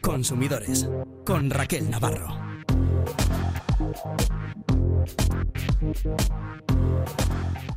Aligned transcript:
Consumidores 0.00 0.88
con 1.24 1.50
Raquel 1.50 1.88
Navarro. 1.90 2.28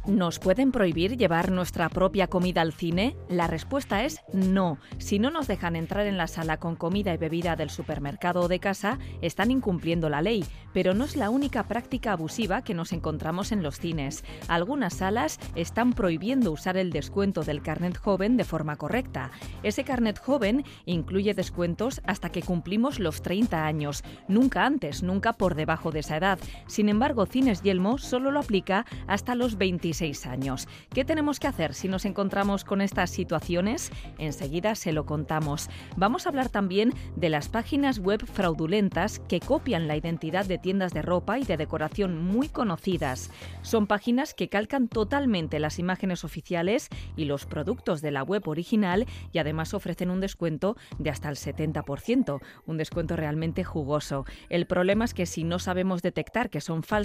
¿Nos 0.05 0.38
pueden 0.38 0.73
prohibir 0.73 1.15
llevar 1.15 1.49
nuestra 1.49 1.88
propia 1.88 2.28
comida 2.28 2.60
al 2.60 2.73
cine? 2.73 3.15
La 3.29 3.47
respuesta 3.47 4.03
es 4.03 4.19
no. 4.33 4.78
Si 4.97 5.17
no 5.17 5.31
nos 5.31 5.47
dejan 5.47 5.78
entrar 5.78 6.07
en 6.07 6.17
la 6.17 6.28
sala 6.28 6.57
con 6.57 6.75
comida 6.75 7.13
y 7.13 7.17
bebida 7.17 7.56
del 7.56 7.70
supermercado 7.70 8.42
o 8.42 8.47
de 8.49 8.60
casa, 8.60 8.99
están 9.21 9.49
incumpliendo 9.49 10.10
la 10.10 10.21
ley. 10.21 10.44
Pero 10.74 10.94
no 10.94 11.06
es 11.06 11.15
la 11.15 11.29
única 11.29 11.63
práctica 11.63 12.12
abusiva 12.12 12.65
que 12.65 12.74
nos 12.74 12.92
encontramos 12.92 13.53
en 13.53 13.63
los 13.63 13.79
cines. 13.79 14.26
Algunas 14.49 14.96
salas 14.96 15.40
están 15.55 15.94
prohibiendo 15.94 16.52
usar 16.52 16.76
el 16.76 16.91
descuento 16.91 17.44
del 17.44 17.62
carnet 17.62 17.98
joven 17.98 18.35
de 18.35 18.44
forma 18.44 18.76
correcta. 18.76 19.31
Ese 19.63 19.85
carnet 19.85 20.20
joven 20.20 20.65
incluye 20.85 21.34
descuentos 21.34 22.01
hasta 22.05 22.29
que 22.29 22.41
cumplimos 22.41 22.99
los 22.99 23.21
30 23.21 23.65
años, 23.65 24.03
nunca 24.27 24.65
antes, 24.65 25.01
nunca 25.01 25.31
por 25.31 25.55
debajo 25.55 25.91
de 25.91 26.01
esa 26.01 26.17
edad. 26.17 26.40
Sin 26.67 26.90
embargo, 26.90 27.12
Cines 27.27 27.62
Yelmo 27.62 27.98
solo 27.99 28.31
lo 28.31 28.40
aplica 28.40 28.85
hasta 29.08 29.35
los 29.35 29.58
25 29.58 29.84
años. 30.27 30.67
¿Qué 30.90 31.05
tenemos 31.05 31.40
que 31.40 31.48
hacer 31.48 31.73
si 31.76 31.88
nos 31.88 32.05
encontramos 32.05 32.63
con 32.63 32.81
estas 32.81 33.12
situaciones? 33.12 33.91
Enseguida 34.17 34.73
se 34.73 34.91
lo 34.91 35.05
contamos. 35.05 35.70
Vamos 35.95 36.26
a 36.26 36.30
hablar 36.30 36.49
también 36.49 36.94
de 37.16 37.30
las 37.30 37.48
páginas 37.48 37.99
web 37.99 38.26
fraudulentas 38.26 39.20
que 39.20 39.40
copian 39.40 39.88
la 39.88 39.95
identidad 39.95 40.45
de 40.45 40.57
tiendas 40.57 40.94
de 40.94 41.04
ropa 41.04 41.38
y 41.38 41.44
de 41.44 41.57
decoración 41.57 42.23
muy 42.23 42.49
conocidas. 42.49 43.30
Son 43.62 43.85
páginas 43.85 44.34
que 44.34 44.49
calcan 44.49 44.88
totalmente 44.88 45.59
las 45.59 45.77
imágenes 45.77 46.23
oficiales 46.23 46.90
y 47.16 47.26
los 47.26 47.45
productos 47.45 48.02
de 48.02 48.12
la 48.12 48.23
web 48.23 48.48
original 48.48 49.05
y 49.32 49.38
además 49.38 49.76
ofrecen 49.76 50.09
un 50.09 50.20
descuento 50.20 50.76
de 50.98 51.12
hasta 51.12 51.30
el 51.30 51.35
70%, 51.35 52.41
un 52.65 52.77
descuento 52.77 53.15
realmente 53.15 53.63
jugoso. 53.63 54.26
El 54.49 54.65
problema 54.65 55.05
es 55.05 55.13
que 55.13 55.27
si 55.27 55.43
no 55.43 55.59
sabemos 55.59 56.02
detectar 56.02 56.49
que 56.49 56.59
son 56.59 56.82
falsas 56.82 57.02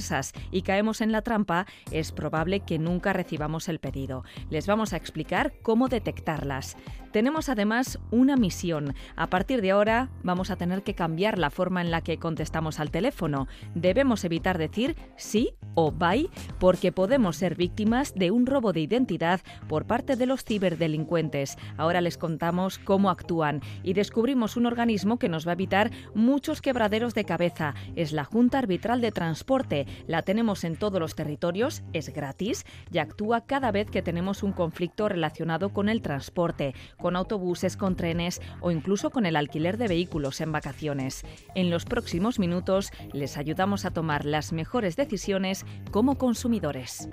y 0.50 0.62
caemos 0.62 1.00
en 1.00 1.12
la 1.12 1.22
trampa, 1.22 1.66
es 1.90 2.12
probable 2.12 2.60
que 2.60 2.78
nunca 2.78 3.12
recibamos 3.12 3.68
el 3.68 3.78
pedido. 3.78 4.24
Les 4.50 4.66
vamos 4.66 4.92
a 4.92 4.96
explicar 4.96 5.52
cómo 5.62 5.88
detectarlas. 5.88 6.76
Tenemos 7.18 7.48
además 7.48 7.98
una 8.12 8.36
misión. 8.36 8.94
A 9.16 9.26
partir 9.26 9.60
de 9.60 9.72
ahora 9.72 10.08
vamos 10.22 10.52
a 10.52 10.56
tener 10.56 10.84
que 10.84 10.94
cambiar 10.94 11.36
la 11.36 11.50
forma 11.50 11.80
en 11.80 11.90
la 11.90 12.00
que 12.00 12.18
contestamos 12.18 12.78
al 12.78 12.92
teléfono. 12.92 13.48
Debemos 13.74 14.22
evitar 14.22 14.56
decir 14.56 14.94
sí 15.16 15.50
o 15.74 15.90
bye 15.90 16.30
porque 16.60 16.92
podemos 16.92 17.34
ser 17.34 17.56
víctimas 17.56 18.14
de 18.14 18.30
un 18.30 18.46
robo 18.46 18.72
de 18.72 18.82
identidad 18.82 19.40
por 19.66 19.84
parte 19.84 20.14
de 20.14 20.26
los 20.26 20.44
ciberdelincuentes. 20.44 21.56
Ahora 21.76 22.00
les 22.00 22.18
contamos 22.18 22.78
cómo 22.78 23.10
actúan 23.10 23.62
y 23.82 23.94
descubrimos 23.94 24.56
un 24.56 24.66
organismo 24.66 25.18
que 25.18 25.28
nos 25.28 25.44
va 25.44 25.50
a 25.50 25.54
evitar 25.54 25.90
muchos 26.14 26.62
quebraderos 26.62 27.14
de 27.14 27.24
cabeza. 27.24 27.74
Es 27.96 28.12
la 28.12 28.22
Junta 28.22 28.58
Arbitral 28.58 29.00
de 29.00 29.10
Transporte. 29.10 29.88
La 30.06 30.22
tenemos 30.22 30.62
en 30.62 30.76
todos 30.76 31.00
los 31.00 31.16
territorios, 31.16 31.82
es 31.92 32.14
gratis 32.14 32.64
y 32.92 32.98
actúa 32.98 33.40
cada 33.40 33.72
vez 33.72 33.90
que 33.90 34.02
tenemos 34.02 34.44
un 34.44 34.52
conflicto 34.52 35.08
relacionado 35.08 35.70
con 35.70 35.88
el 35.88 36.00
transporte, 36.00 36.76
autobuses, 37.16 37.76
con 37.76 37.96
trenes 37.96 38.40
o 38.60 38.70
incluso 38.70 39.10
con 39.10 39.26
el 39.26 39.36
alquiler 39.36 39.78
de 39.78 39.88
vehículos 39.88 40.40
en 40.40 40.52
vacaciones. 40.52 41.24
En 41.54 41.70
los 41.70 41.84
próximos 41.84 42.38
minutos 42.38 42.90
les 43.12 43.36
ayudamos 43.36 43.84
a 43.84 43.90
tomar 43.90 44.24
las 44.24 44.52
mejores 44.52 44.96
decisiones 44.96 45.64
como 45.90 46.18
consumidores. 46.18 47.08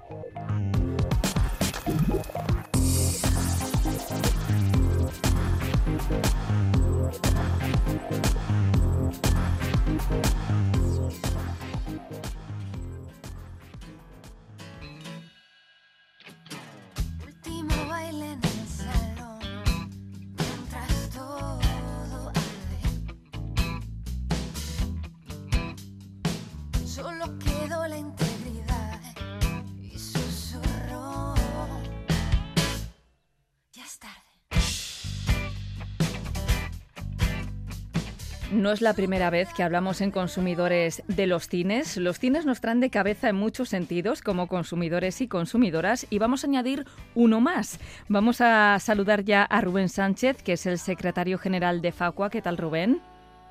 No 38.66 38.72
es 38.72 38.82
la 38.82 38.96
primera 38.96 39.30
vez 39.30 39.54
que 39.54 39.62
hablamos 39.62 40.02
en 40.02 40.10
consumidores 40.10 41.04
de 41.08 41.28
los 41.28 41.48
cines. 41.48 41.98
Los 41.98 42.18
cines 42.18 42.48
nos 42.48 42.62
traen 42.62 42.80
de 42.80 42.90
cabeza 42.90 43.30
en 43.30 43.36
muchos 43.36 43.70
sentidos 43.70 44.24
como 44.24 44.48
consumidores 44.48 45.22
y 45.22 45.28
consumidoras 45.28 46.08
y 46.10 46.18
vamos 46.18 46.44
a 46.44 46.48
añadir 46.48 46.84
uno 47.14 47.42
más. 47.42 47.80
Vamos 48.10 48.42
a 48.42 48.80
saludar 48.80 49.24
ya 49.24 49.44
a 49.44 49.62
Rubén 49.62 49.88
Sánchez, 49.88 50.42
que 50.42 50.54
es 50.54 50.66
el 50.66 50.80
secretario 50.80 51.38
general 51.38 51.84
de 51.84 51.92
Facua. 51.92 52.32
¿Qué 52.32 52.42
tal, 52.42 52.58
Rubén? 52.58 53.02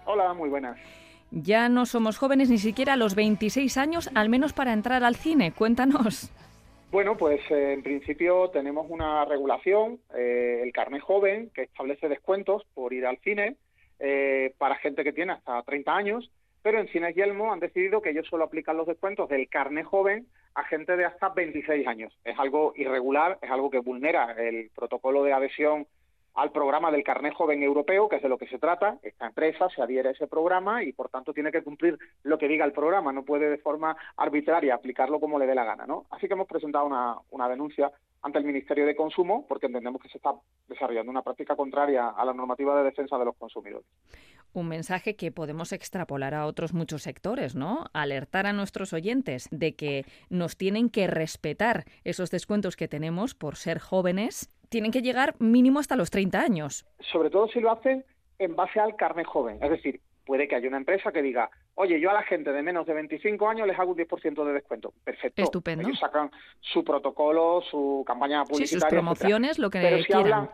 Hola, 0.05 0.35
muy 0.35 0.49
buenas. 0.49 0.81
Ya 1.31 1.69
no 1.69 1.87
somos 1.87 2.19
jóvenes 2.19 2.51
ni 2.51 2.59
siquiera 2.59 2.95
a 2.95 2.97
los 2.97 3.15
26 3.15 3.77
años, 3.77 4.11
al 4.17 4.29
menos 4.29 4.53
para 4.53 4.73
entrar 4.73 5.05
al 5.05 5.15
cine. 5.15 5.53
Cuéntanos. 5.53 6.33
Bueno, 6.91 7.17
pues 7.17 7.41
eh, 7.53 7.73
en 7.73 7.85
principio 7.85 8.51
tenemos 8.51 8.87
una 8.89 9.25
regulación, 9.27 10.01
eh, 10.17 10.63
el 10.65 10.73
carnet 10.73 11.03
joven, 11.03 11.51
que 11.55 11.63
establece 11.63 12.09
descuentos 12.09 12.65
por 12.75 12.93
ir 12.93 13.07
al 13.07 13.19
cine 13.19 13.57
eh, 13.99 14.55
para 14.59 14.77
gente 14.77 15.05
que 15.05 15.12
tiene 15.12 15.32
hasta 15.32 15.62
30 15.62 15.94
años, 15.94 16.31
pero 16.62 16.78
en 16.78 16.88
Cines 16.88 17.15
Yelmo 17.15 17.53
han 17.53 17.60
decidido 17.60 18.00
que 18.00 18.10
ellos 18.10 18.27
solo 18.28 18.44
aplican 18.44 18.77
los 18.77 18.87
descuentos 18.87 19.28
del 19.28 19.49
carnet 19.49 19.84
joven 19.84 20.27
a 20.55 20.65
gente 20.65 20.97
de 20.97 21.05
hasta 21.05 21.28
26 21.28 21.87
años. 21.87 22.16
Es 22.25 22.38
algo 22.38 22.72
irregular, 22.77 23.38
es 23.43 23.50
algo 23.50 23.71
que 23.71 23.81
vulnera 23.81 24.33
el 24.33 24.71
protocolo 24.75 25.25
de 25.25 25.33
adhesión 25.33 25.87
al 26.34 26.50
programa 26.50 26.91
del 26.91 27.05
carnet 27.05 27.34
joven 27.34 27.62
europeo, 27.62 28.09
que 28.09 28.17
es 28.17 28.22
de 28.22 28.28
lo 28.28 28.39
que 28.39 28.49
se 28.49 28.59
trata. 28.59 28.99
Esta 29.03 29.27
empresa 29.27 29.69
se 29.71 29.83
adhiere 29.83 30.09
a 30.09 30.12
ese 30.12 30.27
programa 30.27 30.83
y, 30.83 30.93
por 30.93 31.09
tanto, 31.09 31.33
tiene 31.33 31.53
que 31.53 31.62
cumplir 31.62 31.99
lo 32.22 32.39
que 32.39 32.49
diga 32.49 32.65
el 32.65 32.72
programa. 32.72 33.12
No 33.12 33.25
puede 33.25 33.49
de 33.49 33.59
forma 33.59 33.97
arbitraria 34.17 34.75
aplicarlo 34.75 35.21
como 35.21 35.39
le 35.39 35.47
dé 35.47 35.55
la 35.55 35.65
gana. 35.65 35.87
¿no? 35.87 36.06
Así 36.11 36.27
que 36.27 36.34
hemos 36.34 36.49
presentado 36.49 36.87
una, 36.87 37.17
una 37.31 37.49
denuncia 37.49 37.93
ante 38.22 38.39
el 38.39 38.45
Ministerio 38.45 38.87
de 38.87 38.97
Consumo 38.97 39.47
porque 39.47 39.67
entendemos 39.67 40.00
que 40.00 40.09
se 40.09 40.17
está 40.17 40.34
desarrollando 40.67 41.11
una 41.11 41.22
práctica 41.22 41.55
contraria 41.55 42.09
a 42.09 42.25
la 42.25 42.33
normativa 42.33 42.77
de 42.78 42.84
defensa 42.84 43.19
de 43.19 43.27
los 43.27 43.37
consumidores. 43.37 43.87
Un 44.55 44.69
mensaje 44.69 45.15
que 45.15 45.31
podemos 45.31 45.72
extrapolar 45.72 46.33
a 46.33 46.47
otros 46.47 46.72
muchos 46.72 47.03
sectores, 47.03 47.55
¿no? 47.55 47.84
Alertar 47.93 48.47
a 48.47 48.53
nuestros 48.53 48.93
oyentes 48.93 49.49
de 49.51 49.75
que 49.75 50.05
nos 50.31 50.56
tienen 50.56 50.89
que 50.89 51.06
respetar 51.06 51.84
esos 52.03 52.31
descuentos 52.31 52.77
que 52.77 52.89
tenemos 52.89 53.34
por 53.34 53.56
ser 53.56 53.78
jóvenes, 53.78 54.51
tienen 54.69 54.91
que 54.91 55.03
llegar 55.03 55.35
mínimo 55.39 55.81
hasta 55.81 55.97
los 55.97 56.11
30 56.11 56.41
años. 56.41 56.87
Sobre 57.01 57.31
todo 57.31 57.49
si 57.49 57.61
lo 57.61 57.71
hacen 57.71 58.05
en 58.39 58.57
base 58.57 58.81
al 58.81 58.97
carnet 58.97 59.27
joven, 59.27 59.59
es 59.63 59.71
decir, 59.71 60.01
puede 60.25 60.49
que 60.49 60.57
haya 60.57 60.69
una 60.69 60.79
empresa 60.79 61.13
que 61.13 61.23
diga, 61.23 61.51
oye, 61.75 62.01
yo 62.01 62.11
a 62.11 62.15
la 62.15 62.23
gente 62.23 62.53
de 62.53 62.63
menos 62.63 62.87
de 62.87 62.95
25 62.95 63.49
años 63.49 63.67
les 63.67 63.79
hago 63.79 63.93
un 63.93 63.99
10% 63.99 64.45
de 64.45 64.53
descuento. 64.53 64.93
Perfecto. 65.05 65.43
Estupendo. 65.43 65.87
Ellos 65.87 65.99
sacan 65.99 66.31
su 66.61 66.85
protocolo, 66.85 67.63
su 67.71 68.05
campaña 68.07 68.45
publicitaria. 68.45 68.69
Sí, 68.69 68.81
sus 68.81 68.85
promociones, 68.91 69.59
lo 69.59 69.71
que 69.71 69.81
Pero 69.81 69.99
si 69.99 70.05
quieran. 70.05 70.33
Hablan, 70.33 70.51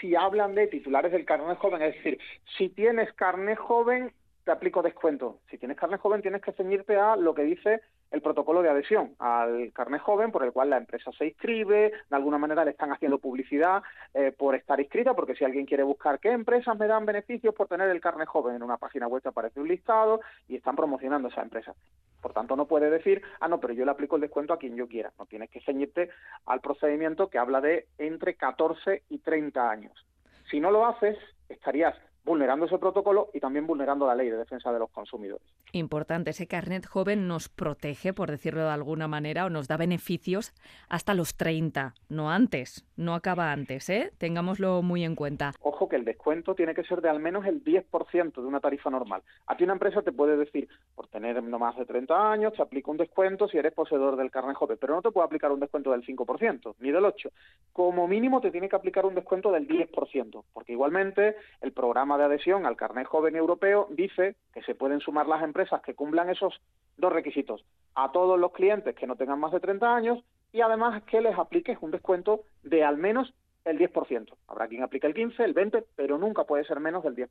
si 0.00 0.14
hablan 0.14 0.54
de 0.54 0.66
titulares 0.66 1.12
del 1.12 1.24
carnet 1.24 1.58
joven, 1.58 1.82
es 1.82 1.94
decir, 1.94 2.18
si 2.56 2.68
tienes 2.68 3.12
carnet 3.14 3.58
joven, 3.58 4.12
te 4.44 4.52
aplico 4.52 4.82
descuento. 4.82 5.40
Si 5.50 5.58
tienes 5.58 5.76
carnet 5.76 6.00
joven, 6.00 6.22
tienes 6.22 6.42
que 6.42 6.52
ceñirte 6.52 6.96
a 6.96 7.16
lo 7.16 7.34
que 7.34 7.42
dice 7.42 7.80
el 8.10 8.22
protocolo 8.22 8.62
de 8.62 8.70
adhesión 8.70 9.14
al 9.18 9.72
carnet 9.72 10.00
joven 10.00 10.32
por 10.32 10.44
el 10.44 10.52
cual 10.52 10.70
la 10.70 10.78
empresa 10.78 11.10
se 11.12 11.26
inscribe, 11.26 11.92
de 12.08 12.16
alguna 12.16 12.38
manera 12.38 12.64
le 12.64 12.70
están 12.70 12.92
haciendo 12.92 13.18
publicidad 13.18 13.82
eh, 14.14 14.32
por 14.36 14.54
estar 14.54 14.80
inscrita, 14.80 15.14
porque 15.14 15.34
si 15.34 15.44
alguien 15.44 15.66
quiere 15.66 15.82
buscar 15.82 16.18
qué 16.18 16.30
empresas 16.30 16.78
me 16.78 16.86
dan 16.86 17.06
beneficios 17.06 17.54
por 17.54 17.68
tener 17.68 17.88
el 17.90 18.00
carnet 18.00 18.28
joven 18.28 18.56
en 18.56 18.62
una 18.62 18.76
página 18.76 19.06
web 19.06 19.22
te 19.22 19.28
aparece 19.28 19.60
un 19.60 19.68
listado 19.68 20.20
y 20.48 20.56
están 20.56 20.76
promocionando 20.76 21.28
esa 21.28 21.42
empresa. 21.42 21.74
Por 22.20 22.32
tanto, 22.32 22.56
no 22.56 22.66
puede 22.66 22.90
decir, 22.90 23.22
ah, 23.40 23.48
no, 23.48 23.60
pero 23.60 23.74
yo 23.74 23.84
le 23.84 23.90
aplico 23.90 24.16
el 24.16 24.22
descuento 24.22 24.52
a 24.52 24.58
quien 24.58 24.76
yo 24.76 24.88
quiera. 24.88 25.12
No 25.18 25.26
tienes 25.26 25.50
que 25.50 25.60
ceñirte 25.60 26.10
al 26.46 26.60
procedimiento 26.60 27.28
que 27.28 27.38
habla 27.38 27.60
de 27.60 27.86
entre 27.98 28.34
14 28.34 29.04
y 29.08 29.18
30 29.18 29.70
años. 29.70 30.06
Si 30.50 30.60
no 30.60 30.70
lo 30.70 30.86
haces, 30.86 31.16
estarías 31.48 31.94
vulnerando 32.24 32.66
ese 32.66 32.78
protocolo 32.78 33.30
y 33.32 33.40
también 33.40 33.66
vulnerando 33.66 34.06
la 34.06 34.14
ley 34.14 34.28
de 34.28 34.36
defensa 34.36 34.72
de 34.72 34.78
los 34.78 34.90
consumidores. 34.90 35.46
Importante, 35.72 36.30
ese 36.30 36.46
carnet 36.46 36.86
joven 36.86 37.26
nos 37.26 37.48
protege, 37.48 38.12
por 38.12 38.30
decirlo 38.30 38.62
de 38.64 38.70
alguna 38.70 39.08
manera, 39.08 39.46
o 39.46 39.50
nos 39.50 39.68
da 39.68 39.76
beneficios 39.76 40.52
hasta 40.88 41.14
los 41.14 41.36
30, 41.36 41.94
no 42.08 42.30
antes, 42.30 42.86
no 42.96 43.14
acaba 43.14 43.52
antes, 43.52 43.88
¿eh? 43.90 44.12
Tengámoslo 44.18 44.82
muy 44.82 45.04
en 45.04 45.14
cuenta. 45.14 45.52
Ojo 45.60 45.88
que 45.88 45.96
el 45.96 46.04
descuento 46.04 46.54
tiene 46.54 46.74
que 46.74 46.84
ser 46.84 47.00
de 47.00 47.08
al 47.08 47.20
menos 47.20 47.46
el 47.46 47.62
10% 47.64 48.34
de 48.34 48.46
una 48.46 48.60
tarifa 48.60 48.90
normal. 48.90 49.22
A 49.46 49.56
ti 49.56 49.64
una 49.64 49.74
empresa 49.74 50.02
te 50.02 50.12
puede 50.12 50.36
decir, 50.36 50.68
por 50.94 51.08
tener 51.08 51.42
no 51.42 51.58
más 51.58 51.76
de 51.76 51.86
30 51.86 52.32
años, 52.32 52.52
te 52.54 52.62
aplica 52.62 52.90
un 52.90 52.96
descuento 52.96 53.48
si 53.48 53.58
eres 53.58 53.72
poseedor 53.72 54.16
del 54.16 54.30
carnet 54.30 54.56
joven, 54.56 54.78
pero 54.80 54.94
no 54.94 55.02
te 55.02 55.10
puede 55.10 55.26
aplicar 55.26 55.52
un 55.52 55.60
descuento 55.60 55.92
del 55.92 56.04
5%, 56.04 56.74
ni 56.80 56.90
del 56.90 57.04
8%. 57.04 57.30
Como 57.72 58.08
mínimo 58.08 58.40
te 58.40 58.50
tiene 58.50 58.68
que 58.68 58.76
aplicar 58.76 59.06
un 59.06 59.14
descuento 59.14 59.52
del 59.52 59.68
10%, 59.68 60.44
porque 60.52 60.72
igualmente 60.72 61.36
el 61.60 61.72
programa 61.72 62.07
de 62.16 62.24
adhesión 62.24 62.64
al 62.64 62.76
carnet 62.76 63.06
joven 63.06 63.36
europeo 63.36 63.88
dice 63.90 64.36
que 64.54 64.62
se 64.62 64.74
pueden 64.74 65.00
sumar 65.00 65.26
las 65.26 65.42
empresas 65.42 65.82
que 65.82 65.94
cumplan 65.94 66.30
esos 66.30 66.60
dos 66.96 67.12
requisitos 67.12 67.64
a 67.94 68.12
todos 68.12 68.38
los 68.38 68.52
clientes 68.52 68.94
que 68.94 69.06
no 69.06 69.16
tengan 69.16 69.40
más 69.40 69.52
de 69.52 69.60
30 69.60 69.94
años 69.94 70.24
y 70.52 70.60
además 70.60 71.02
que 71.04 71.20
les 71.20 71.38
apliques 71.38 71.78
un 71.80 71.90
descuento 71.90 72.44
de 72.62 72.84
al 72.84 72.96
menos 72.96 73.34
el 73.64 73.78
10%. 73.78 74.34
Habrá 74.46 74.68
quien 74.68 74.82
aplique 74.82 75.06
el 75.06 75.14
15, 75.14 75.44
el 75.44 75.52
20, 75.52 75.84
pero 75.94 76.16
nunca 76.16 76.44
puede 76.44 76.64
ser 76.64 76.80
menos 76.80 77.04
del 77.04 77.14
10%. 77.14 77.28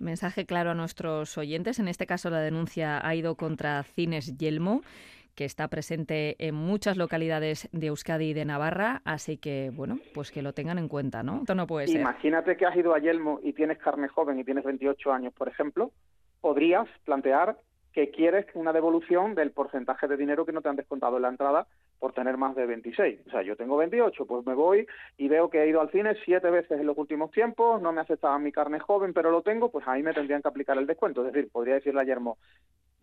Mensaje 0.00 0.44
claro 0.44 0.72
a 0.72 0.74
nuestros 0.74 1.38
oyentes. 1.38 1.78
En 1.78 1.88
este 1.88 2.06
caso 2.06 2.28
la 2.28 2.40
denuncia 2.40 3.06
ha 3.06 3.14
ido 3.14 3.36
contra 3.36 3.82
Cines 3.84 4.36
Yelmo 4.36 4.82
que 5.34 5.44
está 5.44 5.68
presente 5.68 6.36
en 6.38 6.54
muchas 6.54 6.96
localidades 6.96 7.68
de 7.72 7.88
Euskadi 7.88 8.30
y 8.30 8.34
de 8.34 8.44
Navarra, 8.44 9.02
así 9.04 9.36
que, 9.36 9.70
bueno, 9.74 9.98
pues 10.14 10.30
que 10.30 10.42
lo 10.42 10.52
tengan 10.52 10.78
en 10.78 10.88
cuenta, 10.88 11.22
¿no? 11.22 11.38
Esto 11.38 11.54
no 11.54 11.66
puede 11.66 11.88
ser. 11.88 12.00
Imagínate 12.00 12.56
que 12.56 12.66
has 12.66 12.76
ido 12.76 12.94
a 12.94 12.98
Yelmo 12.98 13.40
y 13.42 13.52
tienes 13.52 13.78
carne 13.78 14.08
joven 14.08 14.38
y 14.38 14.44
tienes 14.44 14.64
28 14.64 15.12
años, 15.12 15.34
por 15.34 15.48
ejemplo, 15.48 15.90
podrías 16.40 16.86
plantear 17.04 17.56
que 17.94 18.10
quieres 18.10 18.46
una 18.54 18.72
devolución 18.72 19.36
del 19.36 19.52
porcentaje 19.52 20.08
de 20.08 20.16
dinero 20.16 20.44
que 20.44 20.52
no 20.52 20.60
te 20.60 20.68
han 20.68 20.74
descontado 20.76 21.16
en 21.16 21.22
la 21.22 21.28
entrada 21.28 21.68
por 22.00 22.12
tener 22.12 22.36
más 22.36 22.56
de 22.56 22.66
26. 22.66 23.20
O 23.28 23.30
sea, 23.30 23.42
yo 23.42 23.56
tengo 23.56 23.76
28, 23.76 24.26
pues 24.26 24.44
me 24.44 24.52
voy 24.52 24.86
y 25.16 25.28
veo 25.28 25.48
que 25.48 25.62
he 25.62 25.68
ido 25.68 25.80
al 25.80 25.92
cine 25.92 26.16
siete 26.24 26.50
veces 26.50 26.80
en 26.80 26.86
los 26.86 26.98
últimos 26.98 27.30
tiempos, 27.30 27.80
no 27.80 27.92
me 27.92 28.00
aceptaban 28.00 28.42
mi 28.42 28.50
carne 28.50 28.80
joven, 28.80 29.14
pero 29.14 29.30
lo 29.30 29.42
tengo, 29.42 29.70
pues 29.70 29.86
ahí 29.86 30.02
me 30.02 30.12
tendrían 30.12 30.42
que 30.42 30.48
aplicar 30.48 30.76
el 30.76 30.88
descuento. 30.88 31.24
Es 31.24 31.32
decir, 31.32 31.50
podría 31.52 31.74
decirle 31.74 32.00
a 32.00 32.04
Yermo, 32.04 32.36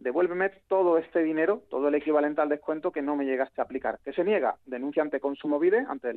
devuélveme 0.02 0.50
todo 0.68 0.98
este 0.98 1.24
dinero, 1.24 1.64
todo 1.70 1.88
el 1.88 1.96
equivalente 1.96 2.42
al 2.42 2.50
descuento 2.50 2.92
que 2.92 3.02
no 3.02 3.16
me 3.16 3.26
llegaste 3.26 3.62
a 3.62 3.64
aplicar. 3.64 4.00
Que 4.04 4.14
se 4.14 4.24
niega, 4.24 4.58
denuncia 4.66 5.04
ante 5.04 5.20
Consumo 5.20 5.60
Vide, 5.60 5.86
ante 5.88 6.14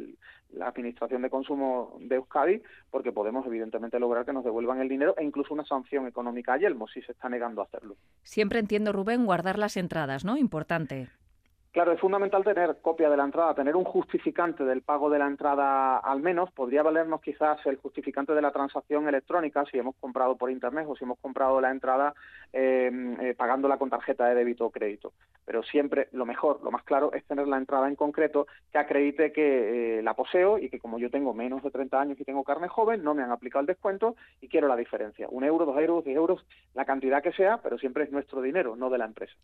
la 0.52 0.68
Administración 0.68 1.22
de 1.22 1.30
Consumo 1.30 1.98
de 2.00 2.16
Euskadi, 2.16 2.62
porque 2.90 3.12
podemos 3.12 3.46
evidentemente 3.46 4.00
lograr 4.00 4.24
que 4.24 4.32
nos 4.32 4.44
devuelvan 4.44 4.80
el 4.80 4.88
dinero 4.88 5.14
e 5.18 5.24
incluso 5.24 5.54
una 5.54 5.64
sanción 5.64 6.06
económica 6.06 6.54
a 6.54 6.58
Yelmo 6.58 6.88
si 6.88 7.02
se 7.02 7.12
está 7.12 7.28
negando 7.28 7.60
a 7.60 7.64
hacerlo. 7.64 7.96
Siempre 8.22 8.58
entiendo, 8.58 8.92
Rubén, 8.92 9.26
guardar 9.26 9.58
las 9.58 9.76
entradas, 9.76 10.24
¿no? 10.24 10.36
Importante. 10.36 11.08
Claro, 11.74 11.90
es 11.90 11.98
fundamental 11.98 12.44
tener 12.44 12.76
copia 12.80 13.10
de 13.10 13.16
la 13.16 13.24
entrada, 13.24 13.52
tener 13.52 13.74
un 13.74 13.82
justificante 13.82 14.64
del 14.64 14.82
pago 14.82 15.10
de 15.10 15.18
la 15.18 15.26
entrada 15.26 15.98
al 15.98 16.20
menos. 16.20 16.52
Podría 16.52 16.84
valernos 16.84 17.20
quizás 17.20 17.58
el 17.66 17.78
justificante 17.78 18.32
de 18.32 18.40
la 18.40 18.52
transacción 18.52 19.08
electrónica 19.08 19.64
si 19.64 19.78
hemos 19.78 19.96
comprado 19.96 20.36
por 20.36 20.52
internet 20.52 20.86
o 20.88 20.94
si 20.94 21.02
hemos 21.02 21.18
comprado 21.18 21.60
la 21.60 21.72
entrada 21.72 22.14
em, 22.52 23.20
eh, 23.20 23.34
pagándola 23.34 23.76
con 23.76 23.90
tarjeta 23.90 24.28
de 24.28 24.36
débito 24.36 24.66
o 24.66 24.70
crédito. 24.70 25.14
Pero 25.44 25.64
siempre 25.64 26.06
lo 26.12 26.24
mejor, 26.24 26.62
lo 26.62 26.70
más 26.70 26.84
claro, 26.84 27.12
es 27.12 27.24
tener 27.24 27.48
la 27.48 27.56
entrada 27.56 27.88
en 27.88 27.96
concreto 27.96 28.46
que 28.70 28.78
acredite 28.78 29.32
que 29.32 29.98
eh, 29.98 30.02
la 30.04 30.14
poseo 30.14 30.58
y 30.58 30.70
que 30.70 30.78
como 30.78 31.00
yo 31.00 31.10
tengo 31.10 31.34
menos 31.34 31.60
de 31.64 31.72
30 31.72 32.00
años 32.00 32.20
y 32.20 32.24
tengo 32.24 32.44
carne 32.44 32.68
joven, 32.68 33.02
no 33.02 33.14
me 33.14 33.24
han 33.24 33.32
aplicado 33.32 33.62
el 33.62 33.66
descuento 33.66 34.14
y 34.40 34.46
quiero 34.46 34.68
la 34.68 34.76
diferencia. 34.76 35.26
Un 35.28 35.42
euro, 35.42 35.66
dos 35.66 35.80
euros, 35.80 36.04
diez 36.04 36.16
euros, 36.16 36.46
la 36.72 36.84
cantidad 36.84 37.20
que 37.20 37.32
sea, 37.32 37.58
pero 37.60 37.78
siempre 37.78 38.04
es 38.04 38.12
nuestro 38.12 38.40
dinero, 38.42 38.76
no 38.76 38.90
de 38.90 38.98
la 38.98 39.06
empresa. 39.06 39.34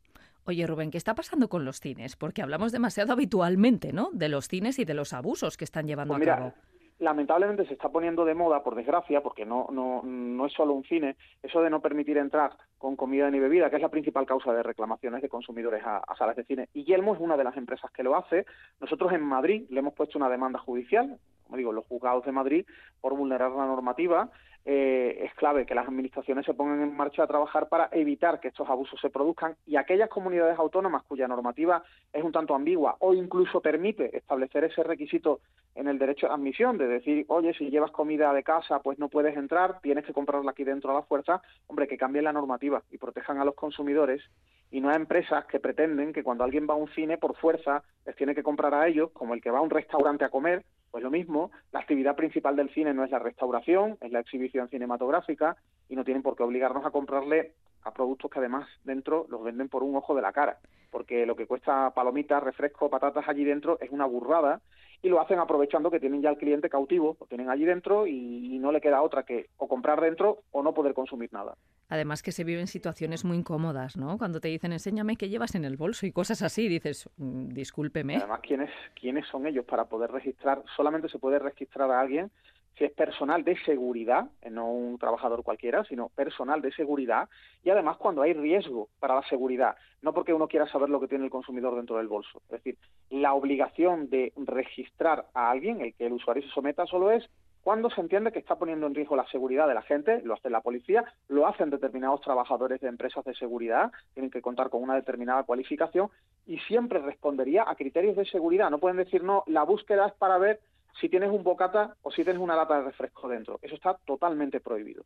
Oye, 0.44 0.66
Rubén, 0.66 0.90
¿qué 0.90 0.98
está 0.98 1.14
pasando 1.14 1.48
con 1.48 1.64
los 1.64 1.80
cines? 1.80 2.16
Porque 2.20 2.42
hablamos 2.42 2.70
demasiado 2.70 3.14
habitualmente, 3.14 3.94
¿no? 3.94 4.10
De 4.12 4.28
los 4.28 4.46
cines 4.46 4.78
y 4.78 4.84
de 4.84 4.92
los 4.92 5.14
abusos 5.14 5.56
que 5.56 5.64
están 5.64 5.86
llevando 5.86 6.14
pues 6.14 6.28
a 6.28 6.36
cabo. 6.36 6.52
Lamentablemente 6.98 7.64
se 7.64 7.72
está 7.72 7.88
poniendo 7.88 8.26
de 8.26 8.34
moda, 8.34 8.62
por 8.62 8.74
desgracia, 8.74 9.22
porque 9.22 9.46
no, 9.46 9.68
no, 9.72 10.02
no 10.02 10.44
es 10.44 10.52
solo 10.52 10.74
un 10.74 10.84
cine, 10.84 11.16
eso 11.42 11.62
de 11.62 11.70
no 11.70 11.80
permitir 11.80 12.18
entrar 12.18 12.52
con 12.76 12.94
comida 12.94 13.30
ni 13.30 13.38
bebida, 13.38 13.70
que 13.70 13.76
es 13.76 13.82
la 13.82 13.88
principal 13.88 14.26
causa 14.26 14.52
de 14.52 14.62
reclamaciones 14.62 15.22
de 15.22 15.30
consumidores 15.30 15.82
a, 15.82 15.96
a 15.96 16.14
salas 16.14 16.36
de 16.36 16.44
cine. 16.44 16.68
Y 16.74 16.84
Yelmo 16.84 17.14
es 17.14 17.20
una 17.20 17.38
de 17.38 17.44
las 17.44 17.56
empresas 17.56 17.90
que 17.90 18.02
lo 18.02 18.14
hace. 18.14 18.44
Nosotros 18.82 19.14
en 19.14 19.22
Madrid 19.22 19.64
le 19.70 19.78
hemos 19.78 19.94
puesto 19.94 20.18
una 20.18 20.28
demanda 20.28 20.58
judicial, 20.58 21.18
como 21.50 21.56
digo, 21.56 21.72
los 21.72 21.84
juzgados 21.86 22.24
de 22.24 22.30
Madrid, 22.30 22.64
por 23.00 23.16
vulnerar 23.16 23.50
la 23.50 23.66
normativa 23.66 24.30
eh, 24.64 25.24
es 25.24 25.34
clave 25.34 25.66
que 25.66 25.74
las 25.74 25.88
administraciones 25.88 26.46
se 26.46 26.54
pongan 26.54 26.80
en 26.80 26.96
marcha 26.96 27.24
a 27.24 27.26
trabajar 27.26 27.68
para 27.68 27.88
evitar 27.90 28.38
que 28.38 28.48
estos 28.48 28.68
abusos 28.68 29.00
se 29.00 29.10
produzcan 29.10 29.56
y 29.66 29.74
aquellas 29.74 30.08
comunidades 30.08 30.56
autónomas 30.58 31.02
cuya 31.04 31.26
normativa 31.26 31.82
es 32.12 32.22
un 32.22 32.30
tanto 32.30 32.54
ambigua 32.54 32.96
o 33.00 33.12
incluso 33.12 33.60
permite 33.60 34.16
establecer 34.16 34.62
ese 34.62 34.84
requisito 34.84 35.40
en 35.74 35.88
el 35.88 35.98
derecho 35.98 36.28
de 36.28 36.34
admisión, 36.34 36.78
de 36.78 36.86
decir, 36.86 37.24
oye, 37.28 37.52
si 37.54 37.68
llevas 37.68 37.90
comida 37.90 38.32
de 38.32 38.44
casa, 38.44 38.80
pues 38.80 38.98
no 38.98 39.08
puedes 39.08 39.36
entrar, 39.36 39.80
tienes 39.80 40.04
que 40.04 40.12
comprarla 40.12 40.52
aquí 40.52 40.62
dentro 40.62 40.90
a 40.92 40.94
la 40.94 41.02
fuerza, 41.02 41.42
hombre, 41.66 41.88
que 41.88 41.98
cambien 41.98 42.24
la 42.24 42.32
normativa 42.32 42.82
y 42.92 42.98
protejan 42.98 43.38
a 43.38 43.44
los 43.44 43.56
consumidores 43.56 44.22
y 44.70 44.80
no 44.80 44.90
a 44.90 44.94
empresas 44.94 45.44
que 45.46 45.60
pretenden 45.60 46.12
que 46.12 46.22
cuando 46.22 46.44
alguien 46.44 46.66
va 46.68 46.74
a 46.74 46.78
un 46.78 46.88
cine 46.90 47.18
por 47.18 47.36
fuerza 47.36 47.82
les 48.06 48.16
tiene 48.16 48.34
que 48.34 48.42
comprar 48.42 48.74
a 48.74 48.86
ellos, 48.86 49.10
como 49.12 49.34
el 49.34 49.42
que 49.42 49.50
va 49.50 49.58
a 49.58 49.62
un 49.62 49.70
restaurante 49.70 50.24
a 50.24 50.30
comer, 50.30 50.64
pues 50.90 51.04
lo 51.04 51.10
mismo, 51.10 51.50
la 51.72 51.80
actividad 51.80 52.16
principal 52.16 52.56
del 52.56 52.70
cine 52.70 52.94
no 52.94 53.04
es 53.04 53.10
la 53.10 53.18
restauración, 53.18 53.98
es 54.00 54.10
la 54.10 54.20
exhibición 54.20 54.68
cinematográfica 54.68 55.56
y 55.88 55.96
no 55.96 56.04
tienen 56.04 56.22
por 56.22 56.36
qué 56.36 56.42
obligarnos 56.42 56.84
a 56.84 56.90
comprarle 56.90 57.52
a 57.82 57.92
productos 57.92 58.30
que 58.30 58.38
además 58.38 58.68
dentro 58.84 59.26
los 59.28 59.42
venden 59.42 59.68
por 59.68 59.82
un 59.82 59.96
ojo 59.96 60.14
de 60.14 60.22
la 60.22 60.32
cara, 60.32 60.58
porque 60.90 61.26
lo 61.26 61.36
que 61.36 61.46
cuesta 61.46 61.90
palomitas, 61.90 62.42
refresco, 62.42 62.90
patatas 62.90 63.28
allí 63.28 63.44
dentro 63.44 63.78
es 63.80 63.90
una 63.90 64.06
burrada 64.06 64.60
y 65.02 65.08
lo 65.08 65.20
hacen 65.20 65.38
aprovechando 65.38 65.90
que 65.90 66.00
tienen 66.00 66.20
ya 66.20 66.30
el 66.30 66.36
cliente 66.36 66.68
cautivo, 66.68 67.16
lo 67.18 67.26
tienen 67.26 67.48
allí 67.48 67.64
dentro 67.64 68.06
y 68.06 68.58
no 68.58 68.70
le 68.72 68.80
queda 68.80 69.02
otra 69.02 69.22
que 69.22 69.48
o 69.56 69.66
comprar 69.66 70.00
dentro 70.00 70.42
o 70.50 70.62
no 70.62 70.74
poder 70.74 70.92
consumir 70.92 71.32
nada. 71.32 71.56
Además 71.88 72.22
que 72.22 72.32
se 72.32 72.44
viven 72.44 72.66
situaciones 72.66 73.24
muy 73.24 73.36
incómodas, 73.38 73.96
¿no? 73.96 74.16
Cuando 74.18 74.40
te 74.40 74.48
dicen 74.48 74.72
enséñame 74.72 75.16
qué 75.16 75.28
llevas 75.28 75.54
en 75.54 75.64
el 75.64 75.76
bolso 75.76 76.06
y 76.06 76.12
cosas 76.12 76.42
así, 76.42 76.68
dices, 76.68 77.08
mm, 77.16 77.48
discúlpeme. 77.48 78.16
Además, 78.16 78.40
¿quiénes, 78.40 78.70
¿quiénes 78.94 79.26
son 79.26 79.46
ellos 79.46 79.64
para 79.64 79.86
poder 79.86 80.10
registrar? 80.12 80.62
Solamente 80.76 81.08
se 81.08 81.18
puede 81.18 81.38
registrar 81.38 81.90
a 81.90 82.00
alguien 82.00 82.30
si 82.80 82.86
es 82.86 82.92
personal 82.92 83.44
de 83.44 83.58
seguridad, 83.64 84.30
no 84.50 84.72
un 84.72 84.96
trabajador 84.96 85.42
cualquiera, 85.42 85.84
sino 85.84 86.08
personal 86.08 86.62
de 86.62 86.72
seguridad, 86.72 87.28
y 87.62 87.68
además 87.68 87.98
cuando 87.98 88.22
hay 88.22 88.32
riesgo 88.32 88.88
para 88.98 89.16
la 89.16 89.22
seguridad, 89.28 89.76
no 90.00 90.14
porque 90.14 90.32
uno 90.32 90.48
quiera 90.48 90.66
saber 90.66 90.88
lo 90.88 90.98
que 90.98 91.06
tiene 91.06 91.24
el 91.24 91.30
consumidor 91.30 91.76
dentro 91.76 91.98
del 91.98 92.08
bolso. 92.08 92.40
Es 92.44 92.52
decir, 92.52 92.78
la 93.10 93.34
obligación 93.34 94.08
de 94.08 94.32
registrar 94.34 95.26
a 95.34 95.50
alguien, 95.50 95.82
el 95.82 95.92
que 95.92 96.06
el 96.06 96.14
usuario 96.14 96.42
se 96.42 96.48
someta, 96.48 96.86
solo 96.86 97.10
es 97.10 97.28
cuando 97.60 97.90
se 97.90 98.00
entiende 98.00 98.32
que 98.32 98.38
está 98.38 98.56
poniendo 98.56 98.86
en 98.86 98.94
riesgo 98.94 99.14
la 99.14 99.26
seguridad 99.26 99.68
de 99.68 99.74
la 99.74 99.82
gente, 99.82 100.22
lo 100.22 100.32
hace 100.32 100.48
la 100.48 100.62
policía, 100.62 101.04
lo 101.28 101.46
hacen 101.46 101.68
determinados 101.68 102.22
trabajadores 102.22 102.80
de 102.80 102.88
empresas 102.88 103.22
de 103.26 103.34
seguridad, 103.34 103.92
tienen 104.14 104.30
que 104.30 104.40
contar 104.40 104.70
con 104.70 104.82
una 104.82 104.94
determinada 104.94 105.42
cualificación 105.42 106.08
y 106.46 106.58
siempre 106.60 107.00
respondería 107.00 107.64
a 107.68 107.74
criterios 107.74 108.16
de 108.16 108.24
seguridad. 108.24 108.70
No 108.70 108.78
pueden 108.78 108.96
decir, 108.96 109.22
no, 109.22 109.44
la 109.46 109.64
búsqueda 109.64 110.06
es 110.06 110.14
para 110.14 110.38
ver 110.38 110.60
si 110.98 111.08
tienes 111.08 111.30
un 111.30 111.42
bocata 111.42 111.96
o 112.02 112.10
si 112.10 112.24
tienes 112.24 112.40
una 112.40 112.56
lata 112.56 112.78
de 112.78 112.84
refresco 112.84 113.28
dentro. 113.28 113.58
Eso 113.62 113.74
está 113.74 113.94
totalmente 114.04 114.60
prohibido. 114.60 115.04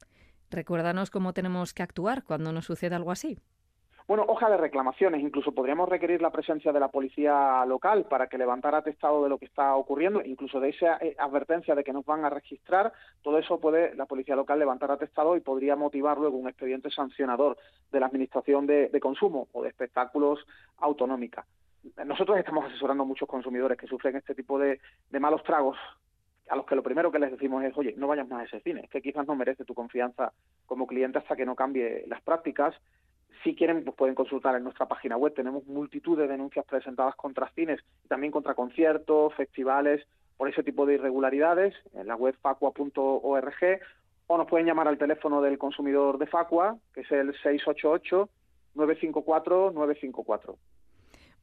Recuérdanos 0.51 1.11
cómo 1.11 1.33
tenemos 1.33 1.75
que 1.75 1.83
actuar 1.83 2.23
cuando 2.23 2.53
nos 2.53 2.65
sucede 2.65 2.95
algo 2.95 3.11
así. 3.11 3.39
Bueno, 4.07 4.27
hoja 4.29 4.51
de 4.51 4.59
reclamaciones, 4.59 5.23
incluso 5.23 5.53
podríamos 5.53 5.89
requerir 5.89 6.21
la 6.21 6.31
presencia 6.31 6.73
de 6.73 6.81
la 6.81 6.89
policía 6.89 7.65
local 7.65 8.05
para 8.05 8.27
que 8.27 8.37
levantara 8.37 8.79
atestado 8.79 9.23
de 9.23 9.31
lo 9.31 9.39
que 9.39 9.47
está 9.47 9.75
ocurriendo, 9.77 10.21
incluso 10.23 10.61
de 10.61 10.69
esa 10.69 10.99
eh, 10.99 11.17
advertencia 11.19 11.75
de 11.75 11.83
que 11.83 11.95
nos 11.95 12.05
van 12.05 12.23
a 12.23 12.29
registrar, 12.29 12.93
todo 13.23 13.39
eso 13.39 13.59
puede 13.59 13.95
la 13.95 14.05
policía 14.05 14.37
local 14.37 14.59
levantar 14.59 14.91
atestado 14.91 15.37
y 15.37 15.41
podría 15.41 15.75
motivar 15.75 16.19
luego 16.19 16.37
un 16.37 16.49
expediente 16.49 16.91
sancionador 16.91 17.57
de 17.91 18.01
la 18.01 18.07
Administración 18.07 18.67
de, 18.67 18.91
Consumo 19.01 19.49
o 19.53 19.63
de 19.63 19.71
Espectáculos 19.71 20.39
Autonómica. 20.77 21.47
Nosotros 22.05 22.39
estamos 22.39 22.67
asesorando 22.67 23.03
a 23.03 23.07
muchos 23.07 23.29
consumidores 23.29 23.79
que 23.79 23.87
sufren 23.87 24.17
este 24.17 24.35
tipo 24.35 24.59
de, 24.59 24.81
malos 25.19 25.43
tragos 25.43 25.77
a 26.49 26.57
los 26.57 26.67
que 26.67 26.75
lo 26.75 26.83
primero 26.83 27.11
que 27.11 27.19
les 27.19 27.31
decimos 27.31 27.65
es, 27.65 27.77
oye, 27.77 27.95
no 27.97 28.07
vayas 28.07 28.29
más 28.29 28.41
a 28.41 28.45
ese 28.45 28.61
cine, 28.61 28.83
es 28.85 28.91
que 28.91 29.01
quizás 29.01 29.27
no 29.27 29.35
merece 29.35 29.65
tu 29.65 29.75
confianza 29.75 30.33
como 30.67 30.87
cliente 30.87 31.19
hasta 31.19 31.37
que 31.37 31.47
no 31.47 31.55
cambie 31.55 32.05
las 32.07 32.23
prácticas 32.23 32.75
si 33.43 33.55
quieren, 33.55 33.85
pues 33.85 33.97
pueden 33.97 34.15
consultar 34.15 34.57
en 34.57 34.65
nuestra 34.65 34.87
página 34.87 35.17
web. 35.17 35.35
Tenemos 35.35 35.67
multitud 35.67 36.17
de 36.17 36.27
denuncias 36.27 36.65
presentadas 36.65 37.15
contra 37.15 37.51
cines 37.51 37.81
y 38.05 38.09
también 38.09 38.33
contra 38.33 38.55
conciertos, 38.55 39.35
festivales, 39.35 40.07
por 40.37 40.49
ese 40.49 40.63
tipo 40.63 40.87
de 40.87 40.95
irregularidades 40.95 41.75
en 41.93 42.09
la 42.09 42.17
web 42.17 42.35
facua.org 42.41 43.81
o 44.27 44.39
nos 44.39 44.47
pueden 44.49 44.67
llamar 44.67 44.89
al 44.89 44.99
teléfono 44.99 45.43
del 45.43 45.59
consumidor 45.59 46.19
de 46.19 46.27
Facua, 46.27 46.79
que 46.95 47.03
es 47.03 47.13
el 47.13 47.33
688 47.35 48.29
954 48.75 49.73
954. 49.73 50.57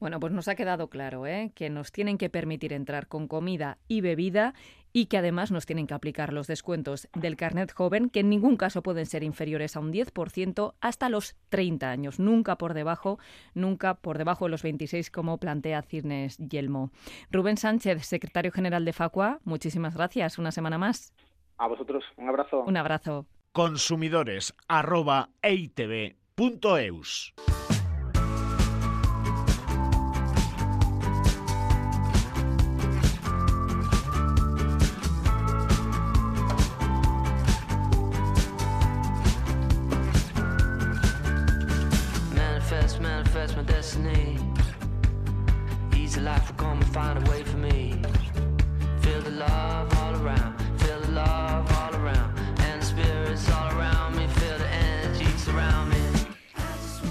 Bueno, 0.02 0.20
pues 0.20 0.34
nos 0.34 0.48
ha 0.48 0.56
quedado 0.56 0.90
claro 0.90 1.28
¿eh? 1.28 1.52
que 1.54 1.70
nos 1.70 1.92
tienen 1.92 2.18
que 2.18 2.32
permitir 2.32 2.74
entrar 2.74 3.08
con 3.08 3.28
comida 3.28 3.78
y 3.88 4.02
bebida 4.02 4.56
y 4.92 5.06
que 5.06 5.20
además 5.20 5.52
nos 5.52 5.68
tienen 5.68 5.86
que 5.86 5.94
aplicar 5.94 6.34
los 6.34 6.48
descuentos 6.48 7.08
del 7.14 7.38
carnet 7.38 7.72
joven, 7.72 8.10
que 8.10 8.22
en 8.22 8.30
ningún 8.32 8.58
caso 8.58 8.82
pueden 8.82 9.06
ser 9.06 9.22
inferiores 9.22 9.76
a 9.76 9.80
un 9.80 9.94
10% 9.94 10.74
hasta 10.82 11.08
los 11.08 11.36
30 11.50 11.92
años, 11.92 12.20
nunca 12.20 12.58
por 12.58 12.74
debajo, 12.74 13.20
nunca 13.54 13.94
por 13.94 14.18
debajo 14.18 14.46
de 14.46 14.50
los 14.50 14.64
26 14.64 15.12
como 15.12 15.38
plantea 15.38 15.84
Cirnes 15.84 16.40
Yelmo. 16.40 16.90
Rubén 17.30 17.58
Sánchez, 17.58 18.04
secretario 18.04 18.52
general 18.52 18.86
de 18.86 18.94
Facua, 18.94 19.40
muchísimas 19.44 19.94
gracias. 19.94 20.40
Una 20.40 20.52
semana 20.52 20.80
más. 20.80 21.14
A 21.60 21.68
vosotros, 21.68 22.04
un 22.18 22.28
abrazo. 22.28 22.64
Un 22.64 22.76
abrazo. 22.76 23.28
Consumidores 23.52 24.56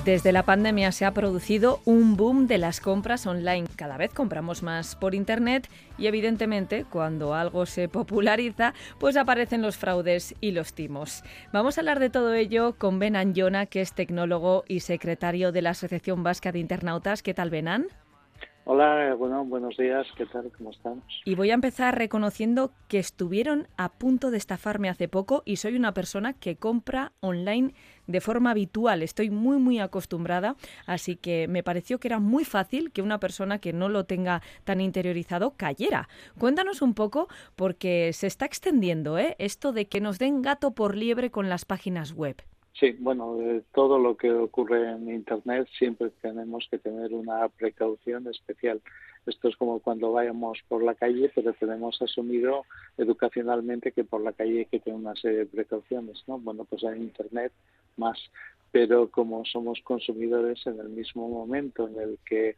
Desde 0.04 0.32
la 0.32 0.44
pandemia 0.44 0.92
se 0.92 1.04
ha 1.04 1.12
producido 1.12 1.82
un 1.84 2.16
boom 2.16 2.46
de 2.46 2.56
las 2.56 2.80
compras 2.80 3.26
online. 3.26 3.68
Cada 3.76 3.98
vez 3.98 4.12
compramos 4.12 4.62
más 4.62 4.96
por 4.96 5.14
Internet 5.14 5.68
y 5.98 6.06
evidentemente 6.06 6.84
cuando 6.84 7.34
algo 7.34 7.66
se 7.66 7.88
populariza, 7.88 8.72
pues 8.98 9.16
aparecen 9.16 9.60
los 9.60 9.76
fraudes 9.76 10.34
y 10.40 10.52
los 10.52 10.72
timos. 10.72 11.22
Vamos 11.52 11.76
a 11.76 11.82
hablar 11.82 12.00
de 12.00 12.08
todo 12.08 12.32
ello 12.32 12.76
con 12.78 12.98
Ben 12.98 13.14
Anjona, 13.14 13.66
que 13.66 13.82
es 13.82 13.92
tecnólogo 13.92 14.64
y 14.66 14.80
secretario 14.80 15.52
de 15.52 15.62
la 15.62 15.70
Asociación 15.70 16.22
Vasca 16.22 16.50
de 16.50 16.60
Internautas. 16.60 17.22
¿Qué 17.22 17.34
tal, 17.34 17.50
Benan? 17.50 17.86
Hola, 18.64 19.14
bueno, 19.14 19.44
buenos 19.44 19.76
días, 19.78 20.06
¿qué 20.16 20.26
tal? 20.26 20.52
¿Cómo 20.56 20.70
estamos? 20.70 21.02
Y 21.24 21.34
voy 21.34 21.50
a 21.50 21.54
empezar 21.54 21.96
reconociendo 21.96 22.72
que 22.88 22.98
estuvieron 22.98 23.66
a 23.78 23.88
punto 23.90 24.30
de 24.30 24.36
estafarme 24.36 24.90
hace 24.90 25.08
poco 25.08 25.42
y 25.46 25.56
soy 25.56 25.76
una 25.76 25.94
persona 25.94 26.34
que 26.34 26.56
compra 26.56 27.12
online 27.20 27.72
de 28.06 28.20
forma 28.20 28.50
habitual. 28.50 29.02
Estoy 29.02 29.30
muy, 29.30 29.56
muy 29.56 29.80
acostumbrada, 29.80 30.56
así 30.86 31.16
que 31.16 31.48
me 31.48 31.62
pareció 31.62 31.98
que 31.98 32.08
era 32.08 32.18
muy 32.18 32.44
fácil 32.44 32.92
que 32.92 33.02
una 33.02 33.18
persona 33.18 33.58
que 33.60 33.72
no 33.72 33.88
lo 33.88 34.04
tenga 34.04 34.42
tan 34.64 34.82
interiorizado 34.82 35.54
cayera. 35.56 36.08
Cuéntanos 36.38 36.82
un 36.82 36.92
poco, 36.92 37.28
porque 37.56 38.12
se 38.12 38.26
está 38.26 38.44
extendiendo 38.44 39.18
¿eh? 39.18 39.36
esto 39.38 39.72
de 39.72 39.88
que 39.88 40.02
nos 40.02 40.18
den 40.18 40.42
gato 40.42 40.72
por 40.72 40.96
liebre 40.96 41.30
con 41.30 41.48
las 41.48 41.64
páginas 41.64 42.12
web. 42.12 42.36
Sí, 42.74 42.96
bueno, 42.98 43.36
todo 43.74 43.98
lo 43.98 44.16
que 44.16 44.30
ocurre 44.30 44.90
en 44.90 45.10
Internet 45.10 45.68
siempre 45.76 46.10
tenemos 46.22 46.66
que 46.70 46.78
tener 46.78 47.12
una 47.12 47.48
precaución 47.48 48.26
especial. 48.28 48.80
Esto 49.26 49.48
es 49.48 49.56
como 49.56 49.80
cuando 49.80 50.12
vayamos 50.12 50.58
por 50.68 50.82
la 50.82 50.94
calle, 50.94 51.30
pero 51.34 51.52
tenemos 51.52 52.00
asumido 52.00 52.64
educacionalmente 52.96 53.92
que 53.92 54.04
por 54.04 54.22
la 54.22 54.32
calle 54.32 54.60
hay 54.60 54.66
que 54.66 54.80
tener 54.80 54.98
una 54.98 55.14
serie 55.16 55.40
de 55.40 55.46
precauciones, 55.46 56.22
¿no? 56.26 56.38
Bueno, 56.38 56.64
pues 56.64 56.82
en 56.84 57.02
Internet 57.02 57.52
más, 57.96 58.18
pero 58.70 59.10
como 59.10 59.44
somos 59.44 59.80
consumidores 59.82 60.66
en 60.66 60.80
el 60.80 60.88
mismo 60.88 61.28
momento 61.28 61.88
en 61.88 62.00
el 62.00 62.18
que 62.24 62.56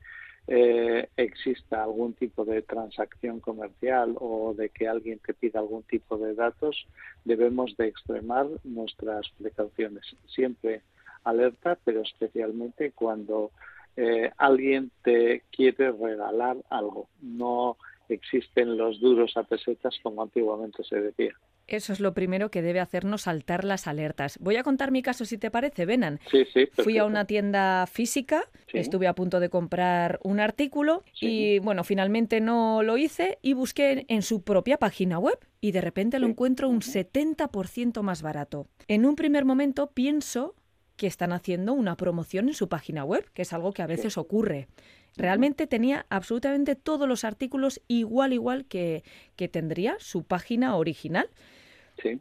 eh, 0.49 1.08
exista 1.16 1.84
algún 1.84 2.14
tipo 2.14 2.44
de 2.44 2.62
transacción 2.62 3.40
comercial 3.40 4.16
o 4.18 4.54
de 4.54 4.70
que 4.70 4.88
alguien 4.88 5.18
te 5.20 5.34
pida 5.34 5.61
algún 5.61 5.82
tipo 5.84 6.18
de 6.18 6.34
datos, 6.34 6.87
debemos 7.25 7.76
de 7.76 7.88
extremar 7.88 8.46
nuestras 8.64 9.28
precauciones. 9.38 10.04
Siempre 10.26 10.82
alerta, 11.25 11.78
pero 11.84 12.02
especialmente 12.02 12.92
cuando 12.92 13.52
eh, 13.96 14.30
alguien 14.37 14.90
te 15.02 15.42
quiere 15.50 15.92
regalar 15.92 16.56
algo. 16.70 17.08
No 17.20 17.76
existen 18.08 18.76
los 18.76 19.00
duros 19.00 19.37
a 19.37 19.44
pesetas 19.44 19.99
como 20.02 20.22
antiguamente 20.22 20.82
se 20.84 21.00
decía. 21.00 21.34
Eso 21.66 21.92
es 21.92 22.00
lo 22.00 22.12
primero 22.12 22.50
que 22.50 22.62
debe 22.62 22.81
hacernos 22.81 23.23
saltar 23.23 23.64
las 23.64 23.87
alertas. 23.87 24.38
Voy 24.40 24.57
a 24.57 24.62
contar 24.62 24.90
mi 24.90 25.02
caso 25.02 25.25
si 25.25 25.38
te 25.38 25.50
parece, 25.50 25.87
Benan. 25.87 26.21
Sí, 26.31 26.45
sí, 26.52 26.69
Fui 26.73 26.99
a 26.99 27.04
una 27.04 27.25
tienda 27.25 27.87
física, 27.87 28.45
estuve 28.73 29.07
a 29.07 29.14
punto 29.14 29.40
de 29.40 29.49
comprar 29.49 30.19
un 30.23 30.40
artículo 30.40 31.04
y 31.21 31.59
bueno, 31.61 31.85
finalmente 31.85 32.40
no 32.40 32.83
lo 32.83 32.97
hice 32.97 33.38
y 33.42 33.54
busqué 33.54 34.04
en 34.09 34.23
su 34.23 34.42
propia 34.42 34.76
página 34.76 35.19
web 35.19 35.38
y 35.61 35.73
de 35.73 35.81
repente 35.81 36.19
lo 36.19 36.26
encuentro 36.26 36.69
un 36.69 36.81
70% 36.81 38.02
más 38.02 38.23
barato. 38.23 38.66
En 38.88 39.07
un 39.07 39.16
primer 39.16 39.45
momento 39.45 39.90
pienso 39.92 40.54
que 40.97 41.07
están 41.07 41.33
haciendo 41.33 41.73
una 41.73 41.97
promoción 41.97 42.49
en 42.49 42.54
su 42.54 42.69
página 42.69 43.04
web, 43.04 43.25
que 43.33 43.42
es 43.42 43.52
algo 43.52 43.73
que 43.73 43.83
a 43.83 43.87
veces 43.87 44.19
ocurre. 44.19 44.69
Realmente 45.16 45.66
tenía 45.66 46.07
absolutamente 46.09 46.75
todos 46.75 47.09
los 47.09 47.25
artículos 47.25 47.81
igual, 47.88 48.33
igual 48.33 48.64
que, 48.64 49.04
que 49.37 49.49
tendría 49.49 49.97
su 49.99 50.25
página 50.25 50.76
original. 50.76 51.28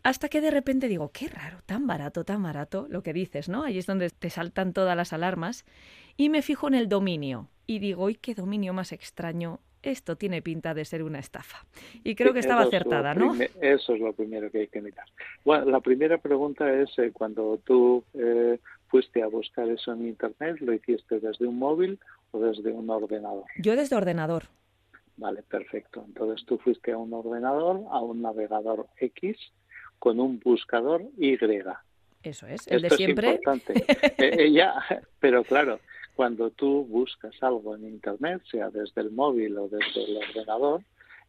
Hasta 0.04 0.30
que 0.30 0.42
de 0.42 0.52
repente 0.52 0.88
digo, 0.88 1.12
qué 1.12 1.28
raro, 1.28 1.60
tan 1.66 1.88
barato, 1.88 2.24
tan 2.24 2.44
barato, 2.44 2.88
lo 2.90 3.02
que 3.02 3.14
dices, 3.14 3.50
¿no? 3.50 3.64
Ahí 3.64 3.78
es 3.78 3.88
donde 3.88 4.10
te 4.10 4.30
saltan 4.30 4.74
todas 4.74 4.96
las 4.96 5.14
alarmas. 5.14 5.66
Y 6.18 6.30
me 6.30 6.42
fijo 6.42 6.68
en 6.68 6.76
el 6.76 6.88
dominio. 6.88 7.48
Y 7.66 7.80
digo, 7.80 8.10
¡y 8.10 8.16
qué 8.16 8.36
dominio 8.36 8.74
más 8.74 8.92
extraño! 8.92 9.60
Esto 9.82 10.16
tiene 10.16 10.44
pinta 10.44 10.76
de 10.76 10.86
ser 10.86 11.02
una 11.02 11.18
estafa. 11.18 11.66
Y 12.04 12.14
creo 12.14 12.34
que 12.34 12.40
estaba 12.40 12.62
acertada, 12.62 13.16
¿no? 13.16 13.34
Eso 13.62 13.96
es 13.96 14.00
lo 14.00 14.14
primero 14.14 14.52
que 14.52 14.60
hay 14.60 14.68
que 14.68 14.82
mirar. 14.82 15.06
Bueno, 15.44 15.66
la 15.66 15.80
primera 15.80 16.20
pregunta 16.20 16.72
es, 16.72 16.90
eh, 17.00 17.10
cuando 17.12 17.60
tú 17.64 18.04
eh, 18.14 18.60
fuiste 18.92 19.24
a 19.24 19.28
buscar 19.28 19.70
eso 19.70 19.94
en 19.94 20.08
Internet, 20.08 20.58
¿lo 20.60 20.74
hiciste 20.74 21.20
desde 21.20 21.48
un 21.48 21.58
móvil 21.58 21.98
o 22.32 22.40
desde 22.40 22.72
un 22.72 22.90
ordenador? 22.90 23.46
Yo 23.58 23.76
desde 23.76 23.96
ordenador. 23.96 24.44
Vale, 25.16 25.42
perfecto. 25.44 26.04
Entonces 26.06 26.46
tú 26.46 26.58
fuiste 26.58 26.92
a 26.92 26.98
un 26.98 27.14
ordenador, 27.14 27.82
a 27.90 28.02
un 28.02 28.22
navegador 28.22 28.88
X, 28.98 29.38
con 29.98 30.20
un 30.20 30.40
buscador 30.40 31.04
Y. 31.18 31.38
Eso 32.24 32.48
es, 32.48 32.68
el 32.68 32.82
de 32.82 32.90
siempre. 32.92 33.30
Es 33.30 33.36
importante. 33.36 33.74
Eh, 34.18 34.46
eh, 34.46 34.52
ya, 34.52 34.76
pero 35.20 35.44
claro, 35.44 35.80
cuando 36.16 36.52
tú 36.52 36.86
buscas 36.86 37.34
algo 37.42 37.76
en 37.76 37.88
Internet, 37.88 38.44
sea 38.52 38.70
desde 38.70 39.02
el 39.02 39.12
móvil 39.12 39.58
o 39.58 39.68
desde 39.68 40.04
el 40.04 40.18
ordenador, 40.18 40.82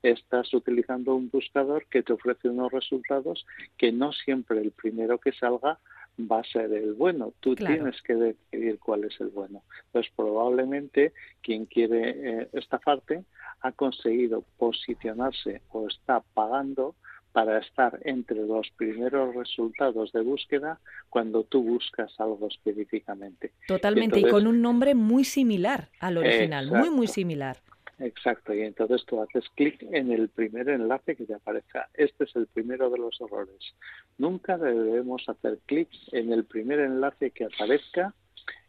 estás 0.02 0.52
utilizando 0.52 1.14
un 1.14 1.30
buscador 1.30 1.86
que 1.86 2.02
te 2.02 2.12
ofrece 2.12 2.48
unos 2.48 2.72
resultados 2.72 3.46
que 3.78 3.92
no 3.92 4.12
siempre 4.12 4.60
el 4.60 4.72
primero 4.72 5.18
que 5.18 5.32
salga 5.32 5.78
va 6.18 6.40
a 6.40 6.44
ser 6.44 6.72
el 6.72 6.94
bueno. 6.94 7.32
Tú 7.40 7.54
tienes 7.54 8.00
que 8.02 8.14
decidir 8.14 8.78
cuál 8.78 9.04
es 9.04 9.20
el 9.20 9.28
bueno. 9.28 9.62
Entonces, 9.86 10.12
probablemente 10.14 11.12
quien 11.40 11.66
quiere 11.66 12.10
eh, 12.10 12.48
estafarte 12.52 13.24
ha 13.60 13.72
conseguido 13.72 14.44
posicionarse 14.58 15.62
o 15.70 15.88
está 15.88 16.20
pagando 16.34 16.94
para 17.32 17.58
estar 17.58 17.98
entre 18.04 18.44
los 18.46 18.70
primeros 18.76 19.34
resultados 19.34 20.12
de 20.12 20.20
búsqueda 20.20 20.78
cuando 21.08 21.44
tú 21.44 21.62
buscas 21.62 22.12
algo 22.20 22.46
específicamente. 22.48 23.52
Totalmente, 23.66 24.20
y, 24.20 24.24
con 24.24 24.46
un 24.46 24.60
nombre 24.60 24.94
muy 24.94 25.24
similar 25.24 25.88
al 25.98 26.18
original, 26.18 26.70
muy, 26.70 26.90
muy 26.90 27.06
similar. 27.06 27.56
Exacto, 28.02 28.52
y 28.52 28.62
entonces 28.62 29.04
tú 29.06 29.20
haces 29.22 29.48
clic 29.54 29.80
en 29.92 30.10
el 30.10 30.28
primer 30.28 30.68
enlace 30.68 31.14
que 31.14 31.24
te 31.24 31.34
aparezca. 31.34 31.88
Este 31.94 32.24
es 32.24 32.34
el 32.34 32.48
primero 32.48 32.90
de 32.90 32.98
los 32.98 33.20
errores. 33.20 33.74
Nunca 34.18 34.58
debemos 34.58 35.28
hacer 35.28 35.58
clic 35.66 35.88
en 36.10 36.32
el 36.32 36.44
primer 36.44 36.80
enlace 36.80 37.30
que 37.30 37.44
aparezca 37.44 38.12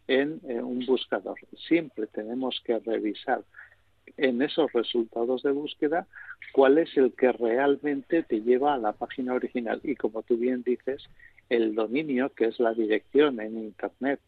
en 0.08 0.40
eh, 0.48 0.62
un 0.62 0.86
buscador. 0.86 1.40
Siempre 1.68 2.06
tenemos 2.06 2.62
que 2.64 2.78
revisar 2.78 3.44
en 4.18 4.40
esos 4.44 4.72
resultados 4.72 5.42
de 5.42 5.52
búsqueda 5.52 6.06
cuál 6.52 6.78
es 6.78 6.96
el 6.96 7.14
que 7.14 7.32
realmente 7.32 8.22
te 8.22 8.42
lleva 8.42 8.76
a 8.76 8.78
la 8.78 8.94
página 8.94 9.34
original. 9.34 9.82
Y 9.84 9.96
como 9.96 10.22
tú 10.22 10.38
bien 10.38 10.62
dices, 10.62 11.10
el 11.50 11.74
dominio, 11.74 12.30
que 12.30 12.46
es 12.46 12.60
la 12.60 12.76
dirección 12.76 13.40
en 13.40 13.58
Internet 13.58 14.20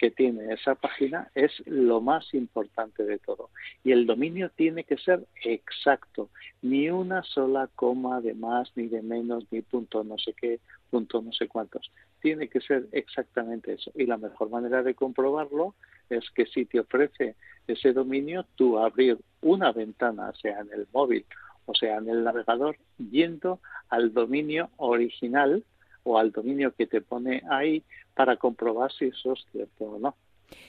que 0.00 0.10
tiene 0.10 0.54
esa 0.54 0.76
página 0.76 1.30
es 1.34 1.52
lo 1.66 2.00
más 2.00 2.32
importante 2.32 3.04
de 3.04 3.18
todo. 3.18 3.50
Y 3.84 3.92
el 3.92 4.06
dominio 4.06 4.48
tiene 4.48 4.84
que 4.84 4.96
ser 4.96 5.26
exacto, 5.44 6.30
ni 6.62 6.88
una 6.88 7.22
sola 7.22 7.68
coma 7.76 8.22
de 8.22 8.32
más, 8.32 8.72
ni 8.76 8.88
de 8.88 9.02
menos, 9.02 9.44
ni 9.50 9.60
punto 9.60 10.02
no 10.02 10.16
sé 10.16 10.32
qué, 10.32 10.58
punto 10.88 11.20
no 11.20 11.34
sé 11.34 11.48
cuántos. 11.48 11.92
Tiene 12.22 12.48
que 12.48 12.62
ser 12.62 12.88
exactamente 12.92 13.74
eso. 13.74 13.92
Y 13.94 14.06
la 14.06 14.16
mejor 14.16 14.48
manera 14.48 14.82
de 14.82 14.94
comprobarlo 14.94 15.74
es 16.08 16.30
que 16.30 16.46
si 16.46 16.64
te 16.64 16.80
ofrece 16.80 17.36
ese 17.66 17.92
dominio, 17.92 18.46
tú 18.56 18.78
abrir 18.78 19.18
una 19.42 19.70
ventana, 19.70 20.32
sea 20.40 20.60
en 20.60 20.72
el 20.72 20.88
móvil 20.94 21.26
o 21.66 21.74
sea 21.74 21.98
en 21.98 22.08
el 22.08 22.24
navegador, 22.24 22.78
yendo 22.96 23.60
al 23.90 24.14
dominio 24.14 24.70
original 24.78 25.62
o 26.02 26.18
al 26.18 26.32
dominio 26.32 26.72
que 26.74 26.86
te 26.86 27.00
pone 27.00 27.42
ahí 27.50 27.82
para 28.14 28.36
comprobar 28.36 28.92
si 28.92 29.06
eso 29.06 29.32
es 29.32 29.44
cierto 29.52 29.84
o 29.84 29.98
no. 29.98 30.14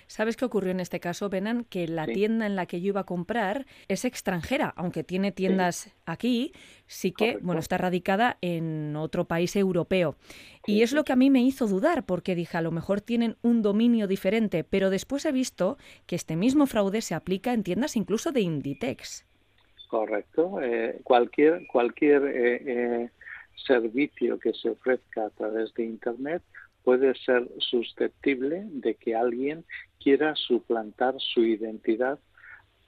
¿Sabes 0.07 0.37
qué 0.37 0.45
ocurrió 0.45 0.71
en 0.71 0.79
este 0.79 0.99
caso, 0.99 1.29
Benan? 1.29 1.63
Que 1.63 1.87
la 1.87 2.05
tienda 2.05 2.45
en 2.45 2.55
la 2.55 2.65
que 2.65 2.81
yo 2.81 2.89
iba 2.89 3.01
a 3.01 3.05
comprar 3.05 3.65
es 3.87 4.05
extranjera, 4.05 4.73
aunque 4.75 5.03
tiene 5.03 5.31
tiendas 5.31 5.93
aquí, 6.05 6.53
sí 6.85 7.11
que, 7.11 7.37
bueno, 7.41 7.59
está 7.59 7.77
radicada 7.77 8.37
en 8.41 8.95
otro 8.95 9.25
país 9.25 9.55
europeo. 9.55 10.15
y 10.67 10.83
es 10.83 10.93
lo 10.93 11.03
que 11.03 11.13
a 11.13 11.15
mí 11.15 11.29
me 11.29 11.41
hizo 11.41 11.65
dudar, 11.65 12.05
porque 12.05 12.35
dije, 12.35 12.57
a 12.57 12.61
lo 12.61 12.71
mejor 12.71 13.01
tienen 13.01 13.37
un 13.41 13.61
dominio 13.61 14.07
diferente, 14.07 14.63
pero 14.63 14.89
después 14.89 15.25
he 15.25 15.31
visto 15.31 15.77
que 16.05 16.15
este 16.15 16.35
mismo 16.35 16.67
fraude 16.67 17.01
se 17.01 17.15
aplica 17.15 17.53
en 17.53 17.63
tiendas 17.63 17.95
incluso 17.95 18.31
de 18.31 18.41
Inditex. 18.41 19.25
Correcto. 19.87 20.61
Eh, 20.61 21.01
cualquier 21.03 21.67
cualquier 21.67 22.23
eh, 22.23 22.63
eh, 22.65 23.09
servicio 23.55 24.39
que 24.39 24.53
se 24.53 24.69
ofrezca 24.69 25.25
a 25.25 25.29
través 25.29 25.73
de 25.75 25.85
Internet 25.85 26.41
puede 26.83 27.13
ser 27.15 27.47
susceptible 27.59 28.63
de 28.65 28.95
que 28.95 29.15
alguien 29.15 29.65
quiera 29.99 30.35
suplantar 30.35 31.15
su 31.19 31.43
identidad 31.43 32.19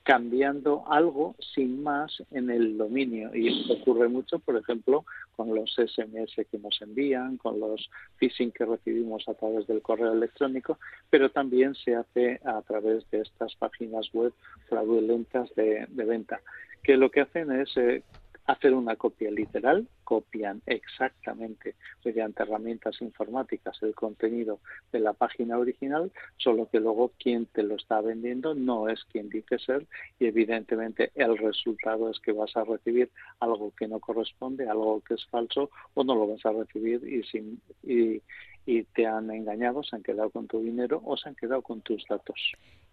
cambiando 0.03 0.84
algo 0.89 1.36
sin 1.55 1.82
más 1.82 2.22
en 2.32 2.50
el 2.50 2.77
dominio. 2.77 3.34
Y 3.34 3.48
esto 3.48 3.74
ocurre 3.74 4.10
mucho, 4.10 4.38
por 4.39 4.58
ejemplo, 4.58 5.05
con 5.36 5.55
los 5.55 5.74
SMS 5.75 6.36
que 6.51 6.60
nos 6.60 6.82
envían, 6.82 7.38
con 7.38 7.60
los 7.60 7.89
phishing 8.17 8.51
que 8.51 8.65
recibimos 8.65 9.27
a 9.29 9.34
través 9.34 9.65
del 9.65 9.82
correo 9.82 10.12
electrónico, 10.12 10.77
pero 11.10 11.32
también 11.32 11.74
se 11.75 11.96
hace 11.96 12.41
a 12.43 12.62
través 12.63 13.10
de 13.12 13.22
estas 13.22 13.55
páginas 13.55 14.10
web 14.13 14.34
fraudulentas 14.67 15.53
de, 15.55 15.88
venta, 15.89 16.41
que 16.84 16.98
lo 16.98 17.10
que 17.10 17.22
hacen 17.22 17.51
es 17.51 17.75
eh, 17.77 18.03
hacer 18.46 18.74
una 18.74 18.96
copia 18.96 19.32
literal, 19.32 19.88
copian 20.04 20.62
exactamente 20.66 21.76
mediante 22.04 22.44
herramientas 22.44 23.02
informáticas 23.02 23.78
el 23.82 23.96
contenido 23.96 24.60
de 24.92 25.00
la 25.00 25.14
página 25.14 25.58
original, 25.58 26.12
solo 26.38 26.70
que 26.70 26.80
luego 26.80 27.14
quien 27.18 27.46
te 27.46 27.64
lo 27.64 27.76
está 27.76 28.02
vendiendo 28.02 28.54
no 28.54 28.90
es 28.90 29.04
quien 29.06 29.30
dice 29.30 29.60
ser 29.60 29.88
y 30.20 30.26
evidentemente 30.26 31.12
el 31.16 31.38
resultado 31.38 32.10
es 32.10 32.20
que 32.20 32.34
vas 32.34 32.56
a 32.56 32.66
recibir 32.66 33.10
algo 33.40 33.72
que 33.78 33.88
no 33.88 34.00
corresponde, 34.00 34.68
algo 34.68 35.02
que 35.02 35.14
es 35.14 35.26
falso 35.28 35.70
o 35.94 36.04
no 36.04 36.16
lo 36.16 36.28
vas 36.28 36.46
a 36.46 36.52
recibir 36.52 37.08
y, 37.08 37.24
sin, 37.24 37.62
y, 37.84 38.22
te 38.96 39.06
han 39.06 39.32
engañado, 39.32 39.84
se 39.84 39.96
han 39.96 40.04
quedado 40.04 40.30
con 40.30 40.48
tu 40.48 40.62
dinero 40.62 41.02
o 41.06 41.18
se 41.18 41.30
han 41.30 41.36
quedado 41.36 41.62
con 41.62 41.82
tus 41.82 42.04
datos. 42.08 42.40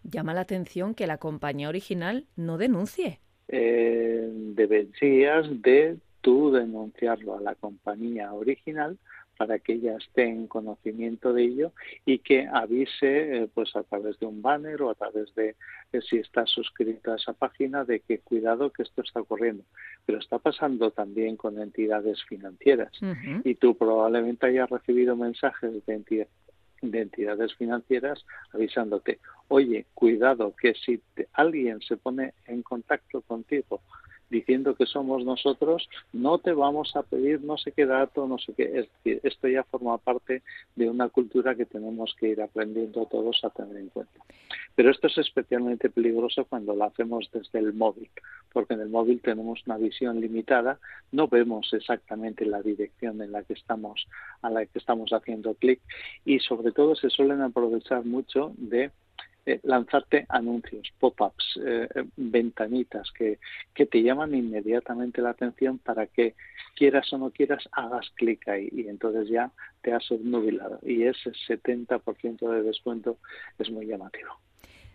Llama 0.02 0.34
la 0.34 0.40
atención 0.40 0.94
que 0.94 1.06
la 1.06 1.18
compañía 1.18 1.68
original 1.68 2.26
no 2.36 2.58
denuncie 2.58 3.20
eh, 3.52 4.28
deberías 4.32 5.62
de 5.62 5.96
tú 6.20 6.50
denunciarlo 6.50 7.36
a 7.36 7.40
la 7.40 7.54
compañía 7.54 8.32
original 8.32 8.98
para 9.40 9.58
que 9.58 9.72
ella 9.72 9.96
esté 9.96 10.24
en 10.24 10.46
conocimiento 10.46 11.32
de 11.32 11.44
ello 11.44 11.72
y 12.04 12.18
que 12.18 12.46
avise 12.46 13.38
eh, 13.38 13.48
pues 13.54 13.74
a 13.74 13.82
través 13.84 14.18
de 14.20 14.26
un 14.26 14.42
banner 14.42 14.82
o 14.82 14.90
a 14.90 14.94
través 14.94 15.34
de, 15.34 15.56
si 16.10 16.18
está 16.18 16.44
suscrita 16.44 17.14
a 17.14 17.16
esa 17.16 17.32
página 17.32 17.84
de 17.84 18.00
que 18.00 18.18
cuidado 18.18 18.70
que 18.70 18.82
esto 18.82 19.00
está 19.00 19.22
ocurriendo. 19.22 19.64
Pero 20.04 20.18
está 20.18 20.38
pasando 20.38 20.90
también 20.90 21.36
con 21.36 21.58
entidades 21.58 22.22
financieras 22.24 22.92
y 23.42 23.54
tú 23.54 23.74
probablemente 23.78 24.46
hayas 24.46 24.68
recibido 24.68 25.16
mensajes 25.16 25.86
de 25.86 25.94
entidades 25.94 26.30
de 26.80 27.02
entidades 27.02 27.54
financieras 27.54 28.24
avisándote, 28.52 29.18
oye, 29.48 29.86
cuidado, 29.94 30.54
que 30.60 30.74
si 30.74 31.00
alguien 31.32 31.80
se 31.80 31.96
pone 31.96 32.34
en 32.46 32.62
contacto 32.62 33.22
contigo 33.22 33.80
diciendo 34.30 34.74
que 34.74 34.86
somos 34.86 35.24
nosotros, 35.24 35.88
no 36.12 36.38
te 36.38 36.52
vamos 36.52 36.94
a 36.96 37.02
pedir 37.02 37.42
no 37.42 37.58
sé 37.58 37.72
qué 37.72 37.86
dato, 37.86 38.26
no 38.26 38.38
sé 38.38 38.54
qué. 38.54 38.88
Es 39.04 39.20
esto 39.24 39.48
ya 39.48 39.64
forma 39.64 39.98
parte 39.98 40.42
de 40.76 40.88
una 40.88 41.08
cultura 41.08 41.54
que 41.54 41.66
tenemos 41.66 42.14
que 42.18 42.28
ir 42.28 42.40
aprendiendo 42.40 43.06
todos 43.06 43.42
a 43.44 43.50
tener 43.50 43.76
en 43.76 43.88
cuenta. 43.88 44.20
Pero 44.74 44.90
esto 44.90 45.08
es 45.08 45.18
especialmente 45.18 45.90
peligroso 45.90 46.44
cuando 46.44 46.74
lo 46.74 46.84
hacemos 46.84 47.28
desde 47.32 47.58
el 47.58 47.72
móvil, 47.72 48.08
porque 48.52 48.74
en 48.74 48.80
el 48.80 48.88
móvil 48.88 49.20
tenemos 49.20 49.60
una 49.66 49.76
visión 49.76 50.20
limitada, 50.20 50.78
no 51.12 51.28
vemos 51.28 51.72
exactamente 51.72 52.46
la 52.46 52.62
dirección 52.62 53.20
en 53.20 53.32
la 53.32 53.42
que 53.42 53.54
estamos, 53.54 54.06
a 54.42 54.50
la 54.50 54.64
que 54.64 54.78
estamos 54.78 55.10
haciendo 55.12 55.54
clic 55.54 55.80
y 56.24 56.38
sobre 56.40 56.72
todo 56.72 56.94
se 56.94 57.10
suelen 57.10 57.42
aprovechar 57.42 58.04
mucho 58.04 58.52
de 58.56 58.90
eh, 59.46 59.60
lanzarte 59.62 60.26
anuncios, 60.28 60.92
pop-ups, 60.98 61.60
eh, 61.64 61.88
eh, 61.94 62.04
ventanitas 62.16 63.10
que, 63.12 63.38
que 63.74 63.86
te 63.86 64.02
llaman 64.02 64.34
inmediatamente 64.34 65.22
la 65.22 65.30
atención 65.30 65.78
para 65.78 66.06
que 66.06 66.34
quieras 66.76 67.12
o 67.12 67.18
no 67.18 67.30
quieras 67.30 67.68
hagas 67.72 68.10
clic 68.14 68.48
ahí 68.48 68.68
y 68.72 68.88
entonces 68.88 69.28
ya 69.28 69.50
te 69.82 69.92
has 69.92 70.10
obnubilado 70.10 70.78
y 70.82 71.04
ese 71.04 71.32
70% 71.48 72.50
de 72.50 72.62
descuento 72.62 73.18
es 73.58 73.70
muy 73.70 73.86
llamativo. 73.86 74.40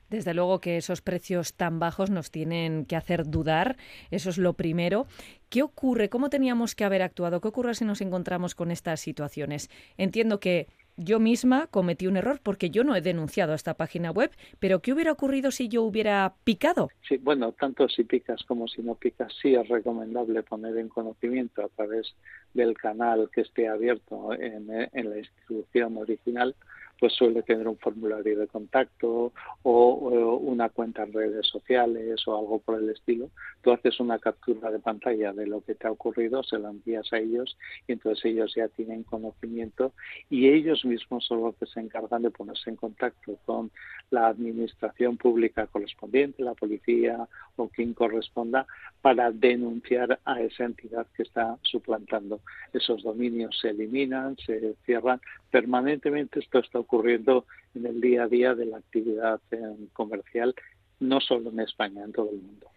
Desde 0.10 0.36
luego 0.36 0.62
que 0.62 0.78
esos 0.78 1.02
precios 1.02 1.56
tan 1.56 1.80
bajos 1.80 2.12
nos 2.12 2.30
tienen 2.30 2.86
que 2.86 2.96
hacer 2.96 3.26
dudar, 3.26 3.76
eso 4.12 4.30
es 4.30 4.38
lo 4.38 4.54
primero. 4.54 5.08
¿Qué 5.50 5.64
ocurre? 5.64 6.10
¿Cómo 6.10 6.30
teníamos 6.30 6.76
que 6.76 6.84
haber 6.84 7.02
actuado? 7.02 7.42
¿Qué 7.42 7.48
ocurre 7.48 7.74
si 7.74 7.86
nos 7.86 8.02
encontramos 8.02 8.54
con 8.54 8.70
estas 8.70 9.00
situaciones? 9.00 9.70
Entiendo 9.98 10.40
que 10.40 10.68
yo 10.98 11.20
misma 11.20 11.68
cometí 11.68 12.08
un 12.08 12.18
error 12.18 12.40
porque 12.42 12.70
yo 12.70 12.84
no 12.84 12.96
he 12.96 13.02
denunciado 13.02 13.54
a 13.54 13.56
esta 13.56 13.74
página 13.74 14.12
web, 14.12 14.32
pero 14.60 14.82
¿qué 14.82 14.94
hubiera 14.94 15.12
ocurrido 15.12 15.52
si 15.52 15.68
yo 15.68 15.84
hubiera 15.84 16.34
picado? 16.44 16.90
Sí, 17.08 17.18
bueno, 17.18 17.52
tanto 17.52 17.88
si 17.90 18.04
picas 18.04 18.44
como 18.44 18.68
si 18.68 18.82
no 18.82 18.96
picas, 18.96 19.34
sí 19.42 19.56
es 19.56 19.68
recomendable 19.68 20.44
poner 20.44 20.78
en 20.78 20.90
conocimiento 20.90 21.64
a 21.64 21.70
través 21.70 22.16
del 22.54 22.76
canal 22.78 23.30
que 23.34 23.42
esté 23.42 23.68
abierto 23.68 24.34
en, 24.34 24.70
en 24.70 25.10
la 25.10 25.18
institución 25.18 25.98
original 25.98 26.56
pues 27.00 27.14
suele 27.14 27.44
tener 27.44 27.68
un 27.68 27.78
formulario 27.78 28.40
de 28.40 28.48
contacto 28.48 29.34
o, 29.64 30.40
una 30.42 30.70
cuenta 30.70 31.04
en 31.04 31.14
redes 31.14 31.48
sociales 31.48 32.28
o 32.28 32.38
algo 32.38 32.60
por 32.60 32.82
el 32.82 32.90
estilo. 32.90 33.30
Tú 33.62 33.72
haces 33.72 34.00
una 34.00 34.20
captura 34.20 34.72
de 34.72 34.80
pantalla 34.80 35.34
de 35.34 35.48
lo 35.48 35.62
que 35.62 35.76
te 35.76 35.88
ha 35.88 35.92
ocurrido, 35.92 36.44
se 36.44 36.58
lo 36.58 36.70
envías 36.70 37.12
a 37.12 37.18
ellos 37.18 37.58
y 37.88 37.94
entonces 37.94 38.26
ellos 38.26 38.54
ya 38.56 38.68
tienen 38.70 39.04
conocimiento 39.04 39.94
y 40.30 40.50
ellos 40.50 40.86
mismos 40.86 41.26
son 41.26 41.42
los 41.42 41.56
que 41.56 41.66
se 41.66 41.80
encargan 41.80 42.22
de 42.22 42.32
ponerse 42.32 42.70
en 42.70 42.76
contacto 42.76 43.38
con 43.46 43.72
la 44.12 44.28
administración 44.28 45.18
pública 45.18 45.68
correspondiente, 45.68 46.44
la 46.44 46.54
policía 46.54 47.28
o 47.56 47.68
quien 47.70 47.94
corresponda, 47.94 48.66
para 49.02 49.32
denunciar 49.32 50.20
a 50.26 50.42
esa 50.42 50.66
entidad 50.66 51.08
que 51.16 51.24
está 51.24 51.58
suplantando. 51.64 52.42
Esos 52.74 53.04
dominios 53.04 53.58
se 53.60 53.70
eliminan, 53.70 54.38
se 54.38 54.76
cierran 54.86 55.20
permanentemente. 55.52 56.40
Esto 56.40 56.60
está 56.60 56.80
ocurriendo 56.86 57.46
en 57.74 57.86
el 57.86 58.02
día 58.02 58.24
a 58.24 58.28
día 58.28 58.56
de 58.56 58.66
la 58.66 58.78
actividad 58.78 59.42
eh, 59.52 59.58
comercial, 59.94 60.56
no 61.00 61.20
solo 61.20 61.50
en 61.50 61.60
España, 61.60 62.04
en 62.04 62.14
todo 62.14 62.32
el 62.32 62.42
mundo. 62.42 62.68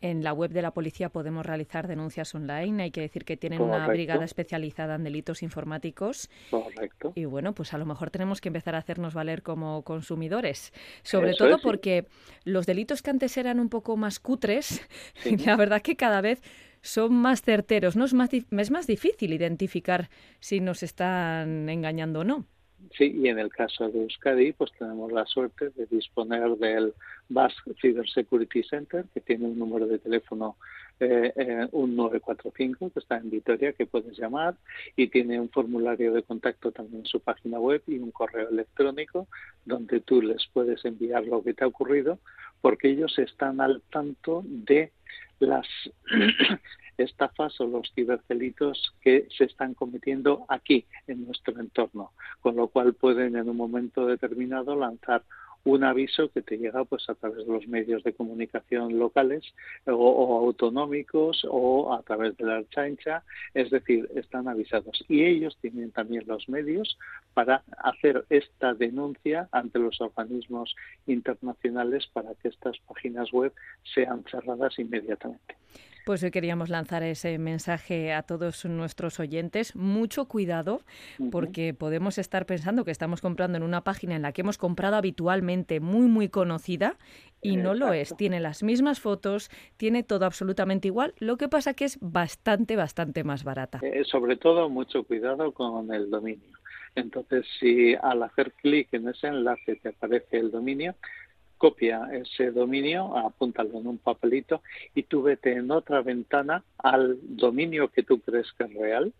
En 0.00 0.22
la 0.22 0.32
web 0.32 0.52
de 0.52 0.62
la 0.62 0.72
policía 0.72 1.08
podemos 1.08 1.44
realizar 1.44 1.88
denuncias 1.88 2.32
online. 2.32 2.84
Hay 2.84 2.90
que 2.92 3.00
decir 3.00 3.24
que 3.24 3.36
tienen 3.36 3.60
una 3.60 3.88
brigada 3.88 4.24
especializada 4.24 4.94
en 4.94 5.02
delitos 5.02 5.42
informáticos. 5.42 6.30
Correcto. 6.50 7.12
Y 7.16 7.24
bueno, 7.24 7.52
pues 7.52 7.74
a 7.74 7.78
lo 7.78 7.84
mejor 7.84 8.10
tenemos 8.10 8.40
que 8.40 8.48
empezar 8.48 8.76
a 8.76 8.78
hacernos 8.78 9.14
valer 9.14 9.42
como 9.42 9.82
consumidores. 9.82 10.72
Sobre 11.02 11.34
todo 11.34 11.58
porque 11.60 12.06
los 12.44 12.64
delitos 12.64 13.02
que 13.02 13.10
antes 13.10 13.36
eran 13.36 13.58
un 13.58 13.68
poco 13.68 13.96
más 13.96 14.20
cutres, 14.20 14.86
la 15.44 15.56
verdad 15.56 15.82
que 15.82 15.96
cada 15.96 16.20
vez 16.20 16.42
son 16.80 17.14
más 17.14 17.42
certeros. 17.42 17.96
¿no? 17.96 18.04
Es, 18.04 18.14
más, 18.14 18.30
es 18.32 18.70
más 18.70 18.86
difícil 18.86 19.32
identificar 19.32 20.10
si 20.38 20.60
nos 20.60 20.84
están 20.84 21.68
engañando 21.68 22.20
o 22.20 22.24
no. 22.24 22.46
Sí, 22.96 23.12
y 23.22 23.28
en 23.28 23.38
el 23.38 23.50
caso 23.50 23.88
de 23.88 24.02
Euskadi, 24.02 24.52
pues 24.52 24.72
tenemos 24.78 25.12
la 25.12 25.26
suerte 25.26 25.70
de 25.70 25.86
disponer 25.86 26.48
del 26.56 26.94
Basque 27.28 27.72
Cyber 27.80 28.08
Security 28.08 28.62
Center, 28.62 29.04
que 29.12 29.20
tiene 29.20 29.46
un 29.46 29.58
número 29.58 29.86
de 29.86 29.98
teléfono 29.98 30.56
eh, 31.00 31.32
eh, 31.36 31.68
un 31.72 31.94
945 31.94 32.90
que 32.90 32.98
está 32.98 33.18
en 33.18 33.30
Vitoria 33.30 33.72
que 33.72 33.86
puedes 33.86 34.18
llamar 34.18 34.56
y 34.96 35.06
tiene 35.06 35.38
un 35.38 35.48
formulario 35.48 36.12
de 36.12 36.24
contacto 36.24 36.72
también 36.72 37.02
en 37.02 37.06
su 37.06 37.20
página 37.20 37.60
web 37.60 37.82
y 37.86 37.98
un 37.98 38.10
correo 38.10 38.48
electrónico 38.48 39.28
donde 39.64 40.00
tú 40.00 40.20
les 40.20 40.48
puedes 40.52 40.84
enviar 40.84 41.24
lo 41.24 41.44
que 41.44 41.54
te 41.54 41.62
ha 41.62 41.68
ocurrido 41.68 42.18
porque 42.60 42.90
ellos 42.90 43.16
están 43.20 43.60
al 43.60 43.80
tanto 43.92 44.42
de 44.44 44.90
las 45.38 45.68
estafas 46.98 47.60
o 47.60 47.66
los 47.66 47.92
ciberdelitos 47.94 48.94
que 49.00 49.28
se 49.36 49.44
están 49.44 49.74
cometiendo 49.74 50.44
aquí 50.48 50.84
en 51.06 51.26
nuestro 51.26 51.58
entorno, 51.60 52.12
con 52.40 52.56
lo 52.56 52.68
cual 52.68 52.94
pueden 52.94 53.36
en 53.36 53.48
un 53.48 53.56
momento 53.56 54.06
determinado 54.06 54.76
lanzar 54.76 55.22
un 55.64 55.84
aviso 55.84 56.30
que 56.30 56.42
te 56.42 56.56
llega 56.56 56.84
pues 56.84 57.08
a 57.08 57.14
través 57.14 57.46
de 57.46 57.52
los 57.52 57.66
medios 57.68 58.02
de 58.02 58.12
comunicación 58.12 58.98
locales 58.98 59.44
o, 59.86 60.38
autonómicos 60.38 61.46
o 61.48 61.92
a 61.92 62.02
través 62.02 62.36
de 62.36 62.44
la 62.44 62.64
chancha, 62.70 63.22
es 63.54 63.70
decir, 63.70 64.08
están 64.14 64.48
avisados. 64.48 65.04
Y 65.08 65.24
ellos 65.24 65.56
tienen 65.60 65.90
también 65.90 66.24
los 66.26 66.48
medios 66.48 66.98
para 67.34 67.62
hacer 67.78 68.24
esta 68.30 68.74
denuncia 68.74 69.48
ante 69.52 69.78
los 69.78 70.00
organismos 70.00 70.74
internacionales 71.06 72.08
para 72.12 72.34
que 72.36 72.48
estas 72.48 72.78
páginas 72.86 73.30
web 73.32 73.52
sean 73.94 74.24
cerradas 74.30 74.78
inmediatamente. 74.78 75.56
Pues 76.08 76.22
hoy 76.22 76.30
queríamos 76.30 76.70
lanzar 76.70 77.02
ese 77.02 77.36
mensaje 77.36 78.14
a 78.14 78.22
todos 78.22 78.64
nuestros 78.64 79.20
oyentes. 79.20 79.76
Mucho 79.76 80.24
cuidado 80.24 80.80
porque 81.30 81.74
podemos 81.74 82.16
estar 82.16 82.46
pensando 82.46 82.86
que 82.86 82.90
estamos 82.90 83.20
comprando 83.20 83.58
en 83.58 83.62
una 83.62 83.84
página 83.84 84.16
en 84.16 84.22
la 84.22 84.32
que 84.32 84.40
hemos 84.40 84.56
comprado 84.56 84.96
habitualmente, 84.96 85.80
muy, 85.80 86.06
muy 86.06 86.30
conocida, 86.30 86.96
y 87.42 87.58
no 87.58 87.74
lo 87.74 87.92
es. 87.92 88.16
Tiene 88.16 88.40
las 88.40 88.62
mismas 88.62 89.00
fotos, 89.00 89.50
tiene 89.76 90.02
todo 90.02 90.24
absolutamente 90.24 90.88
igual. 90.88 91.12
Lo 91.18 91.36
que 91.36 91.50
pasa 91.50 91.74
que 91.74 91.84
es 91.84 91.98
bastante, 92.00 92.74
bastante 92.74 93.22
más 93.22 93.44
barata. 93.44 93.78
Eh, 93.82 94.02
sobre 94.04 94.36
todo, 94.36 94.70
mucho 94.70 95.04
cuidado 95.04 95.52
con 95.52 95.92
el 95.92 96.08
dominio. 96.08 96.56
Entonces, 96.94 97.44
si 97.60 97.94
al 97.94 98.22
hacer 98.22 98.52
clic 98.52 98.88
en 98.92 99.08
ese 99.08 99.26
enlace 99.26 99.76
te 99.76 99.90
aparece 99.90 100.38
el 100.38 100.50
dominio, 100.50 100.94
copia 101.58 102.08
ese 102.12 102.50
dominio, 102.50 103.16
apúntalo 103.16 103.78
en 103.78 103.86
un 103.86 103.98
papelito 103.98 104.62
y 104.94 105.02
tú 105.02 105.22
vete 105.22 105.52
en 105.52 105.70
otra 105.70 106.00
ventana 106.00 106.64
al 106.78 107.18
dominio 107.22 107.88
que 107.88 108.02
tú 108.02 108.20
crees 108.20 108.50
que 108.56 108.64
es 108.64 108.74
real 108.74 109.12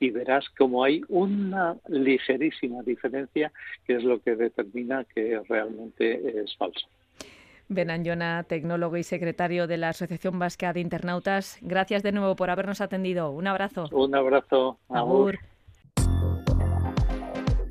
y 0.00 0.10
verás 0.10 0.48
como 0.56 0.82
hay 0.82 1.02
una 1.08 1.76
ligerísima 1.88 2.82
diferencia 2.82 3.52
que 3.86 3.96
es 3.96 4.02
lo 4.02 4.20
que 4.20 4.34
determina 4.34 5.04
que 5.04 5.40
realmente 5.48 6.40
es 6.40 6.56
falso. 6.56 6.86
Benanyona, 7.68 8.42
tecnólogo 8.48 8.96
y 8.96 9.04
secretario 9.04 9.68
de 9.68 9.76
la 9.76 9.90
Asociación 9.90 10.40
Vasca 10.40 10.72
de 10.72 10.80
Internautas, 10.80 11.58
gracias 11.60 12.02
de 12.02 12.10
nuevo 12.10 12.34
por 12.34 12.50
habernos 12.50 12.80
atendido. 12.80 13.30
Un 13.30 13.46
abrazo. 13.46 13.88
Un 13.92 14.14
abrazo. 14.16 14.78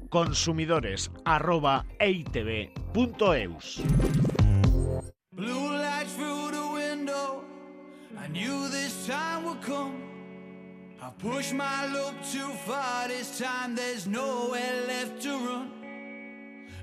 Consumidores 0.09 1.09
arroba 1.25 1.85
eitv.eus. 1.99 3.81
Blue 5.31 5.69
lights 5.69 6.13
through 6.13 6.51
the 6.51 6.67
window. 6.73 7.43
I 8.17 8.27
knew 8.27 8.67
this 8.69 9.07
time 9.07 9.45
would 9.45 9.61
come. 9.61 10.03
I 11.01 11.09
pushed 11.17 11.53
my 11.53 11.85
luck 11.93 12.15
too 12.31 12.49
far 12.65 13.07
this 13.07 13.39
time. 13.39 13.75
There's 13.75 14.05
nowhere 14.05 14.85
left 14.87 15.21
to 15.21 15.29
run. 15.29 15.71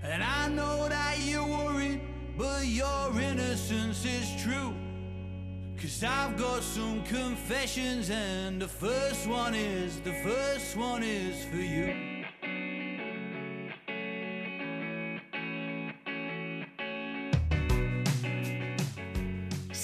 And 0.03 0.23
I 0.23 0.49
know 0.49 0.89
that 0.89 1.19
you're 1.21 1.47
worried, 1.47 2.01
but 2.39 2.65
your 2.67 3.21
innocence 3.21 4.05
is 4.05 4.43
true. 4.43 4.73
Cause 5.77 6.03
I've 6.03 6.39
got 6.39 6.63
some 6.63 7.03
confessions, 7.05 8.09
and 8.09 8.63
the 8.63 8.69
first 8.69 9.27
one 9.27 9.55
is, 9.55 10.01
the 10.01 10.15
first 10.15 10.75
one 10.77 11.03
is 11.03 11.45
for 11.45 11.57
you. 11.57 12.06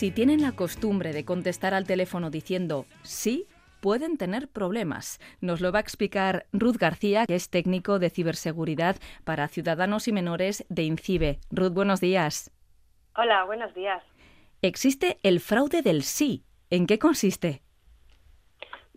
Si 0.03 0.11
tienen 0.11 0.43
la 0.43 0.51
costumbre 0.51 1.13
de 1.13 1.25
contestar 1.25 1.75
al 1.75 1.87
teléfono 1.87 2.29
diciendo 2.29 2.87
sí, 3.05 3.47
pueden 3.81 4.17
tener 4.17 4.49
problemas. 4.49 5.21
Nos 5.41 5.61
lo 5.61 5.71
va 5.71 5.79
a 5.79 5.81
explicar 5.83 6.47
Ruth 6.53 6.75
García, 6.75 7.25
que 7.25 7.37
es 7.37 7.51
técnico 7.51 8.01
de 8.01 8.11
ciberseguridad 8.11 8.97
para 9.23 9.47
ciudadanos 9.47 10.09
y 10.09 10.13
menores 10.13 10.67
de 10.69 10.83
INCIBE. 10.83 11.39
Ruth, 11.53 11.73
buenos 11.73 12.01
días. 12.01 12.51
Hola, 13.15 13.45
buenos 13.45 13.73
días. 13.77 14.03
Existe 14.61 15.19
el 15.23 15.39
fraude 15.39 15.83
del 15.83 16.03
sí. 16.03 16.43
¿En 16.69 16.89
qué 16.89 16.99
consiste? 16.99 17.63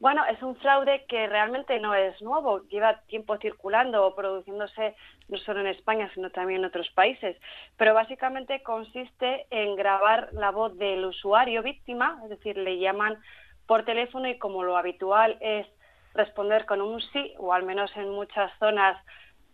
Bueno, 0.06 0.24
es 0.30 0.39
un 0.44 0.56
fraude 0.58 1.04
que 1.08 1.26
realmente 1.26 1.80
no 1.80 1.96
es 1.96 2.22
nuevo, 2.22 2.62
lleva 2.68 3.00
tiempo 3.08 3.38
circulando 3.38 4.06
o 4.06 4.13
produciéndose 4.13 4.96
no 5.30 5.38
solo 5.39 5.62
en 5.62 5.65
España, 5.65 6.12
sino 6.13 6.30
también 6.30 6.60
en 6.60 6.68
otros 6.68 6.88
países. 6.91 7.36
Pero 7.76 7.96
básicamente 7.96 8.62
consiste 8.62 9.48
en 9.50 9.76
grabar 9.76 10.30
la 10.34 10.52
voz 10.52 10.78
del 10.78 11.06
usuario 11.06 11.63
víctima, 11.63 12.20
es 12.24 12.30
decir, 12.30 12.56
le 12.56 12.78
llaman 12.78 13.18
por 13.65 13.84
teléfono 13.84 14.28
y 14.28 14.38
como 14.38 14.62
lo 14.62 14.78
habitual 14.78 15.39
es 15.41 15.65
responder 16.13 16.68
con 16.68 16.82
un 16.82 17.02
sí, 17.02 17.34
o 17.39 17.52
al 17.52 17.63
menos 17.63 17.89
en 17.98 18.12
muchas 18.12 18.52
zonas 18.60 19.04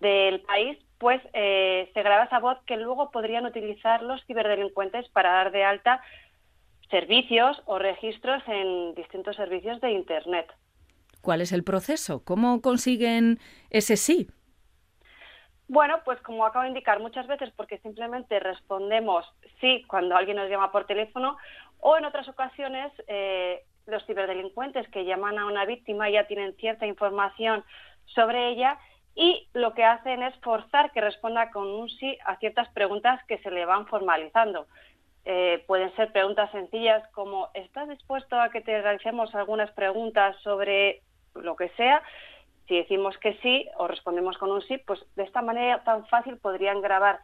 del 0.01 0.41
país, 0.41 0.77
pues 0.97 1.21
eh, 1.31 1.89
se 1.93 2.03
graba 2.03 2.25
esa 2.25 2.39
voz 2.39 2.57
que 2.65 2.75
luego 2.75 3.09
podrían 3.09 3.45
utilizar 3.45 4.03
los 4.03 4.21
ciberdelincuentes 4.25 5.07
para 5.11 5.31
dar 5.31 5.51
de 5.53 5.63
alta 5.63 6.01
servicios 6.91 7.61
o 7.65 7.79
registros 7.79 8.43
en 8.47 8.93
distintos 8.93 9.35
servicios 9.35 9.81
de 9.81 9.91
Internet. 9.91 10.47
¿Cuál 11.21 11.41
es 11.41 11.51
el 11.51 11.63
proceso? 11.63 12.23
¿Cómo 12.23 12.61
consiguen 12.61 13.39
ese 13.69 13.97
sí? 13.97 14.27
Bueno, 15.67 16.01
pues 16.03 16.19
como 16.21 16.45
acabo 16.45 16.63
de 16.63 16.69
indicar 16.69 16.99
muchas 16.99 17.27
veces, 17.27 17.49
porque 17.55 17.77
simplemente 17.79 18.39
respondemos 18.39 19.25
sí 19.61 19.85
cuando 19.87 20.15
alguien 20.15 20.37
nos 20.37 20.49
llama 20.49 20.71
por 20.71 20.85
teléfono, 20.85 21.37
o 21.79 21.97
en 21.97 22.05
otras 22.05 22.27
ocasiones 22.27 22.91
eh, 23.07 23.63
los 23.85 24.05
ciberdelincuentes 24.05 24.87
que 24.89 25.05
llaman 25.05 25.39
a 25.39 25.45
una 25.45 25.65
víctima 25.65 26.09
ya 26.09 26.27
tienen 26.27 26.55
cierta 26.57 26.85
información 26.85 27.63
sobre 28.05 28.49
ella 28.49 28.77
y 29.15 29.47
lo 29.53 29.73
que 29.73 29.83
hacen 29.83 30.23
es 30.23 30.35
forzar 30.39 30.91
que 30.91 31.01
responda 31.01 31.51
con 31.51 31.67
un 31.67 31.89
sí 31.89 32.17
a 32.25 32.37
ciertas 32.37 32.69
preguntas 32.69 33.23
que 33.27 33.37
se 33.39 33.51
le 33.51 33.65
van 33.65 33.87
formalizando. 33.87 34.67
Eh, 35.25 35.63
pueden 35.67 35.95
ser 35.95 36.11
preguntas 36.11 36.49
sencillas 36.51 37.07
como 37.13 37.49
¿estás 37.53 37.87
dispuesto 37.87 38.39
a 38.39 38.49
que 38.49 38.61
te 38.61 38.81
realicemos 38.81 39.33
algunas 39.35 39.71
preguntas 39.71 40.35
sobre 40.43 41.01
lo 41.35 41.55
que 41.55 41.69
sea? 41.77 42.01
Si 42.67 42.75
decimos 42.75 43.17
que 43.19 43.37
sí 43.41 43.67
o 43.77 43.87
respondemos 43.87 44.37
con 44.37 44.51
un 44.51 44.61
sí, 44.63 44.77
pues 44.79 44.99
de 45.15 45.23
esta 45.23 45.41
manera 45.41 45.83
tan 45.83 46.07
fácil 46.07 46.37
podrían 46.37 46.81
grabar 46.81 47.19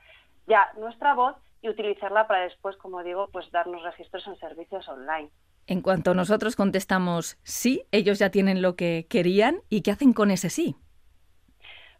ya 0.46 0.72
nuestra 0.78 1.16
voz 1.16 1.36
y 1.62 1.70
utilizarla 1.70 2.28
para 2.28 2.42
después, 2.42 2.78
como 2.78 3.04
digo, 3.04 3.30
pues 3.32 3.50
darnos 3.52 3.82
registros 3.82 4.28
en 4.28 4.38
servicios 4.38 4.88
online. 4.88 5.30
En 5.66 5.82
cuanto 5.82 6.14
nosotros 6.14 6.56
contestamos 6.56 7.38
sí, 7.44 7.84
ellos 7.92 8.20
ya 8.20 8.30
tienen 8.30 8.62
lo 8.62 8.76
que 8.76 9.08
querían 9.10 9.62
y 9.70 9.82
¿qué 9.82 9.92
hacen 9.92 10.14
con 10.14 10.32
ese 10.32 10.50
sí? 10.50 10.76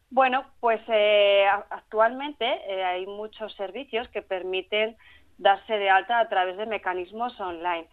Bueno, 0.10 0.46
pues 0.62 0.80
eh, 0.88 1.46
actualmente 1.70 2.46
eh, 2.46 2.84
hay 2.84 3.06
muchos 3.06 3.54
servicios 3.56 4.08
que 4.10 4.22
permiten 4.22 4.96
darse 5.38 5.78
de 5.78 5.90
alta 5.90 6.20
a 6.20 6.30
través 6.30 6.58
de 6.58 6.66
mecanismos 6.66 7.40
online. 7.40 7.88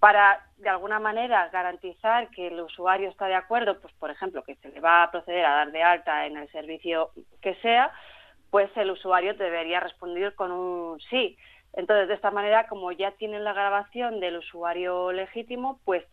Para, 0.00 0.44
de 0.58 0.68
alguna 0.68 0.98
manera, 0.98 1.48
garantizar 1.48 2.28
que 2.28 2.48
el 2.48 2.60
usuario 2.60 3.08
está 3.08 3.26
de 3.26 3.34
acuerdo, 3.34 3.80
pues, 3.80 3.94
por 3.94 4.10
ejemplo, 4.10 4.42
que 4.44 4.56
se 4.56 4.68
le 4.68 4.80
va 4.80 5.02
a 5.02 5.10
proceder 5.10 5.46
a 5.46 5.54
dar 5.54 5.72
de 5.72 5.82
alta 5.82 6.26
en 6.26 6.36
el 6.36 6.50
servicio 6.50 7.10
que 7.40 7.54
sea, 7.56 7.90
pues 8.50 8.70
el 8.76 8.90
usuario 8.90 9.34
debería 9.34 9.80
responder 9.80 10.34
con 10.34 10.52
un 10.52 11.00
sí. 11.10 11.36
Entonces, 11.72 12.08
de 12.08 12.14
esta 12.14 12.30
manera, 12.30 12.68
como 12.68 12.92
ya 12.92 13.12
tienen 13.12 13.44
la 13.44 13.52
grabación 13.52 14.20
del 14.20 14.36
usuario 14.36 15.10
legítimo, 15.10 15.80
pues 15.84 16.04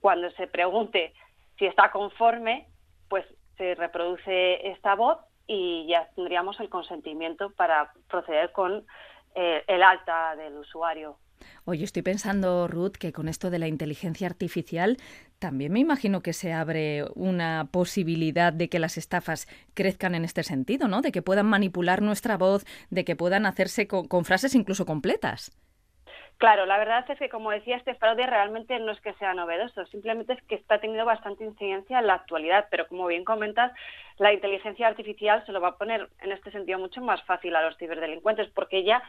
cuando 0.00 0.30
se 0.32 0.46
pregunte 0.46 1.12
si 1.58 1.66
está 1.66 1.90
conforme, 1.90 2.66
pues 3.08 3.24
se 3.56 3.74
reproduce 3.74 4.68
esta 4.68 4.94
voz 4.94 5.18
y 5.46 5.86
ya 5.86 6.08
tendríamos 6.16 6.58
el 6.60 6.68
consentimiento 6.68 7.50
para 7.50 7.92
proceder 8.08 8.52
con 8.52 8.86
eh, 9.34 9.62
el 9.66 9.82
alta 9.82 10.36
del 10.36 10.56
usuario. 10.56 11.18
Oye, 11.64 11.84
estoy 11.84 12.02
pensando, 12.02 12.68
Ruth, 12.68 12.92
que 12.92 13.12
con 13.12 13.28
esto 13.28 13.50
de 13.50 13.58
la 13.58 13.68
inteligencia 13.68 14.26
artificial 14.26 14.98
también 15.38 15.72
me 15.72 15.80
imagino 15.80 16.22
que 16.22 16.32
se 16.32 16.52
abre 16.52 17.04
una 17.14 17.68
posibilidad 17.70 18.52
de 18.52 18.68
que 18.68 18.78
las 18.78 18.96
estafas 18.96 19.46
crezcan 19.74 20.14
en 20.14 20.24
este 20.24 20.42
sentido, 20.42 20.88
¿no? 20.88 21.02
De 21.02 21.12
que 21.12 21.22
puedan 21.22 21.46
manipular 21.46 22.02
nuestra 22.02 22.36
voz, 22.36 22.64
de 22.90 23.04
que 23.04 23.16
puedan 23.16 23.46
hacerse 23.46 23.86
con 23.86 24.24
frases 24.24 24.54
incluso 24.54 24.86
completas. 24.86 25.52
Claro, 26.38 26.66
la 26.66 26.78
verdad 26.78 27.08
es 27.08 27.18
que, 27.18 27.28
como 27.28 27.50
decía, 27.52 27.76
este 27.76 27.94
fraude 27.94 28.26
realmente 28.26 28.78
no 28.78 28.92
es 28.92 29.00
que 29.00 29.14
sea 29.14 29.34
novedoso, 29.34 29.86
simplemente 29.86 30.34
es 30.34 30.42
que 30.42 30.56
está 30.56 30.78
teniendo 30.78 31.04
bastante 31.06 31.44
incidencia 31.44 32.00
en 32.00 32.06
la 32.08 32.14
actualidad, 32.14 32.66
pero 32.70 32.86
como 32.88 33.06
bien 33.06 33.24
comentas, 33.24 33.72
la 34.18 34.32
inteligencia 34.32 34.88
artificial 34.88 35.46
se 35.46 35.52
lo 35.52 35.60
va 35.60 35.68
a 35.68 35.78
poner 35.78 36.08
en 36.20 36.32
este 36.32 36.50
sentido 36.50 36.78
mucho 36.78 37.00
más 37.00 37.22
fácil 37.22 37.54
a 37.56 37.62
los 37.62 37.76
ciberdelincuentes, 37.78 38.50
porque 38.50 38.82
ya 38.84 39.02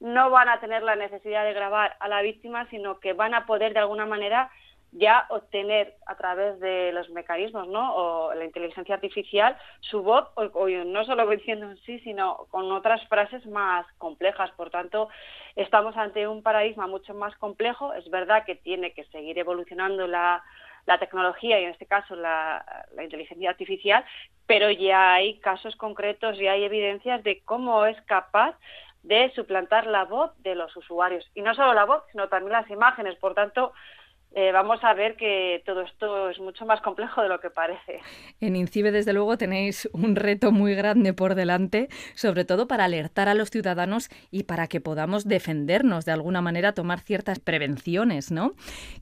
no 0.00 0.30
van 0.30 0.48
a 0.48 0.60
tener 0.60 0.82
la 0.82 0.96
necesidad 0.96 1.44
de 1.44 1.54
grabar 1.54 1.96
a 2.00 2.08
la 2.08 2.20
víctima, 2.20 2.66
sino 2.68 2.98
que 2.98 3.12
van 3.12 3.34
a 3.34 3.46
poder 3.46 3.72
de 3.72 3.78
alguna 3.78 4.04
manera 4.04 4.50
ya 4.92 5.26
obtener 5.30 5.94
a 6.06 6.16
través 6.16 6.60
de 6.60 6.92
los 6.92 7.08
mecanismos, 7.10 7.66
¿no? 7.66 7.94
O 7.94 8.34
la 8.34 8.44
inteligencia 8.44 8.94
artificial, 8.94 9.56
su 9.80 10.02
voz, 10.02 10.28
o, 10.36 10.68
no 10.68 11.04
solo 11.04 11.28
diciendo 11.28 11.66
un 11.66 11.78
sí, 11.78 11.98
sino 12.00 12.46
con 12.50 12.70
otras 12.70 13.06
frases 13.08 13.44
más 13.46 13.86
complejas. 13.96 14.50
Por 14.52 14.70
tanto, 14.70 15.08
estamos 15.56 15.96
ante 15.96 16.28
un 16.28 16.42
paradigma 16.42 16.86
mucho 16.86 17.14
más 17.14 17.34
complejo. 17.36 17.94
Es 17.94 18.08
verdad 18.10 18.44
que 18.44 18.54
tiene 18.54 18.92
que 18.92 19.04
seguir 19.04 19.38
evolucionando 19.38 20.06
la, 20.06 20.42
tecnología 21.00 21.58
y 21.58 21.64
en 21.64 21.70
este 21.70 21.86
caso 21.86 22.14
la, 22.14 22.64
la, 22.94 23.04
inteligencia 23.04 23.48
artificial, 23.48 24.04
pero 24.46 24.70
ya 24.70 25.14
hay 25.14 25.38
casos 25.38 25.74
concretos 25.76 26.38
y 26.38 26.48
hay 26.48 26.64
evidencias 26.64 27.22
de 27.22 27.40
cómo 27.44 27.86
es 27.86 27.98
capaz 28.02 28.58
de 29.02 29.32
suplantar 29.34 29.86
la 29.86 30.04
voz 30.04 30.32
de 30.42 30.54
los 30.54 30.76
usuarios. 30.76 31.28
Y 31.34 31.42
no 31.42 31.54
solo 31.54 31.72
la 31.72 31.84
voz, 31.84 32.02
sino 32.10 32.28
también 32.28 32.52
las 32.52 32.68
imágenes. 32.70 33.16
Por 33.16 33.34
tanto, 33.34 33.72
eh, 34.34 34.50
vamos 34.52 34.82
a 34.82 34.94
ver 34.94 35.16
que 35.16 35.62
todo 35.66 35.82
esto 35.82 36.30
es 36.30 36.38
mucho 36.38 36.64
más 36.64 36.80
complejo 36.80 37.22
de 37.22 37.28
lo 37.28 37.40
que 37.40 37.50
parece. 37.50 38.00
En 38.40 38.56
INCIBE, 38.56 38.90
desde 38.90 39.12
luego, 39.12 39.36
tenéis 39.36 39.88
un 39.92 40.16
reto 40.16 40.52
muy 40.52 40.74
grande 40.74 41.12
por 41.12 41.34
delante, 41.34 41.88
sobre 42.14 42.44
todo 42.44 42.66
para 42.66 42.84
alertar 42.84 43.28
a 43.28 43.34
los 43.34 43.50
ciudadanos 43.50 44.08
y 44.30 44.44
para 44.44 44.68
que 44.68 44.80
podamos 44.80 45.28
defendernos 45.28 46.04
de 46.04 46.12
alguna 46.12 46.40
manera, 46.40 46.72
tomar 46.72 47.00
ciertas 47.00 47.40
prevenciones, 47.40 48.32
¿no? 48.32 48.54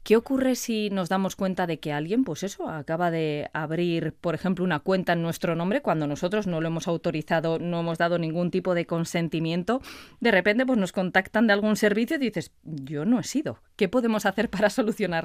¿Qué 0.02 0.16
ocurre 0.16 0.56
si 0.56 0.90
nos 0.90 1.08
damos 1.08 1.36
cuenta 1.36 1.66
de 1.66 1.78
que 1.78 1.92
alguien, 1.92 2.24
pues 2.24 2.42
eso, 2.42 2.68
acaba 2.68 3.10
de 3.10 3.50
abrir, 3.52 4.14
por 4.20 4.34
ejemplo, 4.34 4.64
una 4.64 4.80
cuenta 4.80 5.12
en 5.12 5.22
nuestro 5.22 5.54
nombre 5.54 5.80
cuando 5.80 6.06
nosotros 6.06 6.46
no 6.46 6.60
lo 6.60 6.68
hemos 6.68 6.88
autorizado, 6.88 7.58
no 7.58 7.80
hemos 7.80 7.98
dado 7.98 8.18
ningún 8.18 8.50
tipo 8.50 8.74
de 8.74 8.86
consentimiento? 8.86 9.80
De 10.20 10.32
repente, 10.32 10.66
pues 10.66 10.78
nos 10.78 10.92
contactan 10.92 11.46
de 11.46 11.52
algún 11.52 11.76
servicio 11.76 12.16
y 12.16 12.20
dices, 12.20 12.52
yo 12.64 13.04
no 13.04 13.20
he 13.20 13.24
sido. 13.24 13.60
¿Qué 13.76 13.88
podemos 13.88 14.26
hacer 14.26 14.50
para 14.50 14.70
solucionar 14.70 15.19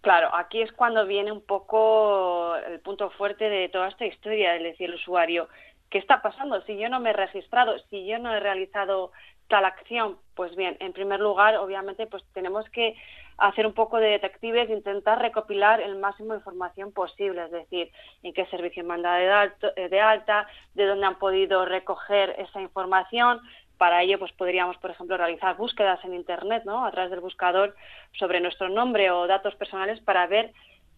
Claro, 0.00 0.34
aquí 0.34 0.62
es 0.62 0.72
cuando 0.72 1.06
viene 1.06 1.32
un 1.32 1.44
poco 1.44 2.54
el 2.56 2.80
punto 2.80 3.10
fuerte 3.10 3.48
de 3.50 3.68
toda 3.68 3.88
esta 3.88 4.06
historia, 4.06 4.54
es 4.54 4.62
decir, 4.62 4.88
el 4.88 4.94
usuario, 4.94 5.48
¿qué 5.90 5.98
está 5.98 6.22
pasando? 6.22 6.62
Si 6.62 6.76
yo 6.78 6.88
no 6.88 7.00
me 7.00 7.10
he 7.10 7.14
registrado, 7.14 7.78
si 7.90 8.06
yo 8.06 8.18
no 8.18 8.32
he 8.32 8.40
realizado 8.40 9.10
tal 9.48 9.64
acción, 9.64 10.18
pues 10.34 10.54
bien, 10.54 10.76
en 10.80 10.92
primer 10.92 11.20
lugar, 11.20 11.56
obviamente, 11.56 12.06
pues 12.06 12.22
tenemos 12.32 12.68
que 12.70 12.94
hacer 13.38 13.66
un 13.66 13.72
poco 13.72 13.98
de 13.98 14.10
detectives 14.10 14.68
e 14.68 14.74
intentar 14.74 15.20
recopilar 15.20 15.80
el 15.80 15.96
máximo 15.96 16.32
de 16.32 16.38
información 16.38 16.92
posible, 16.92 17.44
es 17.44 17.50
decir, 17.50 17.90
en 18.22 18.32
qué 18.34 18.46
servicio 18.46 18.84
manda 18.84 19.14
de, 19.14 19.88
de 19.88 20.00
alta, 20.00 20.46
de 20.74 20.86
dónde 20.86 21.06
han 21.06 21.18
podido 21.18 21.64
recoger 21.64 22.34
esa 22.38 22.60
información, 22.60 23.40
para 23.78 24.02
ello, 24.02 24.18
pues 24.18 24.32
podríamos, 24.32 24.76
por 24.78 24.90
ejemplo, 24.90 25.16
realizar 25.16 25.56
búsquedas 25.56 26.04
en 26.04 26.14
Internet, 26.14 26.64
¿no? 26.66 26.84
A 26.84 26.90
través 26.90 27.10
del 27.10 27.20
buscador 27.20 27.74
sobre 28.18 28.40
nuestro 28.40 28.68
nombre 28.68 29.10
o 29.10 29.26
datos 29.26 29.54
personales 29.54 30.00
para 30.00 30.26
ver 30.26 30.52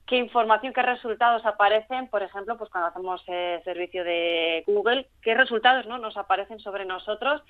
qué 0.06 0.16
información, 0.16 0.72
qué 0.72 0.82
resultados 0.82 1.46
aparecen, 1.46 2.08
por 2.08 2.22
ejemplo, 2.22 2.58
pues 2.58 2.68
cuando 2.70 2.88
hacemos 2.88 3.22
el 3.28 3.62
servicio 3.62 4.02
de 4.02 4.64
Google, 4.66 5.06
qué 5.22 5.34
resultados 5.34 5.86
¿no? 5.86 5.98
nos 5.98 6.16
aparecen 6.16 6.58
sobre 6.58 6.84
nosotros, 6.84 7.42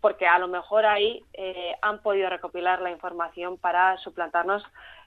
porque 0.00 0.26
a 0.26 0.38
lo 0.38 0.48
mejor 0.48 0.86
ahí 0.86 1.22
eh, 1.34 1.74
han 1.82 2.00
podido 2.00 2.30
recopilar 2.30 2.80
la 2.80 2.90
información 2.90 3.58
para 3.58 3.98
suplantarnos 3.98 4.62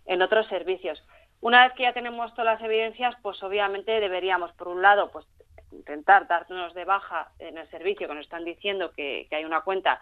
en 0.05 0.21
otros 0.21 0.45
servicios. 0.47 1.01
Una 1.41 1.63
vez 1.63 1.73
que 1.73 1.83
ya 1.83 1.93
tenemos 1.93 2.31
todas 2.33 2.59
las 2.59 2.61
evidencias, 2.61 3.15
pues 3.21 3.41
obviamente 3.41 3.99
deberíamos, 3.99 4.51
por 4.53 4.67
un 4.67 4.81
lado, 4.81 5.09
pues 5.09 5.25
intentar 5.71 6.27
darnos 6.27 6.73
de 6.73 6.85
baja 6.85 7.31
en 7.39 7.57
el 7.57 7.69
servicio 7.69 8.07
que 8.07 8.13
nos 8.13 8.23
están 8.23 8.45
diciendo 8.45 8.91
que, 8.91 9.27
hay 9.31 9.45
una 9.45 9.61
cuenta 9.61 9.99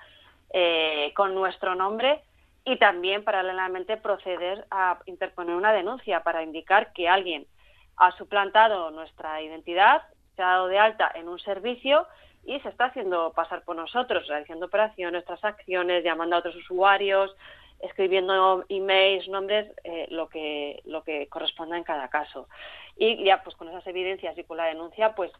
eh, 0.51 1.11
con 1.15 1.33
nuestro 1.35 1.75
nombre 1.75 2.21
y 2.65 2.77
también 2.77 3.23
paralelamente 3.23 3.97
proceder 3.97 4.65
a 4.71 4.99
interponer 5.05 5.55
una 5.55 5.71
denuncia 5.71 6.23
para 6.23 6.43
indicar 6.43 6.91
que 6.93 7.07
alguien 7.07 7.45
ha 7.97 8.11
suplantado 8.11 8.91
nuestra 8.91 9.41
identidad, 9.41 10.03
se 10.35 10.41
ha 10.41 10.47
dado 10.47 10.67
de 10.67 10.77
alta 10.77 11.11
en 11.15 11.27
un 11.27 11.39
servicio 11.39 12.07
y 12.45 12.59
se 12.59 12.69
está 12.69 12.85
haciendo 12.85 13.33
pasar 13.33 13.63
por 13.63 13.75
nosotros, 13.75 14.27
realizando 14.27 14.67
operaciones, 14.67 15.25
transacciones, 15.25 16.03
llamando 16.03 16.35
a 16.35 16.39
otros 16.39 16.55
usuarios, 16.55 17.35
escribiendo 17.79 18.65
emails, 18.69 19.27
nombres, 19.27 19.71
eh, 19.83 20.07
lo 20.09 20.29
que 20.29 20.81
lo 20.85 21.03
que 21.03 21.27
corresponda 21.27 21.77
en 21.77 21.83
cada 21.83 22.09
caso. 22.09 22.47
Y 22.97 23.23
ya 23.23 23.43
pues 23.43 23.55
con 23.55 23.69
esas 23.69 23.85
evidencias 23.87 24.37
y 24.37 24.43
con 24.43 24.57
la 24.57 24.65
denuncia, 24.65 25.13
pues 25.15 25.31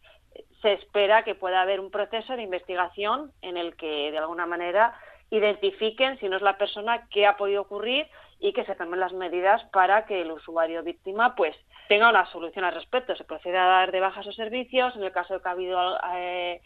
se 0.62 0.73
espera 0.73 1.23
que 1.23 1.36
pueda 1.36 1.62
haber 1.62 1.80
un 1.80 1.91
proceso 1.91 2.36
de 2.36 2.43
investigación 2.43 3.32
en 3.41 3.58
el 3.58 3.76
que 3.76 4.12
de 4.12 4.17
alguna 4.17 4.45
manera 4.45 4.93
identifiquen 5.30 6.17
si 6.19 6.30
no 6.30 6.38
es 6.38 6.41
la 6.41 6.58
persona 6.58 7.08
que 7.10 7.26
ha 7.26 7.38
podido 7.38 7.62
ocurrir 7.62 8.08
y 8.39 8.54
que 8.54 8.65
se 8.65 8.76
tomen 8.76 9.00
las 9.00 9.13
medidas 9.13 9.63
para 9.71 10.06
que 10.06 10.21
el 10.21 10.32
usuario 10.32 10.84
víctima 10.84 11.36
pues 11.36 11.56
tenga 11.88 12.10
una 12.10 12.26
solución 12.28 12.65
al 12.65 12.76
respecto. 12.76 13.15
Se 13.15 13.23
procede 13.23 13.58
a 13.58 13.65
dar 13.65 13.91
de 13.91 14.00
baja 14.00 14.23
sus 14.23 14.36
servicios 14.36 14.95
en 14.95 15.04
el 15.04 15.12
caso 15.12 15.36
de 15.36 15.41
que 15.41 15.50
ha 15.50 15.52
habido 15.52 15.97
eh, 16.15 16.62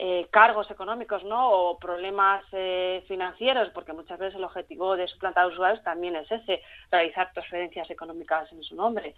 eh, 0.00 0.28
cargos 0.30 0.70
económicos 0.70 1.24
¿no? 1.24 1.50
o 1.50 1.78
problemas 1.78 2.44
eh, 2.52 3.04
financieros, 3.08 3.70
porque 3.70 3.92
muchas 3.92 4.18
veces 4.18 4.36
el 4.36 4.44
objetivo 4.44 4.96
de 4.96 5.08
suplantar 5.08 5.46
usuarios 5.46 5.82
también 5.82 6.14
es 6.14 6.30
ese, 6.30 6.62
realizar 6.90 7.32
transferencias 7.32 7.90
económicas 7.90 8.50
en 8.52 8.62
su 8.62 8.76
nombre. 8.76 9.16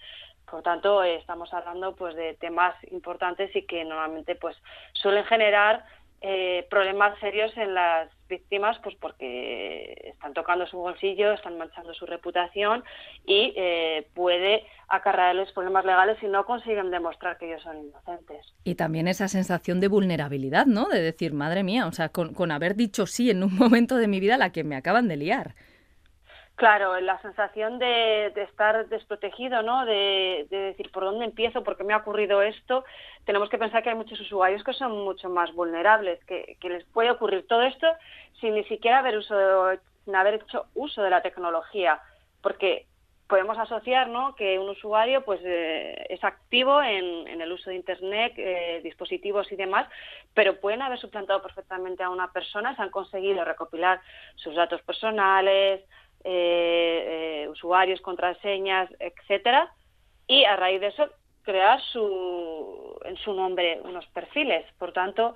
Por 0.51 0.63
tanto, 0.63 1.05
eh, 1.05 1.17
estamos 1.17 1.53
hablando 1.53 1.95
pues 1.95 2.17
de 2.17 2.35
temas 2.35 2.75
importantes 2.91 3.55
y 3.55 3.67
que 3.67 3.85
normalmente 3.85 4.37
pues 4.37 4.57
suelen 4.95 5.25
generar 5.25 5.85
eh, 6.23 6.67
problemas 6.69 7.19
serios 7.19 7.57
en 7.57 7.75
las 7.75 8.11
víctimas 8.29 8.79
pues 8.83 8.95
porque 8.97 10.11
están 10.13 10.35
tocando 10.35 10.67
su 10.67 10.77
bolsillo, 10.77 11.33
están 11.33 11.57
manchando 11.57 11.95
su 11.95 12.05
reputación 12.05 12.85
y 13.27 13.55
eh, 13.57 14.07
puede 14.15 14.67
acarrearles 14.89 15.51
problemas 15.53 15.85
legales 15.85 16.19
si 16.21 16.27
no 16.27 16.45
consiguen 16.45 16.91
demostrar 16.91 17.39
que 17.39 17.47
ellos 17.47 17.63
son 17.63 17.79
inocentes. 17.79 18.55
Y 18.65 18.75
también 18.75 19.09
esa 19.09 19.29
sensación 19.29 19.81
de 19.81 19.89
vulnerabilidad, 19.89 20.67
¿no? 20.67 20.89
De 20.89 21.01
decir, 21.01 21.33
madre 21.33 21.63
mía, 21.63 21.87
o 21.87 21.93
sea, 21.93 22.11
con, 22.11 22.35
con 22.35 22.51
haber 22.51 22.77
dicho 22.77 23.07
sí 23.07 23.31
en 23.31 23.43
un 23.43 23.55
momento 23.59 23.97
de 23.97 24.07
mi 24.07 24.21
vida 24.21 24.37
la 24.37 24.53
que 24.53 24.63
me 24.63 24.77
acaban 24.77 25.09
de 25.09 25.17
liar. 25.17 25.55
Claro, 26.61 27.01
la 27.01 27.19
sensación 27.23 27.79
de, 27.79 28.27
estar 28.37 28.87
desprotegido, 28.91 29.63
¿no? 29.63 29.87
De, 29.87 30.47
decir 30.51 30.93
por 30.93 31.05
dónde 31.05 31.25
empiezo, 31.25 31.65
por 31.65 31.75
qué 31.79 31.85
me 31.85 31.95
ha 31.95 31.97
ocurrido 31.97 32.43
esto. 32.43 32.85
Tenemos 33.25 33.49
que 33.49 33.57
pensar 33.57 33.83
que 33.83 33.89
hay 33.89 33.95
muchos 33.95 34.21
usuarios 34.21 34.63
que 34.63 34.75
son 34.75 34.93
mucho 35.03 35.31
más 35.31 35.55
vulnerables, 35.55 36.23
que, 36.27 36.59
les 36.63 36.85
puede 36.85 37.11
ocurrir 37.11 37.47
todo 37.47 37.63
esto 37.63 37.87
sin 38.43 38.53
ni 38.57 38.65
siquiera 38.65 38.99
haber, 38.99 39.17
uso, 39.17 39.35
sin 40.05 40.15
haber 40.15 40.35
hecho 40.35 40.67
uso 40.75 41.03
de 41.03 41.09
la 41.09 41.23
tecnología, 41.23 41.99
porque 42.43 42.85
podemos 43.27 43.57
asociar 43.57 44.09
¿no? 44.09 44.35
que 44.35 44.59
un 44.59 44.69
usuario 44.69 45.25
pues 45.25 45.41
eh, 45.43 46.09
es 46.11 46.23
activo 46.23 46.83
en, 46.83 47.41
el 47.41 47.53
uso 47.53 47.71
de 47.71 47.77
internet, 47.77 48.35
eh, 48.37 48.83
dispositivos 48.85 49.51
y 49.51 49.57
demás, 49.57 49.89
pero 50.35 50.61
pueden 50.61 50.83
haber 50.83 50.99
suplantado 50.99 51.41
perfectamente 51.41 52.03
a 52.03 52.11
una 52.11 52.31
persona, 52.33 52.77
se 52.77 52.83
han 52.83 52.91
conseguido 52.91 53.47
recopilar 53.47 54.03
sus 54.35 54.55
datos 54.55 54.83
personales, 54.83 55.81
eh, 56.25 57.45
eh, 57.45 57.49
usuarios, 57.49 58.01
contraseñas, 58.01 58.91
etcétera, 58.99 59.73
y 60.27 60.45
a 60.45 60.57
raíz 60.57 60.81
de 60.81 60.89
eso 60.89 61.09
crear 61.43 61.81
su, 61.93 62.99
en 63.05 63.17
su 63.17 63.33
nombre 63.33 63.81
unos 63.85 64.07
perfiles. 64.09 64.65
Por 64.79 64.93
tanto, 64.93 65.35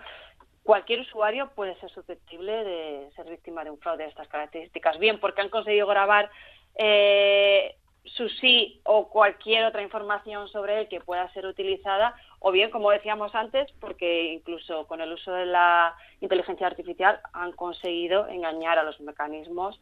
cualquier 0.63 1.01
usuario 1.01 1.51
puede 1.55 1.75
ser 1.77 1.91
susceptible 1.91 2.65
de 2.65 3.11
ser 3.17 3.29
víctima 3.29 3.65
de 3.65 3.71
un 3.71 3.79
fraude 3.79 4.05
de 4.05 4.11
estas 4.11 4.29
características. 4.29 4.99
Bien, 4.99 5.19
porque 5.21 5.41
han 5.41 5.49
conseguido 5.49 5.87
grabar 5.87 6.31
eh, 6.75 7.77
su 8.05 8.29
sí 8.29 8.81
o 8.85 9.09
cualquier 9.09 9.65
otra 9.65 9.83
información 9.83 10.49
sobre 10.49 10.81
él 10.81 10.89
que 10.89 11.01
pueda 11.01 11.33
ser 11.33 11.47
utilizada, 11.47 12.15
o 12.39 12.53
bien, 12.53 12.71
como 12.71 12.91
decíamos 12.91 13.35
antes, 13.35 13.73
porque 13.81 14.33
incluso 14.35 14.87
con 14.87 15.01
el 15.01 15.13
uso 15.13 15.33
de 15.33 15.47
la 15.47 15.97
inteligencia 16.21 16.67
artificial 16.67 17.21
han 17.33 17.53
conseguido 17.53 18.29
engañar 18.29 18.79
a 18.79 18.83
los 18.83 19.01
mecanismos 19.01 19.81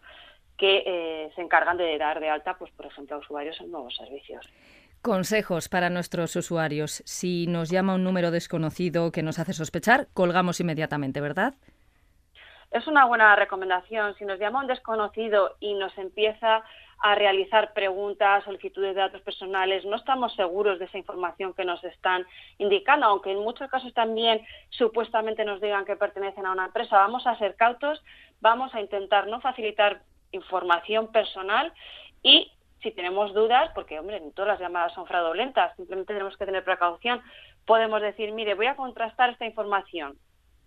que 0.56 0.82
eh, 0.86 1.30
se 1.34 1.42
encargan 1.42 1.76
de 1.76 1.98
dar 1.98 2.20
de 2.20 2.28
alta, 2.28 2.56
pues 2.58 2.70
por 2.72 2.86
ejemplo, 2.86 3.16
a 3.16 3.18
usuarios 3.18 3.60
en 3.60 3.70
nuevos 3.70 3.94
servicios. 3.96 4.48
Consejos 5.02 5.68
para 5.68 5.90
nuestros 5.90 6.36
usuarios. 6.36 7.02
Si 7.04 7.46
nos 7.48 7.70
llama 7.70 7.94
un 7.94 8.04
número 8.04 8.30
desconocido 8.30 9.10
que 9.10 9.22
nos 9.22 9.40
hace 9.40 9.52
sospechar, 9.52 10.06
colgamos 10.14 10.60
inmediatamente, 10.60 11.20
¿verdad? 11.20 11.54
Es 12.70 12.86
una 12.86 13.04
buena 13.04 13.34
recomendación. 13.36 14.14
Si 14.14 14.24
nos 14.24 14.38
llama 14.38 14.60
un 14.60 14.66
desconocido 14.66 15.56
y 15.60 15.74
nos 15.74 15.96
empieza 15.98 16.62
a 17.00 17.14
realizar 17.16 17.72
preguntas, 17.72 18.44
solicitudes 18.44 18.94
de 18.94 19.00
datos 19.00 19.20
personales, 19.22 19.84
no 19.84 19.96
estamos 19.96 20.34
seguros 20.36 20.78
de 20.78 20.84
esa 20.84 20.98
información 20.98 21.52
que 21.52 21.64
nos 21.64 21.82
están 21.82 22.24
indicando, 22.58 23.06
aunque 23.06 23.32
en 23.32 23.40
muchos 23.40 23.68
casos 23.68 23.92
también 23.92 24.40
supuestamente 24.70 25.44
nos 25.44 25.60
digan 25.60 25.84
que 25.84 25.96
pertenecen 25.96 26.46
a 26.46 26.52
una 26.52 26.66
empresa. 26.66 26.96
Vamos 26.96 27.26
a 27.26 27.36
ser 27.38 27.56
cautos, 27.56 28.00
vamos 28.40 28.72
a 28.72 28.80
intentar 28.80 29.26
no 29.26 29.40
facilitar 29.40 30.02
información 30.32 31.12
personal 31.12 31.72
y 32.22 32.50
si 32.82 32.90
tenemos 32.90 33.32
dudas, 33.32 33.70
porque 33.74 33.98
hombre, 33.98 34.20
todas 34.34 34.48
las 34.48 34.60
llamadas 34.60 34.92
son 34.92 35.06
fraudulentas, 35.06 35.74
simplemente 35.76 36.12
tenemos 36.12 36.36
que 36.36 36.46
tener 36.46 36.64
precaución, 36.64 37.22
podemos 37.64 38.02
decir, 38.02 38.32
mire, 38.32 38.54
voy 38.54 38.66
a 38.66 38.76
contrastar 38.76 39.30
esta 39.30 39.46
información, 39.46 40.18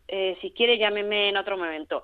eh, 0.08 0.38
si 0.42 0.52
quiere 0.52 0.78
llámeme 0.78 1.30
en 1.30 1.38
otro 1.38 1.58
momento. 1.58 2.04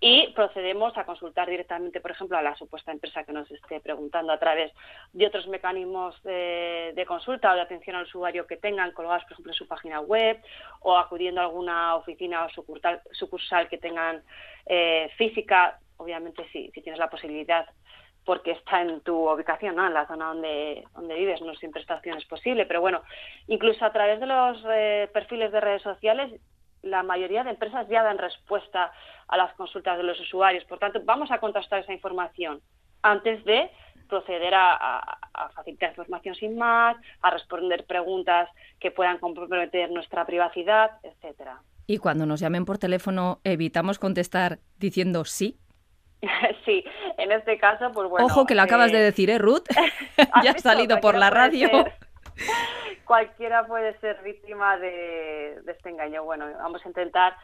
Y 0.00 0.28
procedemos 0.28 0.96
a 0.96 1.04
consultar 1.04 1.50
directamente, 1.50 2.00
por 2.00 2.12
ejemplo, 2.12 2.38
a 2.38 2.42
la 2.42 2.54
supuesta 2.54 2.92
empresa 2.92 3.24
que 3.24 3.32
nos 3.32 3.50
esté 3.50 3.80
preguntando 3.80 4.32
a 4.32 4.38
través 4.38 4.72
de 5.12 5.26
otros 5.26 5.48
mecanismos 5.48 6.22
de, 6.22 7.04
consulta 7.08 7.50
o 7.50 7.56
de 7.56 7.62
atención 7.62 7.96
al 7.96 8.04
usuario 8.04 8.46
que 8.46 8.58
tengan 8.58 8.92
colgados, 8.92 9.24
por 9.24 9.32
ejemplo, 9.32 9.52
en 9.52 9.58
su 9.58 9.66
página 9.66 10.00
web 10.00 10.40
o 10.82 10.96
acudiendo 10.96 11.40
a 11.40 11.44
alguna 11.44 11.96
oficina 11.96 12.44
o 12.44 12.48
sucursal, 12.50 13.02
sucursal 13.10 13.68
que 13.68 13.78
tengan 13.78 14.22
eh, 14.66 15.10
física 15.16 15.80
obviamente 15.98 16.46
sí, 16.52 16.70
si 16.74 16.82
tienes 16.82 16.98
la 16.98 17.10
posibilidad 17.10 17.66
porque 18.24 18.50
está 18.50 18.82
en 18.82 19.00
tu 19.00 19.30
ubicación, 19.30 19.76
¿no? 19.76 19.86
en 19.86 19.94
la 19.94 20.06
zona 20.06 20.28
donde, 20.28 20.84
donde 20.94 21.14
vives, 21.14 21.40
no 21.40 21.54
siempre 21.54 21.80
esta 21.80 21.96
opción 21.96 22.18
es 22.18 22.26
posible, 22.26 22.66
pero 22.66 22.80
bueno, 22.80 23.02
incluso 23.46 23.84
a 23.84 23.92
través 23.92 24.20
de 24.20 24.26
los 24.26 24.62
eh, 24.70 25.08
perfiles 25.14 25.50
de 25.50 25.60
redes 25.60 25.82
sociales, 25.82 26.38
la 26.82 27.02
mayoría 27.02 27.42
de 27.42 27.50
empresas 27.50 27.88
ya 27.88 28.02
dan 28.02 28.18
respuesta 28.18 28.92
a 29.28 29.36
las 29.36 29.54
consultas 29.54 29.96
de 29.96 30.02
los 30.02 30.20
usuarios, 30.20 30.64
por 30.64 30.78
tanto, 30.78 31.00
vamos 31.04 31.30
a 31.30 31.38
contrastar 31.38 31.80
esa 31.80 31.92
información 31.92 32.60
antes 33.02 33.44
de 33.44 33.70
proceder 34.08 34.54
a, 34.54 35.18
facilitar 35.54 35.90
información 35.90 36.34
sin 36.34 36.56
más, 36.56 36.96
a 37.22 37.30
responder 37.30 37.84
preguntas 37.86 38.48
que 38.80 38.90
puedan 38.90 39.18
comprometer 39.18 39.90
nuestra 39.90 40.26
privacidad, 40.26 40.92
etcétera. 41.02 41.60
Y 41.86 41.98
cuando 41.98 42.26
nos 42.26 42.40
llamen 42.40 42.64
por 42.64 42.78
teléfono, 42.78 43.40
evitamos 43.44 43.98
contestar 43.98 44.58
diciendo 44.78 45.24
sí. 45.24 45.58
sí, 46.64 46.84
en 47.16 47.32
este 47.32 47.58
caso, 47.58 47.92
pues 47.92 48.08
bueno. 48.08 48.26
Ojo 48.26 48.46
que 48.46 48.54
lo 48.54 48.62
acabas 48.62 48.92
de 48.92 48.98
eh, 48.98 49.02
decir, 49.02 49.30
¿eh, 49.30 49.38
Ruth? 49.38 49.64
ya 50.42 50.52
ha 50.52 50.58
salido 50.58 51.00
por 51.00 51.16
la 51.16 51.30
radio. 51.30 51.68
cualquiera 53.08 53.66
puede 53.66 53.98
ser 54.00 54.22
víctima 54.22 54.76
de, 54.76 55.60
este 55.66 55.88
engaño. 55.88 56.24
Bueno, 56.24 56.46
vamos 56.58 56.84
a 56.84 56.88
intentar, 56.88 57.36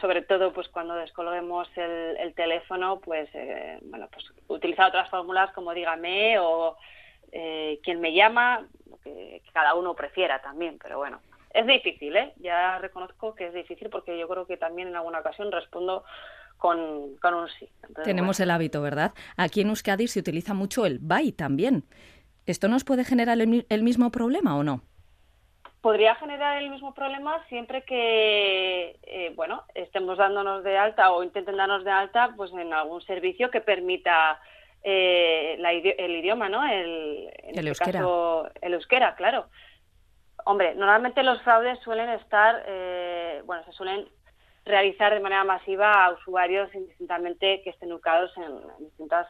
sobre 0.00 0.22
todo, 0.22 0.52
pues 0.52 0.68
cuando 0.68 0.94
descolguemos 0.94 1.68
el, 1.76 2.34
teléfono, 2.34 3.00
pues 3.00 3.30
eh, 3.32 3.78
bueno, 3.82 4.08
pues 4.12 4.24
utilizar 4.48 4.88
otras 4.88 5.08
fórmulas 5.08 5.52
como 5.52 5.72
dígame 5.72 6.38
o 6.40 6.76
eh, 7.30 7.78
quien 7.84 8.00
me 8.00 8.12
llama, 8.12 8.66
que, 9.04 9.42
cada 9.52 9.74
uno 9.74 9.94
prefiera 9.94 10.42
también, 10.42 10.78
pero 10.82 10.98
bueno. 10.98 11.20
Es 11.50 11.66
difícil, 11.66 12.14
¿eh? 12.16 12.34
Ya 12.36 12.78
reconozco 12.78 13.34
que 13.34 13.46
es 13.46 13.54
difícil 13.54 13.88
porque 13.88 14.18
yo 14.18 14.28
creo 14.28 14.46
que 14.46 14.58
también 14.58 14.88
en 14.88 14.96
alguna 14.96 15.20
ocasión 15.20 15.50
respondo 15.50 16.04
con, 16.56 16.78
un 16.78 17.48
sí. 17.58 17.68
Tenemos 18.04 18.40
el 18.40 18.50
hábito, 18.50 18.82
¿verdad? 18.82 19.12
Aquí 19.36 19.60
en 19.60 19.68
Euskadi 19.68 20.08
se 20.08 20.20
utiliza 20.20 20.54
mucho 20.54 20.86
el 20.86 20.98
bye 20.98 21.32
también. 21.32 21.84
¿Esto 22.46 22.68
nos 22.68 22.84
puede 22.84 23.04
generar 23.04 23.38
el 23.40 23.82
mismo 23.82 24.10
problema 24.10 24.56
o 24.56 24.62
no? 24.62 24.82
podría 25.86 26.16
generar 26.16 26.60
el 26.60 26.68
mismo 26.68 26.92
problema 26.94 27.44
siempre 27.48 27.82
que, 27.82 28.98
eh, 29.04 29.32
bueno, 29.36 29.62
estemos 29.72 30.18
dándonos 30.18 30.64
de 30.64 30.76
alta 30.76 31.12
o 31.12 31.22
intenten 31.22 31.56
darnos 31.56 31.84
de 31.84 31.92
alta 31.92 32.34
pues 32.36 32.50
en 32.54 32.72
algún 32.72 33.02
servicio 33.02 33.52
que 33.52 33.60
permita 33.60 34.40
eh, 34.82 35.56
el 35.96 36.16
idioma, 36.16 36.48
¿no? 36.48 36.66
El, 36.66 37.30
en 37.38 37.56
el 37.56 37.68
este 37.68 37.84
euskera. 37.84 38.00
el 38.62 38.74
euskera, 38.74 39.14
claro. 39.14 39.46
Hombre, 40.44 40.74
normalmente 40.74 41.22
los 41.22 41.40
fraudes 41.42 41.78
suelen 41.84 42.08
estar, 42.10 42.64
eh, 42.66 43.42
bueno, 43.44 43.62
se 43.62 43.70
suelen 43.70 44.08
realizar 44.66 45.14
de 45.14 45.20
manera 45.20 45.44
masiva 45.44 46.04
a 46.04 46.12
usuarios 46.12 46.74
indistintamente 46.74 47.62
que 47.62 47.70
estén 47.70 47.92
ubicados 47.92 48.30
en, 48.36 48.84
distintas 48.84 49.26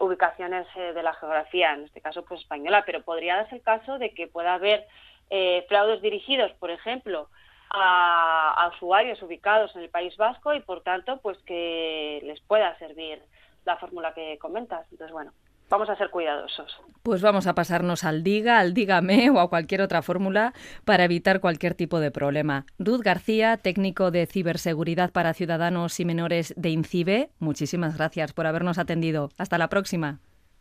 ubicaciones 0.00 0.66
de 0.74 1.02
la 1.02 1.12
geografía, 1.12 1.74
en 1.74 1.84
este 1.84 2.00
caso 2.00 2.24
pues 2.24 2.40
española, 2.40 2.82
pero 2.86 3.02
podría 3.02 3.36
darse 3.36 3.56
el 3.56 3.62
caso 3.62 3.98
de 3.98 4.14
que 4.14 4.26
pueda 4.26 4.54
haber 4.54 4.86
eh, 5.28 5.64
fraudes 5.68 6.00
dirigidos, 6.02 6.52
por 6.52 6.70
ejemplo, 6.70 7.28
a, 7.70 8.70
usuarios 8.74 9.20
ubicados 9.22 9.74
en 9.74 9.82
el 9.82 9.90
País 9.90 10.16
Vasco 10.16 10.54
y, 10.54 10.60
por 10.60 10.82
tanto, 10.82 11.18
pues 11.18 11.38
que 11.38 12.20
les 12.22 12.40
pueda 12.42 12.78
servir 12.78 13.20
la 13.64 13.76
fórmula 13.76 14.14
que 14.14 14.38
comentas. 14.38 14.86
Entonces, 14.92 15.12
bueno, 15.12 15.32
vamos 15.68 15.88
a 15.88 15.96
ser 15.96 16.10
cuidadosos. 16.10 16.80
Pues 17.02 17.22
vamos 17.22 17.46
a 17.46 17.54
pasarnos 17.54 18.04
al 18.04 18.22
Diga, 18.22 18.58
al 18.58 18.74
Dígame 18.74 19.30
o 19.30 19.40
a 19.40 19.48
cualquier 19.48 19.80
otra 19.82 20.02
fórmula 20.02 20.52
para 20.84 21.04
evitar 21.04 21.40
cualquier 21.40 21.74
tipo 21.74 22.00
de 22.00 22.10
problema. 22.10 22.66
Ruth 22.78 23.02
García, 23.02 23.56
técnico 23.56 24.10
de 24.10 24.26
ciberseguridad 24.26 25.12
para 25.12 25.34
ciudadanos 25.34 25.98
y 26.00 26.04
menores 26.04 26.54
de 26.56 26.70
INCIBE, 26.70 27.30
muchísimas 27.38 27.96
gracias 27.96 28.32
por 28.32 28.46
habernos 28.46 28.78
atendido. 28.78 29.30
Hasta 29.38 29.58
la 29.58 29.68
próxima. 29.68 30.20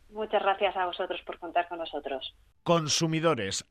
Muchas 0.10 0.42
gracias 0.42 0.78
a 0.78 0.86
vosotros 0.86 1.22
por 1.26 1.40
contar 1.40 1.68
con 1.68 1.80
nosotros. 1.80 2.34
Consumidores 2.64 3.66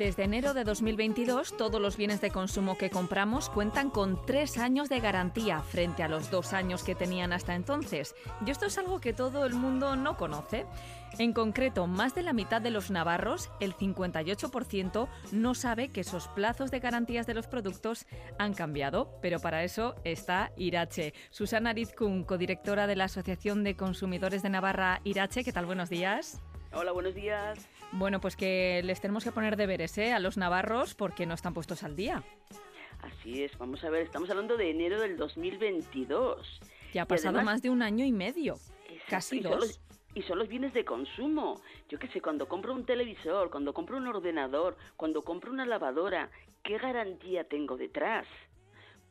Desde 0.00 0.24
enero 0.24 0.54
de 0.54 0.64
2022, 0.64 1.58
todos 1.58 1.78
los 1.78 1.98
bienes 1.98 2.22
de 2.22 2.30
consumo 2.30 2.78
que 2.78 2.88
compramos 2.88 3.50
cuentan 3.50 3.90
con 3.90 4.24
tres 4.24 4.56
años 4.56 4.88
de 4.88 4.98
garantía 4.98 5.60
frente 5.60 6.02
a 6.02 6.08
los 6.08 6.30
dos 6.30 6.54
años 6.54 6.84
que 6.84 6.94
tenían 6.94 7.34
hasta 7.34 7.54
entonces. 7.54 8.14
Y 8.46 8.50
esto 8.50 8.64
es 8.64 8.78
algo 8.78 8.98
que 8.98 9.12
todo 9.12 9.44
el 9.44 9.52
mundo 9.52 9.96
no 9.96 10.16
conoce. 10.16 10.64
En 11.18 11.34
concreto, 11.34 11.86
más 11.86 12.14
de 12.14 12.22
la 12.22 12.32
mitad 12.32 12.62
de 12.62 12.70
los 12.70 12.90
navarros, 12.90 13.50
el 13.60 13.74
58%, 13.76 15.06
no 15.32 15.54
sabe 15.54 15.90
que 15.90 16.00
esos 16.00 16.28
plazos 16.28 16.70
de 16.70 16.80
garantías 16.80 17.26
de 17.26 17.34
los 17.34 17.46
productos 17.46 18.06
han 18.38 18.54
cambiado, 18.54 19.18
pero 19.20 19.38
para 19.38 19.64
eso 19.64 19.96
está 20.04 20.50
Irache. 20.56 21.12
Susana 21.28 21.74
Rizkun, 21.74 22.24
codirectora 22.24 22.86
de 22.86 22.96
la 22.96 23.04
Asociación 23.04 23.64
de 23.64 23.76
Consumidores 23.76 24.42
de 24.42 24.48
Navarra 24.48 25.02
Irache, 25.04 25.44
¿qué 25.44 25.52
tal? 25.52 25.66
Buenos 25.66 25.90
días. 25.90 26.40
Hola, 26.72 26.92
buenos 26.92 27.14
días. 27.16 27.68
Bueno, 27.90 28.20
pues 28.20 28.36
que 28.36 28.80
les 28.84 29.00
tenemos 29.00 29.24
que 29.24 29.32
poner 29.32 29.56
deberes 29.56 29.98
¿eh? 29.98 30.12
a 30.12 30.20
los 30.20 30.36
navarros 30.36 30.94
porque 30.94 31.26
no 31.26 31.34
están 31.34 31.52
puestos 31.52 31.82
al 31.82 31.96
día. 31.96 32.22
Así 33.02 33.42
es, 33.42 33.56
vamos 33.58 33.82
a 33.82 33.90
ver, 33.90 34.02
estamos 34.02 34.30
hablando 34.30 34.56
de 34.56 34.70
enero 34.70 35.00
del 35.00 35.16
2022. 35.16 36.60
Ya 36.92 37.02
ha 37.02 37.06
pasado 37.06 37.42
más 37.42 37.62
de 37.62 37.70
un 37.70 37.82
año 37.82 38.04
y 38.04 38.12
medio, 38.12 38.56
casi 39.08 39.40
dos. 39.40 39.80
y 40.14 40.22
son 40.22 40.38
los 40.38 40.48
bienes 40.48 40.72
de 40.72 40.84
consumo. 40.84 41.60
Yo 41.88 41.98
qué 41.98 42.06
sé, 42.08 42.20
cuando 42.20 42.46
compro 42.46 42.72
un 42.72 42.84
televisor, 42.84 43.50
cuando 43.50 43.74
compro 43.74 43.96
un 43.96 44.06
ordenador, 44.06 44.76
cuando 44.96 45.22
compro 45.22 45.50
una 45.50 45.66
lavadora, 45.66 46.30
¿qué 46.62 46.78
garantía 46.78 47.44
tengo 47.44 47.76
detrás? 47.76 48.26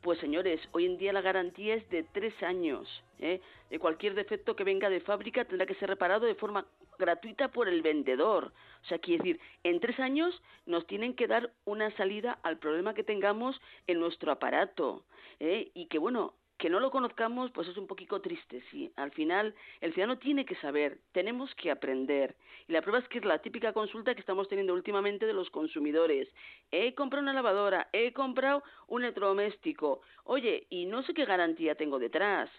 Pues 0.00 0.18
señores, 0.18 0.60
hoy 0.72 0.86
en 0.86 0.96
día 0.96 1.12
la 1.12 1.20
garantía 1.20 1.74
es 1.74 1.86
de 1.90 2.04
tres 2.04 2.32
años. 2.42 2.88
¿eh? 3.18 3.42
De 3.68 3.78
cualquier 3.78 4.14
defecto 4.14 4.56
que 4.56 4.64
venga 4.64 4.88
de 4.88 5.00
fábrica 5.00 5.44
tendrá 5.44 5.66
que 5.66 5.74
ser 5.74 5.90
reparado 5.90 6.24
de 6.24 6.34
forma 6.34 6.64
gratuita 7.00 7.48
por 7.48 7.68
el 7.68 7.82
vendedor. 7.82 8.52
O 8.84 8.86
sea, 8.86 8.98
quiere 8.98 9.18
decir, 9.18 9.40
en 9.64 9.80
tres 9.80 9.98
años 9.98 10.40
nos 10.66 10.86
tienen 10.86 11.14
que 11.14 11.26
dar 11.26 11.50
una 11.64 11.90
salida 11.96 12.38
al 12.44 12.58
problema 12.58 12.94
que 12.94 13.02
tengamos 13.02 13.60
en 13.88 13.98
nuestro 13.98 14.30
aparato. 14.30 15.04
¿eh? 15.40 15.72
Y 15.74 15.86
que 15.86 15.98
bueno, 15.98 16.34
que 16.60 16.68
no 16.68 16.78
lo 16.78 16.90
conozcamos, 16.90 17.50
pues 17.52 17.68
es 17.68 17.78
un 17.78 17.86
poquito 17.86 18.20
triste, 18.20 18.62
sí. 18.70 18.92
Al 18.96 19.10
final, 19.12 19.54
el 19.80 19.94
ciudadano 19.94 20.18
tiene 20.18 20.44
que 20.44 20.56
saber, 20.56 20.98
tenemos 21.12 21.52
que 21.54 21.70
aprender. 21.70 22.36
Y 22.68 22.72
la 22.72 22.82
prueba 22.82 22.98
es 22.98 23.08
que 23.08 23.18
es 23.18 23.24
la 23.24 23.38
típica 23.38 23.72
consulta 23.72 24.14
que 24.14 24.20
estamos 24.20 24.46
teniendo 24.46 24.74
últimamente 24.74 25.24
de 25.24 25.32
los 25.32 25.48
consumidores. 25.48 26.28
He 26.70 26.94
comprado 26.94 27.22
una 27.22 27.32
lavadora, 27.32 27.88
he 27.94 28.12
comprado 28.12 28.62
un 28.88 29.02
electrodoméstico. 29.04 30.02
Oye, 30.24 30.66
y 30.68 30.84
no 30.84 31.02
sé 31.02 31.14
qué 31.14 31.24
garantía 31.24 31.76
tengo 31.76 31.98
detrás. 31.98 32.50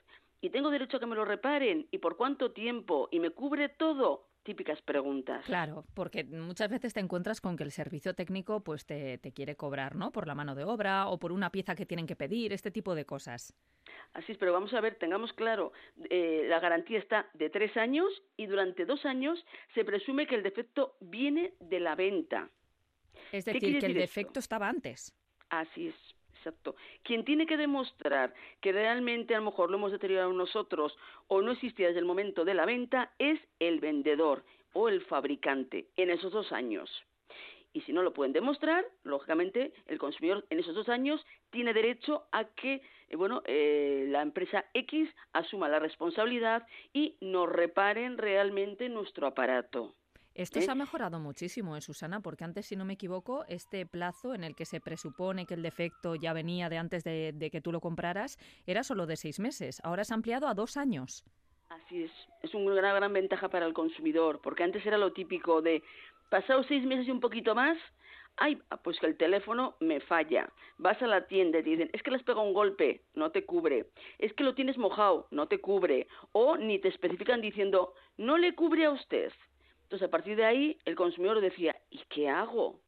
Y 0.41 0.49
tengo 0.49 0.71
derecho 0.71 0.97
a 0.97 0.99
que 0.99 1.05
me 1.05 1.15
lo 1.15 1.23
reparen. 1.23 1.87
¿Y 1.91 1.99
por 1.99 2.17
cuánto 2.17 2.51
tiempo? 2.51 3.07
¿Y 3.11 3.19
me 3.19 3.29
cubre 3.29 3.69
todo? 3.69 4.30
Típicas 4.43 4.81
preguntas. 4.81 5.45
Claro, 5.45 5.85
porque 5.93 6.23
muchas 6.23 6.69
veces 6.69 6.93
te 6.93 6.99
encuentras 6.99 7.41
con 7.41 7.57
que 7.57 7.63
el 7.63 7.71
servicio 7.71 8.13
técnico 8.13 8.63
pues 8.63 8.85
te, 8.85 9.19
quiere 9.33 9.55
cobrar, 9.55 9.95
¿no? 9.95 10.11
Por 10.11 10.27
la 10.27 10.35
mano 10.35 10.55
de 10.55 10.63
obra 10.63 11.07
o 11.07 11.19
por 11.19 11.31
una 11.31 11.51
pieza 11.51 11.75
que 11.75 11.85
tienen 11.85 12.07
que 12.07 12.15
pedir, 12.15 12.53
este 12.53 12.71
tipo 12.71 12.95
de 12.95 13.05
cosas. 13.05 13.55
Así 14.13 14.31
es, 14.31 14.37
pero 14.37 14.53
vamos 14.53 14.73
a 14.73 14.81
ver, 14.81 14.95
tengamos 14.95 15.33
claro, 15.33 15.71
eh, 16.09 16.45
la 16.47 16.59
garantía 16.59 16.99
está 16.99 17.29
de 17.33 17.49
tres 17.49 17.75
años 17.77 18.07
y 18.37 18.45
durante 18.47 18.85
dos 18.85 19.05
años 19.05 19.43
se 19.73 19.85
presume 19.85 20.27
que 20.27 20.35
el 20.35 20.43
defecto 20.43 20.95
viene 20.99 21.53
de 21.59 21.79
la 21.79 21.95
venta. 21.95 22.49
Es 23.31 23.45
decir, 23.45 23.79
que 23.79 23.85
el 23.85 23.93
defecto 23.93 24.39
estaba 24.39 24.67
antes. 24.67 25.13
Así 25.49 25.87
es. 25.87 26.10
Exacto. 26.41 26.75
Quien 27.03 27.23
tiene 27.23 27.45
que 27.45 27.55
demostrar 27.55 28.33
que 28.61 28.71
realmente 28.71 29.35
a 29.35 29.37
lo 29.37 29.45
mejor 29.45 29.69
lo 29.69 29.77
hemos 29.77 29.91
deteriorado 29.91 30.33
nosotros 30.33 30.97
o 31.27 31.43
no 31.43 31.51
existía 31.51 31.87
desde 31.87 31.99
el 31.99 32.05
momento 32.05 32.43
de 32.45 32.55
la 32.55 32.65
venta 32.65 33.11
es 33.19 33.39
el 33.59 33.79
vendedor 33.79 34.43
o 34.73 34.89
el 34.89 35.01
fabricante 35.01 35.85
en 35.97 36.09
esos 36.09 36.33
dos 36.33 36.51
años. 36.51 36.89
Y 37.73 37.81
si 37.81 37.93
no 37.93 38.01
lo 38.01 38.11
pueden 38.11 38.33
demostrar, 38.33 38.83
lógicamente 39.03 39.71
el 39.85 39.99
consumidor 39.99 40.43
en 40.49 40.59
esos 40.59 40.73
dos 40.73 40.89
años 40.89 41.23
tiene 41.51 41.73
derecho 41.73 42.23
a 42.31 42.45
que 42.45 42.81
eh, 43.09 43.15
bueno, 43.15 43.43
eh, 43.45 44.05
la 44.07 44.23
empresa 44.23 44.65
X 44.73 45.09
asuma 45.33 45.69
la 45.69 45.77
responsabilidad 45.77 46.65
y 46.91 47.17
nos 47.21 47.47
reparen 47.49 48.17
realmente 48.17 48.89
nuestro 48.89 49.27
aparato. 49.27 49.93
Esto 50.33 50.61
se 50.61 50.71
ha 50.71 50.75
mejorado 50.75 51.19
muchísimo, 51.19 51.75
¿eh, 51.75 51.81
Susana? 51.81 52.21
Porque 52.21 52.45
antes, 52.45 52.65
si 52.65 52.75
no 52.77 52.85
me 52.85 52.93
equivoco, 52.93 53.43
este 53.49 53.85
plazo 53.85 54.33
en 54.33 54.43
el 54.43 54.55
que 54.55 54.65
se 54.65 54.79
presupone 54.79 55.45
que 55.45 55.55
el 55.55 55.61
defecto 55.61 56.15
ya 56.15 56.31
venía 56.31 56.69
de 56.69 56.77
antes 56.77 57.03
de, 57.03 57.49
que 57.51 57.61
tú 57.61 57.71
lo 57.71 57.81
compraras 57.81 58.37
era 58.65 58.83
solo 58.83 59.05
de 59.05 59.17
seis 59.17 59.39
meses. 59.39 59.81
Ahora 59.83 60.05
se 60.05 60.13
ha 60.13 60.15
ampliado 60.15 60.47
a 60.47 60.53
dos 60.53 60.77
años. 60.77 61.25
Así 61.69 62.03
es. 62.03 62.11
Es 62.41 62.53
una 62.53 62.73
gran, 62.75 62.95
gran 62.95 63.11
ventaja 63.11 63.49
para 63.49 63.65
el 63.65 63.73
consumidor, 63.73 64.39
porque 64.41 64.63
antes 64.63 64.85
era 64.85 64.97
lo 64.97 65.11
típico 65.11 65.61
de 65.61 65.83
pasado 66.29 66.63
seis 66.63 66.85
meses 66.85 67.07
y 67.07 67.11
un 67.11 67.19
poquito 67.19 67.53
más, 67.53 67.77
ay, 68.37 68.57
pues 68.85 68.99
que 68.99 69.07
el 69.07 69.17
teléfono 69.17 69.75
me 69.81 69.99
falla. 69.99 70.49
Vas 70.77 71.01
a 71.01 71.07
la 71.07 71.27
tienda 71.27 71.59
y 71.59 71.63
te 71.63 71.69
dicen, 71.71 71.89
es 71.91 72.01
que 72.03 72.11
les 72.11 72.23
pega 72.23 72.41
un 72.41 72.53
golpe, 72.53 73.01
no 73.15 73.31
te 73.31 73.45
cubre. 73.45 73.87
Es 74.17 74.33
que 74.33 74.45
lo 74.45 74.55
tienes 74.55 74.77
mojado, 74.77 75.27
no 75.29 75.47
te 75.47 75.59
cubre. 75.59 76.07
O 76.31 76.55
ni 76.55 76.79
te 76.79 76.87
especifican 76.87 77.41
diciendo, 77.41 77.93
no 78.17 78.37
le 78.37 78.55
cubre 78.55 78.85
a 78.85 78.91
usted 78.91 79.33
Entonces, 79.91 80.07
a 80.07 80.11
partir 80.11 80.37
de 80.37 80.45
ahí, 80.45 80.77
el 80.85 80.95
consumidor 80.95 81.41
decía, 81.41 81.75
¿y 81.89 81.99
qué 82.07 82.29
hago? 82.29 82.79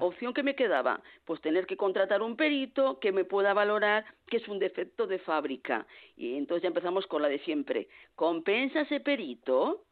Opción 0.00 0.34
que 0.34 0.42
me 0.42 0.54
quedaba, 0.54 1.00
pues 1.24 1.40
tener 1.40 1.64
que 1.64 1.78
contratar 1.78 2.20
un 2.20 2.36
perito 2.36 2.98
que 3.00 3.10
me 3.10 3.24
pueda 3.24 3.54
valorar 3.54 4.04
que 4.26 4.36
es 4.36 4.46
un 4.48 4.58
defecto 4.58 5.06
de 5.06 5.18
fábrica. 5.18 5.86
Y 6.14 6.36
entonces 6.36 6.64
ya 6.64 6.68
empezamos 6.68 7.06
con 7.06 7.22
la 7.22 7.30
de 7.30 7.38
siempre. 7.38 7.88
¿Compensa 8.14 8.82
ese 8.82 9.00
perito? 9.00 9.86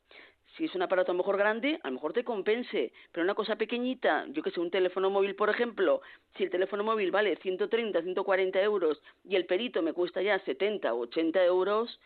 Si 0.55 0.67
es 0.67 0.75
un 0.75 0.83
aparato 0.83 1.13
a 1.13 1.15
lo 1.15 1.19
mejor 1.21 1.39
grande, 1.39 1.81
a 1.83 1.89
lo 1.89 1.95
mejor 1.95 2.13
te 2.13 2.25
compense, 2.25 2.93
pero 3.11 3.25
una 3.25 3.35
cosa 3.35 3.57
pequeñita, 3.57 4.27
yo 4.29 4.43
que 4.43 4.51
sé, 4.51 4.61
un 4.61 4.71
teléfono 4.71 5.09
móvil, 5.09 5.37
por 5.37 5.49
ejemplo, 5.49 6.03
si 6.37 6.45
el 6.45 6.51
teléfono 6.51 6.85
móvil 6.85 7.11
vale 7.11 7.37
130, 7.37 8.03
140 8.03 8.61
euros 8.61 9.01
y 9.25 9.37
el 9.37 9.47
perito 9.47 9.81
me 9.81 9.95
cuesta 9.95 10.21
ya 10.21 10.39
70 10.41 10.93
o 10.93 10.99
80 11.05 11.43
euros, 11.43 11.99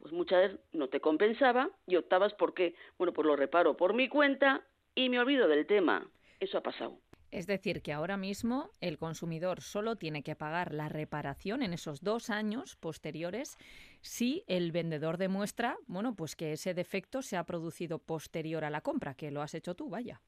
pues 0.00 0.12
muchas 0.12 0.42
veces 0.42 0.60
no 0.72 0.88
te 0.88 1.00
compensaba 1.00 1.70
y 1.86 1.96
optabas 1.96 2.32
por 2.34 2.54
qué, 2.54 2.74
bueno, 2.96 3.12
pues 3.12 3.26
lo 3.26 3.36
reparo 3.36 3.76
por 3.76 3.94
mi 3.94 4.08
cuenta 4.08 4.64
y 4.94 5.08
me 5.08 5.18
olvido 5.18 5.48
del 5.48 5.66
tema. 5.66 6.08
Eso 6.40 6.58
ha 6.58 6.62
pasado. 6.62 6.98
Es 7.30 7.46
decir, 7.46 7.82
que 7.82 7.92
ahora 7.92 8.16
mismo 8.16 8.70
el 8.80 8.96
consumidor 8.96 9.60
solo 9.60 9.96
tiene 9.96 10.22
que 10.22 10.34
pagar 10.34 10.72
la 10.72 10.88
reparación 10.88 11.62
en 11.62 11.74
esos 11.74 12.00
dos 12.00 12.30
años 12.30 12.76
posteriores 12.76 13.58
si 14.00 14.44
el 14.46 14.72
vendedor 14.72 15.18
demuestra, 15.18 15.76
bueno, 15.86 16.14
pues 16.16 16.36
que 16.36 16.52
ese 16.52 16.72
defecto 16.72 17.20
se 17.20 17.36
ha 17.36 17.44
producido 17.44 17.98
posterior 17.98 18.64
a 18.64 18.70
la 18.70 18.80
compra, 18.80 19.14
que 19.14 19.30
lo 19.30 19.42
has 19.42 19.54
hecho 19.54 19.74
tú, 19.74 19.90
vaya. 19.90 20.22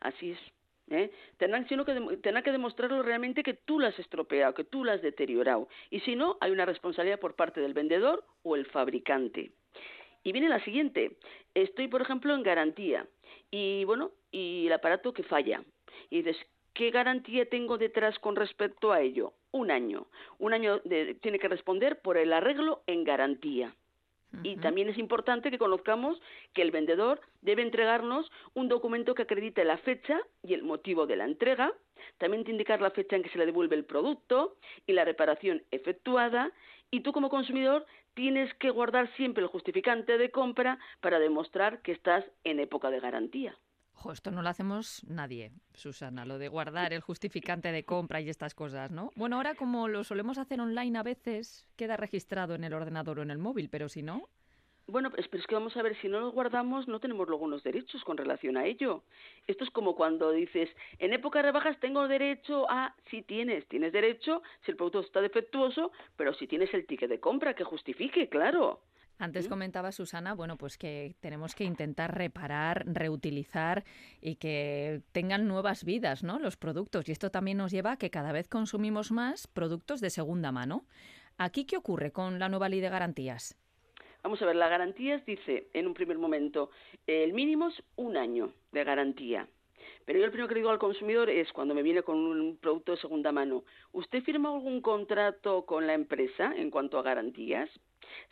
Así 0.00 0.32
es. 0.32 0.38
¿Eh? 0.90 1.10
Tendrán, 1.36 1.68
sino 1.68 1.84
que, 1.84 1.94
tendrán 2.22 2.42
que 2.42 2.52
demostrarlo 2.52 3.02
realmente 3.02 3.42
que 3.42 3.54
tú 3.54 3.78
lo 3.78 3.86
has 3.86 3.98
estropeado, 3.98 4.54
que 4.54 4.64
tú 4.64 4.84
lo 4.84 4.92
has 4.92 5.02
deteriorado. 5.02 5.68
Y 5.90 6.00
si 6.00 6.16
no, 6.16 6.36
hay 6.40 6.50
una 6.50 6.66
responsabilidad 6.66 7.20
por 7.20 7.34
parte 7.34 7.60
del 7.60 7.74
vendedor 7.74 8.24
o 8.42 8.56
el 8.56 8.66
fabricante. 8.66 9.52
Y 10.22 10.32
viene 10.32 10.48
la 10.48 10.64
siguiente. 10.64 11.18
Estoy, 11.54 11.88
por 11.88 12.02
ejemplo, 12.02 12.34
en 12.34 12.42
garantía. 12.42 13.06
Y 13.50 13.84
bueno, 13.84 14.12
y 14.30 14.66
el 14.66 14.72
aparato 14.72 15.12
que 15.12 15.22
falla. 15.22 15.62
Y 16.10 16.22
dices, 16.22 16.36
¿qué 16.72 16.90
garantía 16.90 17.48
tengo 17.48 17.78
detrás 17.78 18.18
con 18.18 18.34
respecto 18.34 18.92
a 18.92 19.00
ello? 19.00 19.34
Un 19.52 19.70
año. 19.70 20.06
Un 20.38 20.54
año 20.54 20.80
tiene 21.20 21.38
que 21.38 21.48
responder 21.48 22.00
por 22.00 22.16
el 22.16 22.32
arreglo 22.32 22.82
en 22.86 23.04
garantía. 23.04 23.74
Y 24.42 24.56
también 24.56 24.88
es 24.88 24.98
importante 24.98 25.50
que 25.50 25.58
conozcamos 25.58 26.20
que 26.52 26.62
el 26.62 26.70
vendedor 26.70 27.20
debe 27.42 27.62
entregarnos 27.62 28.30
un 28.54 28.68
documento 28.68 29.14
que 29.14 29.22
acredite 29.22 29.64
la 29.64 29.78
fecha 29.78 30.20
y 30.42 30.54
el 30.54 30.62
motivo 30.62 31.06
de 31.06 31.16
la 31.16 31.24
entrega, 31.24 31.72
también 32.18 32.44
te 32.44 32.50
indicar 32.50 32.80
la 32.80 32.90
fecha 32.90 33.16
en 33.16 33.22
que 33.22 33.30
se 33.30 33.38
le 33.38 33.46
devuelve 33.46 33.76
el 33.76 33.84
producto 33.84 34.56
y 34.86 34.92
la 34.92 35.04
reparación 35.04 35.62
efectuada, 35.70 36.52
y 36.90 37.00
tú 37.00 37.12
como 37.12 37.28
consumidor 37.28 37.86
tienes 38.14 38.52
que 38.54 38.70
guardar 38.70 39.12
siempre 39.16 39.42
el 39.42 39.48
justificante 39.48 40.18
de 40.18 40.30
compra 40.30 40.78
para 41.00 41.18
demostrar 41.18 41.82
que 41.82 41.92
estás 41.92 42.24
en 42.44 42.60
época 42.60 42.90
de 42.90 43.00
garantía. 43.00 43.56
Esto 44.12 44.30
no 44.30 44.42
lo 44.42 44.48
hacemos 44.48 45.02
nadie, 45.08 45.50
Susana, 45.72 46.26
lo 46.26 46.38
de 46.38 46.48
guardar 46.48 46.92
el 46.92 47.00
justificante 47.00 47.72
de 47.72 47.84
compra 47.84 48.20
y 48.20 48.28
estas 48.28 48.54
cosas, 48.54 48.90
¿no? 48.90 49.10
Bueno, 49.16 49.36
ahora 49.36 49.54
como 49.54 49.88
lo 49.88 50.04
solemos 50.04 50.36
hacer 50.36 50.60
online 50.60 50.98
a 50.98 51.02
veces, 51.02 51.66
queda 51.76 51.96
registrado 51.96 52.54
en 52.54 52.64
el 52.64 52.74
ordenador 52.74 53.18
o 53.18 53.22
en 53.22 53.30
el 53.30 53.38
móvil, 53.38 53.68
pero 53.70 53.88
si 53.88 54.02
no... 54.02 54.28
Bueno, 54.86 55.10
pero 55.10 55.22
es 55.22 55.46
que 55.46 55.54
vamos 55.54 55.74
a 55.78 55.82
ver, 55.82 55.96
si 56.02 56.08
no 56.08 56.20
lo 56.20 56.30
guardamos, 56.32 56.86
no 56.88 57.00
tenemos 57.00 57.26
luego 57.26 57.46
unos 57.46 57.62
derechos 57.62 58.04
con 58.04 58.18
relación 58.18 58.58
a 58.58 58.66
ello. 58.66 59.04
Esto 59.46 59.64
es 59.64 59.70
como 59.70 59.96
cuando 59.96 60.30
dices, 60.30 60.68
en 60.98 61.14
época 61.14 61.38
de 61.38 61.44
rebajas 61.44 61.80
tengo 61.80 62.06
derecho 62.06 62.66
a, 62.68 62.94
si 63.10 63.22
tienes, 63.22 63.66
tienes 63.68 63.94
derecho, 63.94 64.42
si 64.62 64.72
el 64.72 64.76
producto 64.76 65.00
está 65.00 65.22
defectuoso, 65.22 65.90
pero 66.16 66.34
si 66.34 66.46
tienes 66.46 66.72
el 66.74 66.84
ticket 66.84 67.08
de 67.08 67.18
compra 67.18 67.54
que 67.54 67.64
justifique, 67.64 68.28
claro. 68.28 68.82
Antes 69.18 69.48
comentaba 69.48 69.92
Susana, 69.92 70.34
bueno, 70.34 70.56
pues 70.56 70.76
que 70.76 71.14
tenemos 71.20 71.54
que 71.54 71.64
intentar 71.64 72.16
reparar, 72.16 72.84
reutilizar 72.86 73.84
y 74.20 74.36
que 74.36 75.02
tengan 75.12 75.46
nuevas 75.46 75.84
vidas, 75.84 76.24
¿no? 76.24 76.38
Los 76.38 76.56
productos. 76.56 77.08
Y 77.08 77.12
esto 77.12 77.30
también 77.30 77.58
nos 77.58 77.70
lleva 77.70 77.92
a 77.92 77.96
que 77.96 78.10
cada 78.10 78.32
vez 78.32 78.48
consumimos 78.48 79.12
más 79.12 79.46
productos 79.46 80.00
de 80.00 80.10
segunda 80.10 80.50
mano. 80.50 80.84
¿Aquí 81.38 81.64
qué 81.64 81.76
ocurre 81.76 82.12
con 82.12 82.38
la 82.38 82.48
nueva 82.48 82.68
ley 82.68 82.80
de 82.80 82.88
garantías? 82.88 83.56
Vamos 84.22 84.40
a 84.40 84.46
ver, 84.46 84.56
la 84.56 84.68
garantías 84.68 85.24
dice 85.26 85.68
en 85.74 85.86
un 85.86 85.94
primer 85.94 86.18
momento, 86.18 86.70
el 87.06 87.34
mínimo 87.34 87.68
es 87.68 87.82
un 87.96 88.16
año 88.16 88.52
de 88.72 88.82
garantía. 88.82 89.46
Pero 90.06 90.18
yo 90.18 90.24
el 90.24 90.30
primero 90.30 90.48
que 90.48 90.54
digo 90.54 90.70
al 90.70 90.78
consumidor 90.78 91.30
es 91.30 91.52
cuando 91.52 91.74
me 91.74 91.82
viene 91.82 92.02
con 92.02 92.18
un 92.18 92.56
producto 92.56 92.92
de 92.92 92.98
segunda 92.98 93.32
mano, 93.32 93.64
¿usted 93.92 94.22
firma 94.22 94.52
algún 94.52 94.80
contrato 94.80 95.66
con 95.66 95.86
la 95.86 95.94
empresa 95.94 96.52
en 96.56 96.70
cuanto 96.70 96.98
a 96.98 97.02
garantías? 97.02 97.68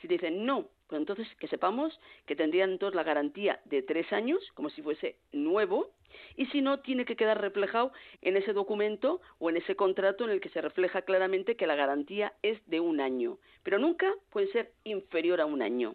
Si 0.01 0.09
te 0.09 0.15
dicen 0.15 0.45
no, 0.45 0.69
pues 0.87 1.01
entonces 1.01 1.27
que 1.39 1.49
sepamos 1.49 1.99
que 2.27 2.37
tendrían 2.37 2.71
entonces 2.71 2.95
la 2.95 3.03
garantía 3.03 3.61
de 3.65 3.83
tres 3.83 4.13
años, 4.13 4.41
como 4.55 4.71
si 4.71 4.83
fuese 4.83 5.17
nuevo, 5.33 5.91
y 6.37 6.47
si 6.47 6.61
no, 6.61 6.81
tiene 6.81 7.05
que 7.05 7.17
quedar 7.17 7.41
reflejado 7.41 7.93
en 8.21 8.37
ese 8.37 8.53
documento 8.53 9.21
o 9.39 9.51
en 9.51 9.57
ese 9.57 9.77
contrato 9.77 10.25
en 10.25 10.31
el 10.31 10.41
que 10.41 10.51
se 10.51 10.61
refleja 10.61 11.03
claramente 11.03 11.57
que 11.57 11.67
la 11.67 11.75
garantía 11.75 12.35
es 12.43 12.61
de 12.67 12.81
un 12.81 13.01
año, 13.01 13.39
pero 13.63 13.79
nunca 13.79 14.13
puede 14.31 14.49
ser 14.49 14.73
inferior 14.85 15.41
a 15.41 15.47
un 15.47 15.63
año. 15.63 15.95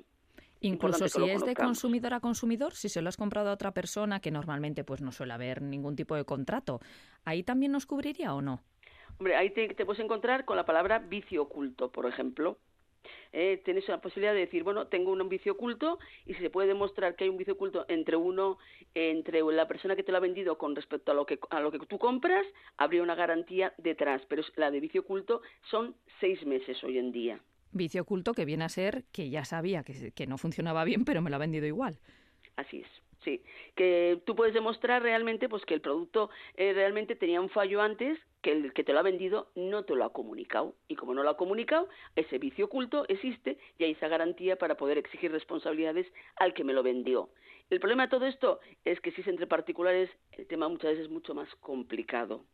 Incluso 0.61 1.07
si 1.07 1.29
es 1.29 1.45
de 1.45 1.53
consumidor 1.53 2.15
a 2.15 2.19
consumidor, 2.19 2.73
si 2.73 2.89
se 2.89 3.01
lo 3.01 3.09
has 3.09 3.17
comprado 3.17 3.49
a 3.49 3.53
otra 3.53 3.73
persona, 3.73 4.19
que 4.19 4.31
normalmente 4.31 4.83
pues 4.83 5.01
no 5.01 5.11
suele 5.11 5.33
haber 5.33 5.61
ningún 5.61 5.95
tipo 5.95 6.15
de 6.15 6.25
contrato, 6.25 6.79
¿ahí 7.25 7.43
también 7.43 7.71
nos 7.71 7.85
cubriría 7.85 8.33
o 8.33 8.41
no? 8.41 8.61
Hombre, 9.19 9.35
ahí 9.35 9.51
te, 9.51 9.67
te 9.69 9.85
puedes 9.85 10.03
encontrar 10.03 10.45
con 10.45 10.57
la 10.57 10.65
palabra 10.65 10.99
vicio 10.99 11.43
oculto, 11.43 11.91
por 11.91 12.07
ejemplo. 12.07 12.57
Eh, 13.33 13.61
tienes 13.63 13.87
la 13.87 14.01
posibilidad 14.01 14.33
de 14.33 14.41
decir, 14.41 14.63
bueno, 14.63 14.87
tengo 14.87 15.11
un 15.11 15.29
vicio 15.29 15.53
oculto 15.53 15.99
y 16.25 16.33
si 16.33 16.41
se 16.41 16.49
puede 16.49 16.67
demostrar 16.67 17.15
que 17.15 17.25
hay 17.25 17.29
un 17.29 17.37
vicio 17.37 17.53
oculto 17.53 17.85
entre 17.87 18.15
uno, 18.15 18.57
entre 18.93 19.41
la 19.41 19.67
persona 19.67 19.95
que 19.95 20.03
te 20.03 20.11
lo 20.11 20.17
ha 20.17 20.21
vendido 20.21 20.57
con 20.57 20.75
respecto 20.75 21.11
a 21.11 21.15
lo 21.15 21.25
que, 21.25 21.39
a 21.49 21.59
lo 21.59 21.71
que 21.71 21.79
tú 21.79 21.97
compras, 21.97 22.45
habría 22.77 23.03
una 23.03 23.15
garantía 23.15 23.73
detrás. 23.77 24.21
Pero 24.27 24.43
la 24.55 24.71
de 24.71 24.79
vicio 24.79 25.01
oculto 25.01 25.41
son 25.69 25.95
seis 26.19 26.45
meses 26.45 26.83
hoy 26.83 26.97
en 26.97 27.11
día. 27.11 27.39
Vicio 27.71 28.01
oculto 28.01 28.33
que 28.33 28.45
viene 28.45 28.63
a 28.63 28.69
ser 28.69 29.03
que 29.11 29.29
ya 29.29 29.45
sabía 29.45 29.83
que, 29.83 30.11
que 30.11 30.27
no 30.27 30.37
funcionaba 30.37 30.83
bien, 30.83 31.05
pero 31.05 31.21
me 31.21 31.29
lo 31.29 31.35
ha 31.35 31.39
vendido 31.39 31.65
igual. 31.65 31.99
Así 32.55 32.79
es. 32.79 33.06
Sí, 33.23 33.43
que 33.75 34.21
tú 34.25 34.35
puedes 34.35 34.53
demostrar 34.53 35.01
realmente 35.01 35.49
pues 35.49 35.65
que 35.65 35.73
el 35.73 35.81
producto 35.81 36.29
eh, 36.55 36.73
realmente 36.73 37.15
tenía 37.15 37.41
un 37.41 37.49
fallo 37.49 37.81
antes, 37.81 38.17
que 38.41 38.51
el 38.51 38.73
que 38.73 38.83
te 38.83 38.93
lo 38.93 38.99
ha 38.99 39.03
vendido 39.03 39.49
no 39.55 39.83
te 39.83 39.95
lo 39.95 40.05
ha 40.05 40.13
comunicado 40.13 40.75
y 40.87 40.95
como 40.95 41.13
no 41.13 41.23
lo 41.23 41.31
ha 41.31 41.37
comunicado, 41.37 41.89
ese 42.15 42.37
vicio 42.37 42.65
oculto 42.65 43.05
existe 43.07 43.57
y 43.77 43.85
hay 43.85 43.91
esa 43.91 44.07
garantía 44.07 44.57
para 44.57 44.77
poder 44.77 44.97
exigir 44.97 45.31
responsabilidades 45.31 46.07
al 46.35 46.53
que 46.53 46.63
me 46.63 46.73
lo 46.73 46.83
vendió. 46.83 47.29
El 47.69 47.79
problema 47.79 48.03
de 48.03 48.09
todo 48.09 48.25
esto 48.25 48.59
es 48.85 49.01
que 49.01 49.11
si 49.11 49.21
es 49.21 49.27
entre 49.27 49.47
particulares, 49.47 50.09
el 50.33 50.47
tema 50.47 50.69
muchas 50.69 50.91
veces 50.91 51.05
es 51.05 51.11
mucho 51.11 51.33
más 51.33 51.53
complicado. 51.55 52.45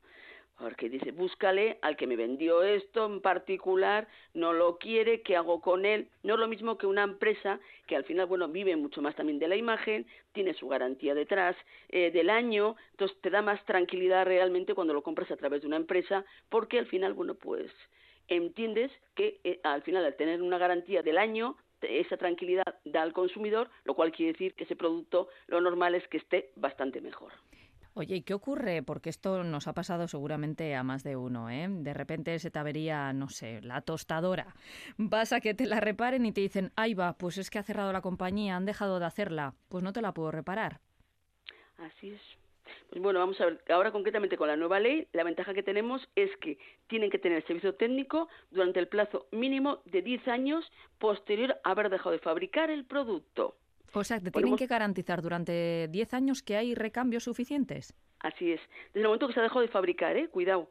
Porque 0.64 0.88
dice, 0.88 1.12
búscale 1.12 1.78
al 1.82 1.98
que 1.98 2.08
me 2.08 2.16
vendió 2.16 2.64
esto 2.64 3.06
en 3.06 3.20
particular, 3.20 4.08
no 4.34 4.54
lo 4.54 4.78
quiere, 4.78 5.22
¿qué 5.22 5.36
hago 5.36 5.60
con 5.60 5.84
él? 5.86 6.08
No 6.24 6.36
es 6.36 6.40
lo 6.40 6.48
mismo 6.48 6.78
que 6.78 6.88
una 6.88 7.04
empresa 7.04 7.60
que 7.86 7.98
al 7.98 8.06
final, 8.06 8.28
bueno, 8.28 8.48
vive 8.48 8.74
mucho 8.78 9.02
más 9.02 9.14
también 9.14 9.40
de 9.40 9.50
la 9.50 9.58
imagen, 9.58 10.08
tiene 10.32 10.54
su 10.54 10.70
garantía 10.70 11.16
detrás 11.16 11.58
eh, 11.90 12.12
del 12.12 12.30
año, 12.30 12.78
entonces 12.92 13.20
te 13.20 13.30
da 13.30 13.42
más 13.42 13.62
tranquilidad 13.66 14.26
realmente 14.26 14.74
cuando 14.74 14.94
lo 14.94 15.04
compras 15.04 15.30
a 15.32 15.36
través 15.36 15.64
de 15.64 15.68
una 15.68 15.76
empresa, 15.76 16.24
porque 16.48 16.80
al 16.80 16.86
final, 16.86 17.14
bueno, 17.14 17.36
pues 17.36 17.70
entiendes 18.30 18.90
que 19.16 19.42
eh, 19.44 19.60
al 19.64 19.82
final 19.82 20.06
al 20.06 20.16
tener 20.16 20.42
una 20.42 20.58
garantía 20.58 21.02
del 21.02 21.18
año, 21.18 21.58
esa 21.82 22.16
tranquilidad 22.16 22.80
da 22.86 23.02
al 23.02 23.12
consumidor, 23.12 23.70
lo 23.84 23.96
cual 23.96 24.14
quiere 24.14 24.32
decir 24.32 24.54
que 24.54 24.64
ese 24.64 24.78
producto 24.78 25.28
lo 25.48 25.60
normal 25.60 25.94
es 25.94 26.08
que 26.08 26.20
esté 26.20 26.52
bastante 26.56 27.02
mejor. 27.02 27.34
Oye, 27.96 28.16
¿y 28.16 28.22
qué 28.24 28.34
ocurre? 28.34 28.82
Porque 28.82 29.10
esto 29.12 29.44
nos 29.44 29.68
ha 29.68 29.74
pasado 29.74 30.08
seguramente 30.08 30.76
a 30.76 30.84
más 30.84 31.04
de 31.04 31.16
uno, 31.16 31.52
¿eh? 31.52 31.68
De 31.70 31.94
repente 31.94 32.40
se 32.40 32.50
te 32.50 32.58
avería, 32.58 33.14
no 33.14 33.30
sé, 33.30 33.62
la 33.62 33.82
tostadora. 33.82 34.56
Vas 34.98 35.32
a 35.32 35.42
que 35.42 35.54
te 35.54 35.68
la 35.68 35.80
reparen 35.80 36.26
y 36.26 36.32
te 36.32 36.42
dicen, 36.42 36.72
ahí 36.76 36.96
va, 36.96 37.14
pues 37.14 37.38
es 37.38 37.52
que 37.52 37.60
ha 37.60 37.64
cerrado 37.64 37.94
la 37.94 38.02
compañía, 38.02 38.56
han 38.56 38.66
dejado 38.66 39.00
de 39.00 39.06
hacerla, 39.06 39.54
pues 39.70 39.84
no 39.84 39.94
te 39.94 40.02
la 40.02 40.12
puedo 40.12 40.32
reparar. 40.32 40.80
Así 41.78 42.10
es. 42.10 42.22
Pues 42.90 43.02
bueno, 43.02 43.20
vamos 43.20 43.40
a 43.42 43.46
ver, 43.46 43.64
ahora 43.70 43.92
concretamente 43.92 44.38
con 44.38 44.48
la 44.48 44.56
nueva 44.56 44.80
ley, 44.80 45.08
la 45.14 45.24
ventaja 45.24 45.54
que 45.54 45.64
tenemos 45.64 46.10
es 46.16 46.36
que 46.38 46.58
tienen 46.88 47.12
que 47.12 47.20
tener 47.20 47.46
servicio 47.46 47.76
técnico 47.76 48.28
durante 48.50 48.80
el 48.80 48.88
plazo 48.88 49.28
mínimo 49.32 49.82
de 49.86 50.02
10 50.02 50.28
años 50.30 50.72
posterior 50.98 51.60
a 51.64 51.72
haber 51.72 51.90
dejado 51.90 52.12
de 52.12 52.20
fabricar 52.20 52.70
el 52.70 52.86
producto. 52.86 53.56
O 53.94 54.04
sea, 54.04 54.20
¿te 54.20 54.32
tienen 54.32 54.56
que 54.56 54.68
garantizar 54.68 55.22
durante 55.22 55.88
10 55.88 56.14
años 56.14 56.42
que 56.42 56.58
hay 56.58 56.74
recambios 56.74 57.24
suficientes? 57.24 57.94
Así 58.20 58.52
es. 58.52 58.62
Desde 58.88 59.02
el 59.02 59.06
momento 59.06 59.28
que 59.28 59.34
se 59.34 59.40
ha 59.40 59.44
dejado 59.44 59.62
de 59.62 59.68
fabricar, 59.68 60.18
¿eh? 60.18 60.30
Cuidado. 60.30 60.70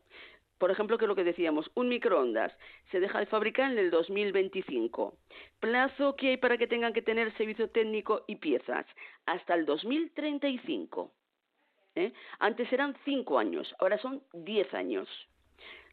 Por 0.58 0.70
ejemplo, 0.70 0.98
que 0.98 1.06
lo 1.06 1.14
que 1.14 1.24
decíamos, 1.24 1.70
un 1.74 1.88
microondas 1.88 2.52
se 2.90 3.00
deja 3.00 3.18
de 3.18 3.26
fabricar 3.26 3.72
en 3.72 3.78
el 3.78 3.90
2025. 3.90 5.16
Plazo 5.60 6.16
que 6.16 6.30
hay 6.30 6.36
para 6.36 6.56
que 6.56 6.66
tengan 6.66 6.92
que 6.92 7.02
tener 7.02 7.36
servicio 7.36 7.68
técnico 7.70 8.24
y 8.26 8.36
piezas 8.36 8.86
hasta 9.26 9.54
el 9.54 9.66
2035. 9.66 11.12
¿eh? 11.96 12.12
Antes 12.38 12.72
eran 12.72 12.96
5 13.04 13.38
años, 13.38 13.74
ahora 13.78 13.98
son 13.98 14.22
10 14.32 14.74
años. 14.74 15.08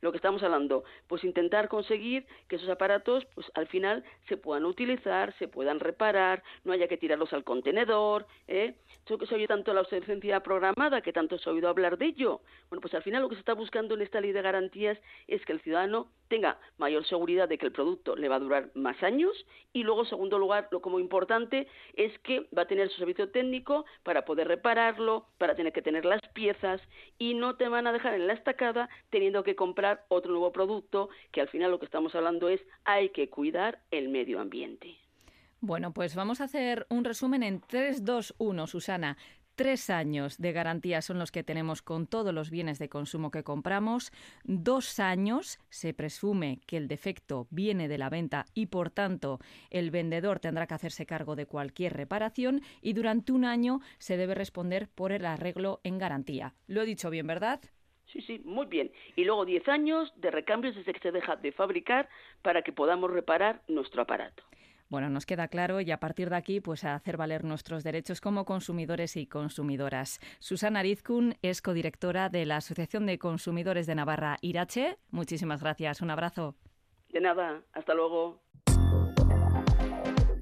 Lo 0.01 0.11
que 0.11 0.17
estamos 0.17 0.43
hablando, 0.43 0.83
pues 1.07 1.23
intentar 1.23 1.67
conseguir 1.67 2.25
que 2.47 2.55
esos 2.55 2.69
aparatos, 2.69 3.25
pues 3.35 3.47
al 3.55 3.67
final 3.67 4.03
se 4.27 4.37
puedan 4.37 4.65
utilizar, 4.65 5.33
se 5.37 5.47
puedan 5.47 5.79
reparar, 5.79 6.43
no 6.63 6.71
haya 6.73 6.87
que 6.87 6.97
tirarlos 6.97 7.33
al 7.33 7.43
contenedor, 7.43 8.25
¿eh? 8.47 8.75
Eso 9.05 9.17
que 9.17 9.25
se 9.25 9.35
oye 9.35 9.47
tanto 9.47 9.73
la 9.73 9.79
ausencia 9.79 10.41
programada, 10.41 11.01
que 11.01 11.11
tanto 11.11 11.37
se 11.37 11.49
ha 11.49 11.53
oído 11.53 11.69
hablar 11.69 11.97
de 11.97 12.05
ello. 12.05 12.41
Bueno, 12.69 12.81
pues 12.81 12.93
al 12.93 13.03
final 13.03 13.21
lo 13.23 13.29
que 13.29 13.35
se 13.35 13.39
está 13.39 13.53
buscando 13.53 13.95
en 13.95 14.01
esta 14.01 14.21
ley 14.21 14.31
de 14.31 14.41
garantías 14.41 14.99
es 15.27 15.43
que 15.45 15.53
el 15.53 15.61
ciudadano 15.61 16.11
tenga 16.29 16.57
mayor 16.77 17.05
seguridad 17.05 17.49
de 17.49 17.57
que 17.57 17.65
el 17.65 17.71
producto 17.73 18.15
le 18.15 18.29
va 18.29 18.35
a 18.37 18.39
durar 18.39 18.71
más 18.75 19.01
años 19.03 19.33
y 19.73 19.83
luego, 19.83 20.05
segundo 20.05 20.39
lugar, 20.39 20.69
lo 20.71 20.81
como 20.81 20.99
importante 20.99 21.67
es 21.93 22.17
que 22.19 22.47
va 22.57 22.61
a 22.61 22.67
tener 22.67 22.89
su 22.89 22.97
servicio 22.97 23.29
técnico 23.31 23.85
para 24.03 24.23
poder 24.23 24.47
repararlo, 24.47 25.27
para 25.37 25.55
tener 25.55 25.73
que 25.73 25.81
tener 25.81 26.05
las 26.05 26.21
piezas 26.33 26.81
y 27.17 27.33
no 27.33 27.57
te 27.57 27.67
van 27.67 27.87
a 27.87 27.91
dejar 27.91 28.13
en 28.13 28.27
la 28.27 28.33
estacada 28.33 28.89
teniendo 29.09 29.43
que 29.43 29.55
comprar 29.55 30.05
otro 30.07 30.31
nuevo 30.31 30.51
producto 30.51 31.09
que 31.31 31.41
al 31.41 31.49
final 31.49 31.71
lo 31.71 31.79
que 31.79 31.85
estamos 31.85 32.15
hablando 32.15 32.47
es 32.47 32.61
hay 32.85 33.09
que 33.09 33.29
cuidar 33.29 33.79
el 33.91 34.09
medio 34.09 34.39
ambiente. 34.39 34.95
Bueno, 35.61 35.91
pues 35.91 36.15
vamos 36.15 36.39
a 36.39 36.45
hacer 36.45 36.85
un 36.89 37.03
resumen 37.03 37.43
en 37.43 37.59
3, 37.59 38.05
2, 38.05 38.35
1, 38.37 38.67
Susana. 38.67 39.17
Tres 39.59 39.89
años 39.89 40.37
de 40.37 40.53
garantía 40.53 41.01
son 41.01 41.19
los 41.19 41.33
que 41.33 41.43
tenemos 41.43 41.81
con 41.81 42.07
todos 42.07 42.33
los 42.33 42.49
bienes 42.49 42.79
de 42.79 42.87
consumo 42.87 43.29
que 43.29 43.43
compramos. 43.43 44.13
Dos 44.45 45.01
años 45.01 45.59
se 45.67 45.93
presume 45.93 46.61
que 46.65 46.77
el 46.77 46.87
defecto 46.87 47.45
viene 47.49 47.89
de 47.89 47.97
la 47.97 48.09
venta 48.09 48.45
y, 48.53 48.67
por 48.67 48.89
tanto, 48.89 49.39
el 49.69 49.91
vendedor 49.91 50.39
tendrá 50.39 50.65
que 50.65 50.75
hacerse 50.75 51.05
cargo 51.05 51.35
de 51.35 51.45
cualquier 51.45 51.91
reparación. 51.91 52.61
Y 52.81 52.93
durante 52.93 53.33
un 53.33 53.43
año 53.43 53.81
se 53.97 54.15
debe 54.15 54.33
responder 54.33 54.87
por 54.87 55.11
el 55.11 55.25
arreglo 55.25 55.81
en 55.83 55.97
garantía. 55.97 56.53
Lo 56.67 56.83
he 56.83 56.85
dicho 56.85 57.09
bien, 57.09 57.27
¿verdad? 57.27 57.59
Sí, 58.13 58.21
sí, 58.21 58.41
muy 58.45 58.67
bien. 58.67 58.93
Y 59.17 59.25
luego 59.25 59.43
diez 59.43 59.67
años 59.67 60.13
de 60.15 60.31
recambios 60.31 60.73
desde 60.73 60.93
que 60.93 61.01
se 61.01 61.11
deja 61.11 61.35
de 61.35 61.51
fabricar 61.51 62.07
para 62.43 62.61
que 62.61 62.71
podamos 62.71 63.11
reparar 63.11 63.61
nuestro 63.67 64.03
aparato. 64.03 64.41
Bueno, 64.89 65.09
nos 65.09 65.27
queda 65.27 65.47
claro 65.47 65.81
y 65.81 65.91
a 65.91 65.99
partir 65.99 66.31
de 66.31 66.35
aquí, 66.35 66.61
pues 66.61 66.83
a 66.83 66.95
hacer 66.95 67.15
valer 67.15 67.43
nuestros 67.43 67.83
derechos 67.83 68.21
como 68.21 68.45
consumidores 68.45 69.15
y 69.17 69.27
consumidoras. 69.27 70.19
Susana 70.39 70.79
Arizkun 70.79 71.35
es 71.43 71.61
codirectora 71.61 72.29
de 72.29 72.45
la 72.47 72.57
Asociación 72.57 73.05
de 73.05 73.19
Consumidores 73.19 73.85
de 73.85 73.93
Navarra, 73.93 74.39
Irache. 74.41 74.97
Muchísimas 75.11 75.61
gracias. 75.61 76.01
Un 76.01 76.09
abrazo. 76.09 76.55
De 77.09 77.21
nada. 77.21 77.61
Hasta 77.73 77.93
luego. 77.93 78.41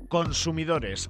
Consumidores 0.08 1.10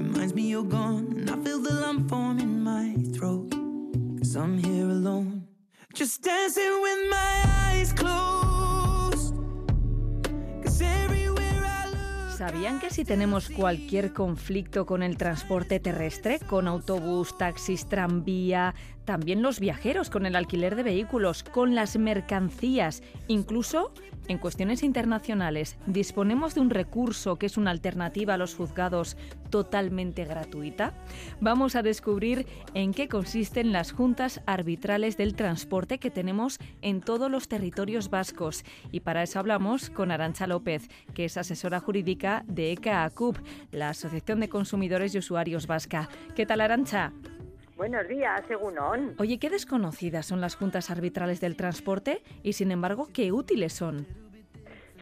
reminds 0.21 0.35
me 0.35 0.49
you're 0.49 0.63
gone, 0.63 1.07
and 1.17 1.29
I 1.31 1.35
feel 1.43 1.59
the 1.59 1.73
lump 1.73 2.07
form 2.07 2.39
in 2.39 2.61
my 2.61 2.95
throat. 3.17 3.49
Cause 4.19 4.35
I'm 4.35 4.55
here 4.59 4.85
alone, 4.85 5.47
just 5.95 6.21
dancing 6.23 6.79
with 6.79 7.09
my 7.09 7.43
eyes 7.65 7.91
closed. 7.93 9.33
Cause 10.61 10.79
everywhere 10.79 11.63
I 11.65 11.87
look. 11.87 12.37
¿Sabían 12.37 12.79
que 12.79 12.91
si 12.91 13.03
tenemos 13.03 13.49
cualquier 13.49 14.13
conflicto 14.13 14.85
con 14.85 15.01
el 15.01 15.17
transporte 15.17 15.79
terrestre, 15.79 16.39
con 16.47 16.67
autobús, 16.67 17.35
taxis, 17.35 17.87
tranvía, 17.87 18.75
también 19.05 19.41
los 19.41 19.59
viajeros 19.59 20.09
con 20.09 20.25
el 20.25 20.35
alquiler 20.35 20.75
de 20.75 20.83
vehículos, 20.83 21.43
con 21.43 21.75
las 21.75 21.97
mercancías, 21.97 23.03
incluso 23.27 23.93
en 24.27 24.37
cuestiones 24.37 24.83
internacionales, 24.83 25.77
disponemos 25.87 26.55
de 26.55 26.61
un 26.61 26.69
recurso 26.69 27.37
que 27.37 27.47
es 27.47 27.57
una 27.57 27.71
alternativa 27.71 28.35
a 28.35 28.37
los 28.37 28.55
juzgados 28.55 29.17
totalmente 29.49 30.23
gratuita. 30.25 30.93
Vamos 31.41 31.75
a 31.75 31.83
descubrir 31.83 32.45
en 32.73 32.93
qué 32.93 33.07
consisten 33.07 33.73
las 33.73 33.91
juntas 33.91 34.41
arbitrales 34.45 35.17
del 35.17 35.35
transporte 35.35 35.97
que 35.97 36.11
tenemos 36.11 36.59
en 36.81 37.01
todos 37.01 37.29
los 37.29 37.47
territorios 37.47 38.09
vascos. 38.09 38.63
Y 38.91 39.01
para 39.01 39.23
eso 39.23 39.39
hablamos 39.39 39.89
con 39.89 40.11
Arancha 40.11 40.47
López, 40.47 40.87
que 41.13 41.25
es 41.25 41.35
asesora 41.35 41.79
jurídica 41.79 42.45
de 42.47 42.71
ECA 42.71 43.03
ACUP, 43.03 43.37
la 43.71 43.89
Asociación 43.89 44.39
de 44.39 44.49
Consumidores 44.49 45.13
y 45.13 45.17
Usuarios 45.17 45.67
Vasca. 45.67 46.07
¿Qué 46.35 46.45
tal, 46.45 46.61
Arancha? 46.61 47.11
Buenos 47.81 48.07
días, 48.07 48.43
según 48.47 48.75
Oye, 49.17 49.39
qué 49.39 49.49
desconocidas 49.49 50.27
son 50.27 50.39
las 50.39 50.55
juntas 50.55 50.91
arbitrales 50.91 51.41
del 51.41 51.55
transporte 51.55 52.21
y, 52.43 52.53
sin 52.53 52.69
embargo, 52.69 53.07
qué 53.11 53.31
útiles 53.31 53.73
son. 53.73 54.05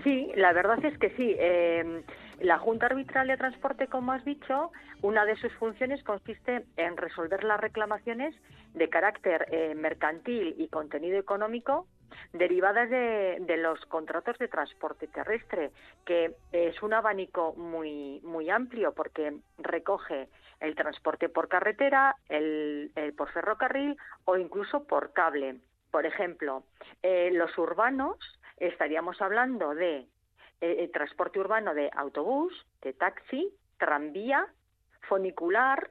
Sí, 0.01 0.31
la 0.35 0.53
verdad 0.53 0.77
es 0.85 0.97
que 0.97 1.09
sí. 1.17 1.35
Eh, 1.37 2.03
la 2.39 2.57
Junta 2.57 2.85
Arbitral 2.85 3.27
de 3.27 3.35
Transporte, 3.35 3.87
como 3.87 4.13
has 4.13 4.23
dicho, 4.23 4.71
una 5.01 5.25
de 5.25 5.35
sus 5.35 5.51
funciones 5.55 6.01
consiste 6.05 6.63
en 6.77 6.95
resolver 6.95 7.43
las 7.43 7.59
reclamaciones 7.59 8.33
de 8.73 8.87
carácter 8.87 9.47
eh, 9.51 9.75
mercantil 9.75 10.55
y 10.57 10.69
contenido 10.69 11.19
económico 11.19 11.85
derivadas 12.31 12.89
de, 12.89 13.39
de, 13.41 13.57
los 13.57 13.85
contratos 13.87 14.37
de 14.37 14.47
transporte 14.47 15.07
terrestre, 15.07 15.71
que 16.05 16.33
es 16.53 16.81
un 16.81 16.93
abanico 16.93 17.53
muy, 17.55 18.21
muy 18.23 18.49
amplio 18.49 18.93
porque 18.93 19.33
recoge 19.57 20.29
el 20.59 20.75
transporte 20.75 21.29
por 21.29 21.47
carretera, 21.47 22.15
el, 22.27 22.91
por 23.17 23.31
ferrocarril 23.31 23.97
o 24.25 24.37
incluso 24.37 24.85
por 24.85 25.13
cable. 25.13 25.57
Por 25.91 26.05
ejemplo, 26.05 26.63
eh, 27.01 27.31
los 27.33 27.57
urbanos 27.57 28.17
estaríamos 28.57 29.21
hablando 29.21 29.73
de 29.73 30.07
eh, 30.61 30.89
transporte 30.93 31.39
urbano 31.39 31.73
de 31.73 31.89
autobús, 31.93 32.53
de 32.81 32.93
taxi, 32.93 33.53
tranvía, 33.77 34.47
funicular. 35.07 35.89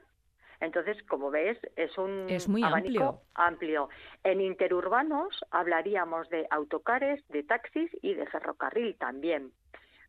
Entonces, 0.61 1.01
como 1.03 1.31
ves, 1.31 1.57
es 1.75 1.97
un 1.97 2.27
muy 2.47 2.63
abanico 2.63 3.21
amplio. 3.33 3.89
En 4.23 4.41
interurbanos 4.41 5.45
hablaríamos 5.51 6.29
de 6.29 6.47
autocares, 6.51 7.25
de 7.29 7.43
taxis 7.43 7.89
y 8.01 8.13
de 8.13 8.25
ferrocarril 8.27 8.95
también. 8.97 9.51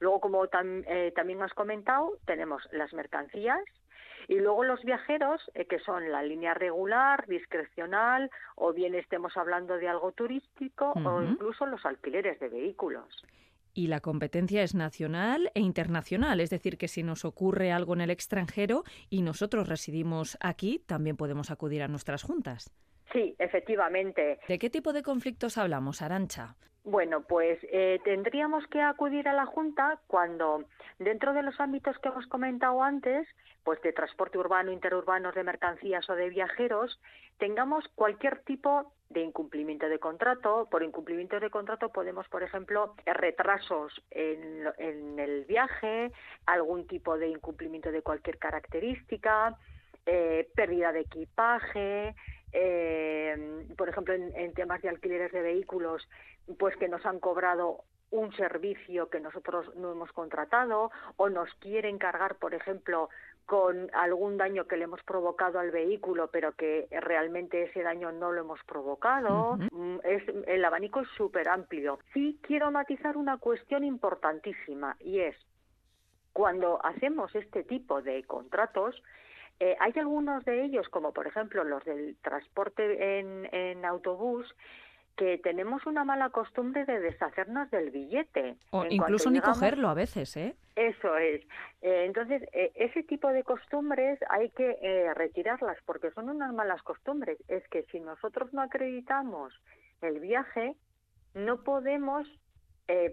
Luego, 0.01 0.21
como 0.21 0.45
eh, 0.45 1.13
también 1.15 1.43
has 1.43 1.53
comentado, 1.53 2.19
tenemos 2.25 2.67
las 2.73 2.93
mercancías, 2.95 3.61
y 4.31 4.39
luego 4.39 4.63
los 4.63 4.81
viajeros, 4.85 5.43
eh, 5.55 5.65
que 5.65 5.81
son 5.81 6.13
la 6.13 6.23
línea 6.23 6.55
regular, 6.55 7.27
discrecional, 7.27 8.31
o 8.55 8.73
bien 8.73 8.95
estemos 8.95 9.37
hablando 9.37 9.77
de 9.77 9.89
algo 9.89 10.13
turístico, 10.13 10.93
o 10.93 11.21
incluso 11.21 11.67
los 11.67 11.85
alquileres 11.85 12.39
de 12.39 12.49
vehículos. 12.49 13.05
Y 13.75 13.89
la 13.89 13.99
competencia 13.99 14.63
es 14.63 14.77
nacional 14.77 15.51
e 15.55 15.61
internacional, 15.61 16.39
es 16.41 16.51
decir, 16.51 16.79
que 16.79 16.87
si 16.87 17.03
nos 17.03 17.25
ocurre 17.25 17.73
algo 17.73 17.93
en 17.95 18.03
el 18.03 18.11
extranjero 18.11 18.85
y 19.09 19.23
nosotros 19.23 19.69
residimos 19.69 20.39
aquí, 20.41 20.79
también 20.87 21.17
podemos 21.17 21.51
acudir 21.51 21.83
a 21.83 21.89
nuestras 21.89 22.23
juntas. 22.23 22.73
Sí, 23.13 23.35
efectivamente. 23.41 24.39
¿De 24.47 24.59
qué 24.61 24.71
tipo 24.71 24.93
de 24.93 25.03
conflictos 25.03 25.59
hablamos, 25.59 26.03
Arancha? 26.03 26.55
Bueno, 26.85 27.21
pues 27.23 27.59
eh, 27.71 28.01
tendríamos 28.05 28.67
que 28.69 28.81
acudir 28.81 29.29
a 29.29 29.35
la 29.35 29.45
Junta 29.45 30.01
cuando, 30.07 30.65
dentro 30.99 31.35
de 31.35 31.43
los 31.43 31.61
ámbitos 31.61 31.99
que 31.99 32.09
hemos 32.09 32.27
comentado 32.27 32.83
antes, 32.83 33.29
pues 33.65 33.83
de 33.83 33.93
transporte 33.93 34.39
urbano, 34.39 34.73
interurbano, 34.73 35.31
de 35.33 35.45
mercancías 35.45 36.09
o 36.09 36.15
de 36.15 36.31
viajeros, 36.31 36.99
tengamos 37.39 37.87
cualquier 37.95 38.41
tipo 38.45 38.95
de 39.11 39.21
incumplimiento 39.21 39.91
de 39.91 39.99
contrato. 39.99 40.69
Por 40.71 40.83
incumplimiento 40.83 41.39
de 41.39 41.51
contrato 41.51 41.91
podemos, 41.91 42.27
por 42.29 42.43
ejemplo, 42.43 42.95
retrasos 43.05 43.93
en, 44.11 44.67
en 44.79 45.19
el 45.19 45.45
viaje, 45.45 46.11
algún 46.47 46.87
tipo 46.87 47.19
de 47.19 47.29
incumplimiento 47.29 47.93
de 47.93 48.01
cualquier 48.01 48.39
característica, 48.39 49.55
eh, 50.07 50.49
pérdida 50.55 50.93
de 50.93 51.01
equipaje, 51.01 52.15
eh, 52.53 53.67
por 53.77 53.89
ejemplo, 53.89 54.15
en, 54.15 54.53
temas 54.55 54.83
de 54.83 54.89
alquileres 54.89 55.33
de 55.33 55.43
vehículos, 55.43 56.09
pues 56.59 56.77
que 56.77 56.89
nos 56.89 57.05
han 57.07 57.21
cobrado 57.21 57.85
un 58.11 58.33
servicio 58.35 59.09
que 59.09 59.21
nosotros 59.21 59.75
no 59.77 59.93
hemos 59.93 60.13
contratado 60.13 60.91
o 61.17 61.29
nos 61.29 61.53
quieren 61.55 61.99
cargar, 61.99 62.37
por 62.37 62.55
ejemplo, 62.55 63.09
con 63.47 63.89
algún 63.95 64.37
daño 64.37 64.67
que 64.67 64.77
le 64.77 64.85
hemos 64.85 65.03
provocado 65.05 65.59
al 65.59 65.71
vehículo, 65.71 66.29
pero 66.31 66.53
que 66.53 66.89
realmente 66.91 67.65
ese 67.65 67.83
daño 67.83 68.11
no 68.11 68.33
lo 68.33 68.41
hemos 68.41 68.63
provocado. 68.65 69.59
Mm, 69.71 69.99
es, 70.03 70.23
el 70.47 70.65
abanico 70.65 71.01
es 71.01 71.09
súper 71.17 71.49
amplio. 71.49 71.99
Sí 72.13 72.39
quiero 72.43 72.71
matizar 72.71 73.17
una 73.17 73.39
cuestión 73.39 73.85
importantísima 73.85 74.97
y 75.01 75.21
es 75.21 75.37
cuando 76.33 76.85
hacemos 76.85 77.35
este 77.35 77.65
tipo 77.65 78.03
de 78.03 78.23
contratos, 78.25 79.03
eh, 79.61 79.77
hay 79.79 79.93
algunos 79.97 80.43
de 80.47 80.65
ellos, 80.65 80.89
como 80.89 81.13
por 81.13 81.27
ejemplo 81.27 81.65
los 81.65 81.85
del 81.85 82.17
transporte 82.23 83.19
en, 83.19 83.85
autobús, 83.85 84.47
que 85.17 85.37
tenemos 85.37 85.85
una 85.85 86.03
mala 86.03 86.31
costumbre 86.31 86.87
de 86.87 86.99
deshacernos 86.99 87.71
del 87.71 87.91
billete. 87.91 88.57
O 88.71 88.87
incluso 88.87 89.31
ni 89.31 89.41
cogerlo 89.41 89.91
a 89.91 89.95
veces, 89.95 90.35
¿eh? 90.39 90.57
Eso 90.77 91.15
es. 91.19 91.43
Eh, 91.83 92.05
entonces, 92.07 92.43
eh, 92.55 92.73
ese 92.75 93.03
tipo 93.03 93.29
de 93.29 93.43
costumbres 93.45 94.19
hay 94.31 94.49
que 94.49 95.13
retirarlas 95.15 95.77
porque 95.85 96.11
son 96.13 96.31
unas 96.31 96.55
malas 96.55 96.83
costumbres. 96.83 97.37
Es 97.49 97.67
que 97.69 97.83
si 97.93 98.01
nosotros 98.01 98.55
no 98.55 98.63
acreditamos 98.63 99.53
el 100.01 100.21
viaje, 100.21 100.75
no 101.35 101.63
podemos 101.63 102.27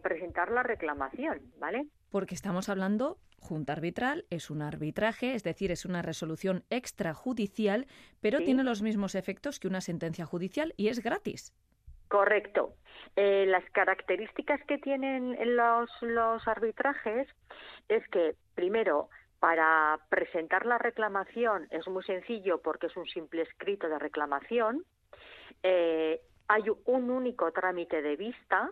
presentar 0.01 0.49
la 0.49 0.63
reclamación, 0.63 1.39
¿vale? 1.59 1.85
Porque 2.09 2.35
estamos 2.35 2.69
hablando 2.69 3.17
Junta 3.39 3.73
arbitral 3.73 4.25
es 4.29 4.49
un 4.49 4.61
arbitraje, 4.61 5.33
es 5.33 5.43
decir, 5.43 5.71
es 5.71 5.85
una 5.85 6.01
resolución 6.01 6.63
extrajudicial, 6.69 7.85
pero 8.19 8.39
tiene 8.39 8.63
los 8.63 8.81
mismos 8.81 9.15
efectos 9.15 9.59
que 9.59 9.67
una 9.67 9.81
sentencia 9.81 10.25
judicial 10.25 10.73
y 10.75 10.87
es 10.87 11.01
gratis. 11.01 11.53
Correcto. 12.07 12.73
Eh, 13.15 13.45
las 13.47 13.63
características 13.71 14.61
que 14.65 14.77
tienen 14.77 15.37
los, 15.55 15.89
los 16.01 16.47
arbitrajes 16.47 17.27
es 17.89 18.07
que, 18.09 18.35
primero, 18.55 19.09
para 19.39 19.99
presentar 20.09 20.65
la 20.65 20.77
reclamación 20.77 21.67
es 21.69 21.87
muy 21.87 22.03
sencillo 22.03 22.61
porque 22.61 22.87
es 22.87 22.97
un 22.97 23.05
simple 23.05 23.43
escrito 23.43 23.87
de 23.87 23.99
reclamación. 23.99 24.83
Eh, 25.63 26.21
hay 26.47 26.63
un 26.85 27.09
único 27.09 27.51
trámite 27.51 28.01
de 28.01 28.15
vista, 28.15 28.71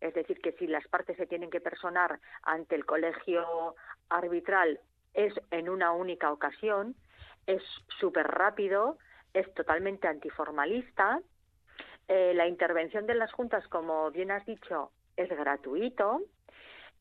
es 0.00 0.14
decir, 0.14 0.40
que 0.40 0.52
si 0.52 0.66
las 0.66 0.86
partes 0.88 1.16
se 1.16 1.26
tienen 1.26 1.50
que 1.50 1.60
personar 1.60 2.20
ante 2.42 2.74
el 2.74 2.84
colegio 2.84 3.74
arbitral 4.08 4.80
es 5.14 5.32
en 5.50 5.68
una 5.68 5.92
única 5.92 6.30
ocasión, 6.30 6.94
es 7.46 7.62
súper 7.98 8.26
rápido, 8.26 8.98
es 9.32 9.52
totalmente 9.54 10.08
antiformalista. 10.08 11.20
Eh, 12.08 12.32
la 12.34 12.46
intervención 12.46 13.06
de 13.06 13.14
las 13.14 13.32
juntas, 13.32 13.66
como 13.68 14.10
bien 14.10 14.30
has 14.30 14.44
dicho, 14.46 14.90
es 15.16 15.28
gratuito. 15.30 16.22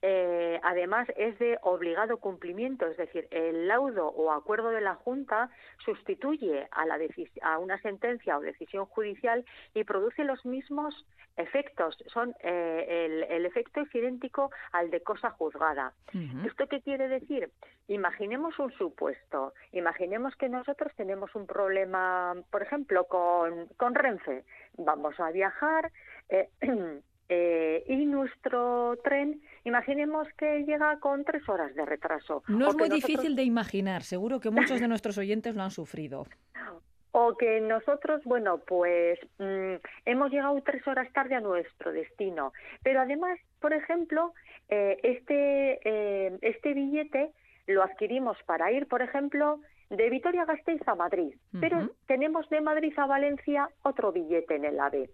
Eh, 0.08 0.60
además 0.62 1.08
es 1.16 1.40
de 1.40 1.58
obligado 1.64 2.18
cumplimiento, 2.18 2.86
es 2.86 2.96
decir, 2.96 3.28
el 3.32 3.68
laudo 3.68 4.10
o 4.10 4.32
acuerdo 4.32 4.70
de 4.70 4.80
la 4.80 4.94
Junta 4.94 5.50
sustituye 5.84 6.68
a, 6.70 6.86
la 6.86 7.00
a 7.42 7.58
una 7.58 7.82
sentencia 7.82 8.38
o 8.38 8.42
decisión 8.42 8.86
judicial 8.86 9.44
y 9.74 9.84
produce 9.84 10.24
los 10.24 10.46
mismos 10.46 11.08
efectos. 11.38 11.98
Son 12.14 12.36
eh, 12.44 13.26
el, 13.32 13.48
efecto 13.48 13.82
es 13.82 13.96
idéntico 13.96 14.52
al 14.74 14.92
de 14.92 15.02
cosa 15.02 15.32
juzgada. 15.32 15.94
¿Esto 16.46 16.68
qué 16.68 16.82
quiere 16.82 17.08
decir? 17.08 17.50
Imaginemos 17.88 18.60
un 18.60 18.72
supuesto. 18.74 19.56
Imaginemos 19.72 20.36
que 20.36 20.50
nosotros 20.50 20.94
tenemos 20.96 21.34
un 21.34 21.48
problema, 21.48 22.36
por 22.52 22.62
ejemplo, 22.62 23.06
con, 23.06 23.70
con 23.76 23.96
Renfe. 23.96 24.44
Vamos 24.78 25.20
a 25.20 25.32
viajar. 25.32 25.92
Eh, 26.30 26.48
Eh, 27.28 27.84
y 27.88 28.06
nuestro 28.06 28.98
tren, 29.04 29.42
imaginemos 29.64 30.28
que 30.38 30.64
llega 30.64 31.00
con 31.00 31.24
tres 31.24 31.48
horas 31.50 31.74
de 31.74 31.86
retraso. 31.86 32.44
No 32.48 32.70
es 32.70 32.76
muy 32.76 32.90
difícil 32.90 33.36
de 33.36 33.44
imaginar, 33.44 34.04
seguro 34.04 34.40
que 34.40 34.52
muchos 34.52 34.80
de 34.80 34.88
nuestros 34.88 35.18
oyentes 35.18 35.56
lo 35.56 35.64
han 35.64 35.72
sufrido. 35.72 36.26
O 37.18 37.38
que 37.38 37.62
nosotros, 37.62 38.22
bueno, 38.26 38.58
pues 38.58 39.18
mm, 39.40 39.76
hemos 40.04 40.32
llegado 40.32 40.62
tres 40.64 40.86
horas 40.86 41.10
tarde 41.14 41.36
a 41.36 41.40
nuestro 41.40 41.94
destino. 41.94 42.52
Pero 42.84 43.00
además, 43.00 43.40
por 43.62 43.72
ejemplo, 43.72 44.34
eh, 44.68 44.98
este, 45.02 45.80
eh, 45.86 46.38
este 46.42 46.74
billete 46.74 47.32
lo 47.68 47.84
adquirimos 47.84 48.36
para 48.46 48.70
ir, 48.74 48.88
por 48.88 49.02
ejemplo, 49.02 49.62
de 49.90 50.10
Vitoria-Gasteiz 50.10 50.86
a 50.90 50.96
Madrid. 50.96 51.34
Pero 51.58 51.90
tenemos 52.06 52.50
de 52.50 52.60
Madrid 52.60 52.92
a 52.98 53.06
Valencia 53.06 53.70
otro 53.84 54.12
billete 54.12 54.58
en 54.58 54.66
el 54.66 54.78
AVE 54.78 55.10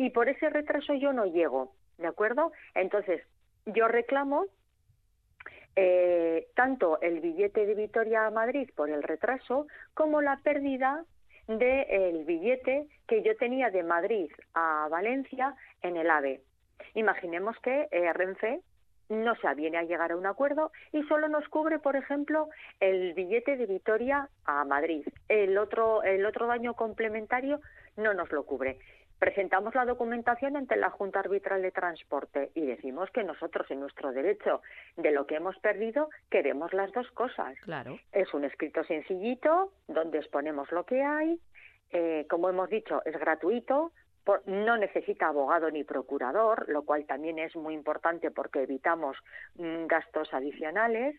y 0.00 0.08
por 0.08 0.30
ese 0.30 0.48
retraso 0.48 0.94
yo 0.94 1.12
no 1.12 1.26
llego, 1.26 1.74
¿de 1.98 2.06
acuerdo? 2.06 2.52
Entonces, 2.74 3.20
yo 3.66 3.86
reclamo 3.86 4.46
eh, 5.76 6.46
tanto 6.54 6.98
el 7.02 7.20
billete 7.20 7.66
de 7.66 7.74
Vitoria 7.74 8.24
a 8.24 8.30
Madrid 8.30 8.70
por 8.74 8.88
el 8.88 9.02
retraso 9.02 9.66
como 9.92 10.22
la 10.22 10.38
pérdida 10.38 11.04
del 11.48 12.24
billete 12.24 12.86
que 13.06 13.22
yo 13.22 13.36
tenía 13.36 13.68
de 13.68 13.82
Madrid 13.82 14.30
a 14.54 14.88
Valencia 14.90 15.54
en 15.82 15.98
el 15.98 16.08
AVE. 16.08 16.40
Imaginemos 16.94 17.58
que 17.58 17.88
eh, 17.90 18.10
Renfe 18.14 18.62
no 19.10 19.34
se 19.34 19.48
aviene 19.48 19.76
a 19.76 19.82
llegar 19.82 20.12
a 20.12 20.16
un 20.16 20.24
acuerdo 20.24 20.72
y 20.92 21.02
solo 21.08 21.28
nos 21.28 21.46
cubre, 21.50 21.78
por 21.78 21.96
ejemplo, 21.96 22.48
el 22.78 23.12
billete 23.12 23.58
de 23.58 23.66
Vitoria 23.66 24.30
a 24.46 24.64
Madrid. 24.64 25.06
El 25.28 25.58
otro, 25.58 26.02
el 26.04 26.24
otro 26.24 26.46
daño 26.46 26.72
complementario 26.72 27.60
no 27.98 28.14
nos 28.14 28.32
lo 28.32 28.46
cubre 28.46 28.78
presentamos 29.20 29.74
la 29.74 29.84
documentación 29.84 30.56
ante 30.56 30.76
la 30.76 30.90
Junta 30.90 31.20
Arbitral 31.20 31.62
de 31.62 31.70
Transporte 31.70 32.50
y 32.54 32.62
decimos 32.62 33.10
que 33.10 33.22
nosotros 33.22 33.70
en 33.70 33.80
nuestro 33.80 34.12
derecho 34.12 34.62
de 34.96 35.12
lo 35.12 35.26
que 35.26 35.36
hemos 35.36 35.56
perdido 35.58 36.08
queremos 36.30 36.72
las 36.72 36.90
dos 36.92 37.08
cosas. 37.12 37.56
Claro. 37.60 37.98
Es 38.12 38.32
un 38.34 38.44
escrito 38.44 38.82
sencillito 38.84 39.72
donde 39.86 40.18
exponemos 40.18 40.72
lo 40.72 40.84
que 40.84 41.02
hay, 41.02 41.38
eh, 41.92 42.26
como 42.30 42.48
hemos 42.48 42.70
dicho, 42.70 43.02
es 43.04 43.18
gratuito, 43.18 43.92
no 44.46 44.76
necesita 44.76 45.26
abogado 45.26 45.70
ni 45.70 45.84
procurador, 45.84 46.68
lo 46.68 46.84
cual 46.84 47.04
también 47.04 47.38
es 47.38 47.54
muy 47.56 47.74
importante 47.74 48.30
porque 48.30 48.62
evitamos 48.62 49.16
mm, 49.56 49.86
gastos 49.86 50.32
adicionales. 50.32 51.16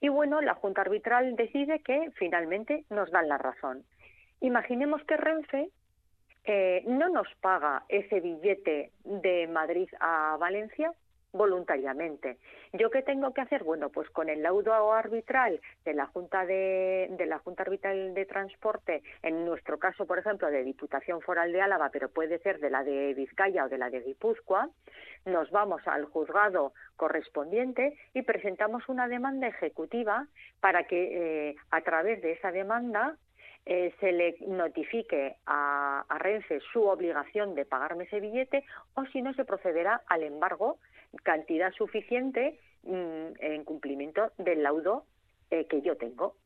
Y 0.00 0.08
bueno, 0.08 0.40
la 0.40 0.54
Junta 0.54 0.82
Arbitral 0.82 1.36
decide 1.36 1.80
que 1.80 2.10
finalmente 2.16 2.84
nos 2.90 3.10
dan 3.10 3.28
la 3.28 3.38
razón. 3.38 3.84
Imaginemos 4.40 5.02
que 5.04 5.16
Renfe 5.16 5.70
eh, 6.44 6.82
no 6.86 7.08
nos 7.08 7.28
paga 7.40 7.84
ese 7.88 8.20
billete 8.20 8.92
de 9.04 9.46
Madrid 9.46 9.88
a 10.00 10.36
Valencia 10.38 10.92
voluntariamente. 11.32 12.38
¿Yo 12.72 12.90
qué 12.90 13.02
tengo 13.02 13.32
que 13.32 13.40
hacer? 13.40 13.62
Bueno, 13.62 13.90
pues 13.90 14.10
con 14.10 14.28
el 14.28 14.42
laudo 14.42 14.92
arbitral 14.92 15.60
de 15.84 15.94
la 15.94 16.06
Junta 16.06 16.44
de, 16.44 17.08
de, 17.10 17.26
la 17.26 17.38
Junta 17.38 17.62
Arbitral 17.62 18.14
de 18.14 18.26
Transporte, 18.26 19.02
en 19.22 19.44
nuestro 19.44 19.78
caso, 19.78 20.06
por 20.06 20.18
ejemplo, 20.18 20.50
de 20.50 20.64
Diputación 20.64 21.20
Foral 21.20 21.52
de 21.52 21.60
Álava, 21.60 21.90
pero 21.90 22.08
puede 22.08 22.38
ser 22.38 22.58
de 22.58 22.70
la 22.70 22.82
de 22.82 23.14
Vizcaya 23.14 23.64
o 23.64 23.68
de 23.68 23.78
la 23.78 23.90
de 23.90 24.00
Guipúzcoa, 24.00 24.70
nos 25.26 25.50
vamos 25.50 25.86
al 25.86 26.04
juzgado 26.06 26.72
correspondiente 26.96 27.96
y 28.14 28.22
presentamos 28.22 28.88
una 28.88 29.06
demanda 29.06 29.46
ejecutiva 29.46 30.26
para 30.60 30.84
que 30.84 31.50
eh, 31.50 31.56
a 31.70 31.80
través 31.82 32.22
de 32.22 32.32
esa 32.32 32.50
demanda 32.50 33.16
eh, 33.66 33.94
se 34.00 34.12
le 34.12 34.36
notifique 34.46 35.36
a, 35.46 36.04
Renfe 36.18 36.60
su 36.72 36.82
obligación 36.84 37.54
de 37.54 37.64
pagarme 37.64 38.04
ese 38.04 38.20
billete 38.20 38.64
o 38.94 39.04
si 39.06 39.22
no 39.22 39.32
se 39.34 39.44
procederá 39.44 40.02
al 40.06 40.22
embargo 40.22 40.78
cantidad 41.22 41.72
suficiente 41.72 42.58
mm, 42.82 43.40
en 43.40 43.64
cumplimiento 43.64 44.32
del 44.38 44.62
laudo 44.62 45.04
eh, 45.50 45.66
que 45.66 45.82
yo 45.82 45.96
tengo. 45.96 46.36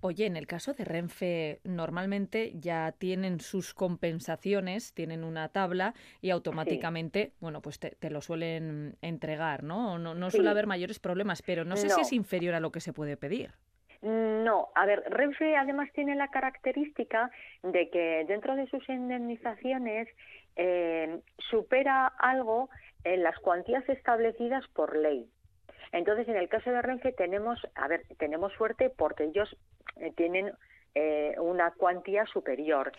Oye, 0.00 0.26
en 0.26 0.36
el 0.36 0.46
caso 0.46 0.72
de 0.74 0.84
Renfe, 0.84 1.60
normalmente 1.64 2.52
ya 2.54 2.92
tienen 2.92 3.40
sus 3.40 3.72
compensaciones, 3.72 4.92
tienen 4.92 5.24
una 5.24 5.48
tabla 5.48 5.94
y 6.20 6.30
automáticamente, 6.30 7.32
bueno, 7.40 7.62
pues 7.62 7.78
te, 7.78 8.10
lo 8.10 8.20
suelen 8.20 8.96
entregar, 9.00 9.62
¿no? 9.62 9.98
No, 9.98 10.14
no 10.14 10.30
suele 10.30 10.50
haber 10.50 10.66
mayores 10.66 10.98
problemas, 10.98 11.42
pero 11.42 11.64
no 11.64 11.76
sé 11.76 11.88
si 11.88 12.00
es 12.00 12.12
inferior 12.12 12.54
a 12.54 12.60
lo 12.60 12.70
que 12.70 12.80
se 12.80 12.92
puede 12.92 13.16
pedir. 13.16 13.52
No, 14.06 14.68
a 14.76 14.86
ver, 14.86 15.02
Renfe 15.08 15.56
además 15.56 15.90
tiene 15.92 16.14
la 16.14 16.28
característica 16.28 17.28
de 17.64 17.90
que 17.90 18.24
dentro 18.28 18.54
de 18.54 18.68
sus 18.68 18.88
indemnizaciones 18.88 20.06
eh, 20.54 21.18
supera 21.50 22.06
algo 22.06 22.70
en 23.02 23.24
las 23.24 23.36
cuantías 23.40 23.82
establecidas 23.88 24.64
por 24.68 24.96
ley. 24.96 25.28
Entonces, 25.90 26.28
en 26.28 26.36
el 26.36 26.48
caso 26.48 26.70
de 26.70 26.82
Renfe 26.82 27.10
tenemos, 27.14 27.60
a 27.74 27.88
ver, 27.88 28.04
tenemos 28.16 28.52
suerte 28.52 28.90
porque 28.90 29.24
ellos 29.24 29.56
eh, 29.96 30.12
tienen 30.16 30.52
eh, 30.98 31.34
una 31.38 31.72
cuantía 31.72 32.24
superior. 32.24 32.90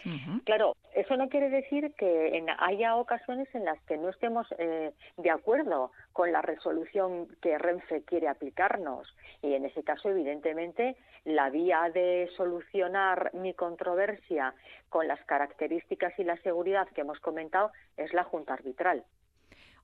Claro, 0.43 0.75
eso 0.93 1.17
no 1.17 1.29
quiere 1.29 1.49
decir 1.49 1.95
que 1.97 2.45
haya 2.59 2.95
ocasiones 2.95 3.47
en 3.55 3.65
las 3.65 3.81
que 3.85 3.97
no 3.97 4.09
estemos 4.09 4.45
eh, 4.59 4.91
de 5.17 5.31
acuerdo 5.31 5.91
con 6.13 6.31
la 6.31 6.43
resolución 6.43 7.27
que 7.41 7.57
Renfe 7.57 8.03
quiere 8.03 8.27
aplicarnos. 8.27 9.11
Y 9.41 9.55
en 9.55 9.65
ese 9.65 9.81
caso, 9.83 10.09
evidentemente, 10.09 10.95
la 11.25 11.49
vía 11.49 11.89
de 11.91 12.29
solucionar 12.37 13.31
mi 13.33 13.55
controversia 13.55 14.53
con 14.89 15.07
las 15.07 15.23
características 15.25 16.13
y 16.19 16.23
la 16.23 16.37
seguridad 16.43 16.87
que 16.89 17.01
hemos 17.01 17.19
comentado 17.19 17.71
es 17.97 18.13
la 18.13 18.23
Junta 18.23 18.53
Arbitral. 18.53 19.05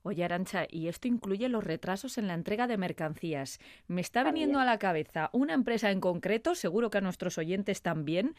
Oye, 0.06 0.22
Arancha, 0.22 0.66
y 0.68 0.88
esto 0.88 1.08
incluye 1.08 1.48
los 1.48 1.64
retrasos 1.64 2.18
en 2.18 2.28
la 2.28 2.34
entrega 2.34 2.66
de 2.66 2.76
mercancías. 2.76 3.58
Me 3.88 4.02
está 4.02 4.22
viniendo 4.22 4.60
a 4.60 4.66
la 4.66 4.78
cabeza 4.78 5.30
una 5.32 5.54
empresa 5.54 5.90
en 5.90 6.00
concreto, 6.00 6.54
seguro 6.54 6.90
que 6.90 6.98
a 6.98 7.00
nuestros 7.00 7.38
oyentes 7.38 7.80
también, 7.80 8.34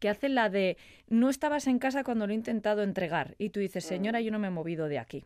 que 0.00 0.08
hace 0.08 0.28
la 0.28 0.48
de 0.48 0.76
no 1.08 1.30
estabas 1.30 1.68
en 1.68 1.78
casa 1.78 2.02
cuando 2.02 2.26
lo 2.26 2.32
he 2.32 2.36
intentado 2.36 2.82
entregar 2.82 3.36
y 3.38 3.50
tú 3.50 3.60
dices, 3.60 3.84
señora, 3.84 4.20
yo 4.20 4.32
no 4.32 4.40
me 4.40 4.48
he 4.48 4.50
movido 4.50 4.88
de 4.88 4.98
aquí. 4.98 5.24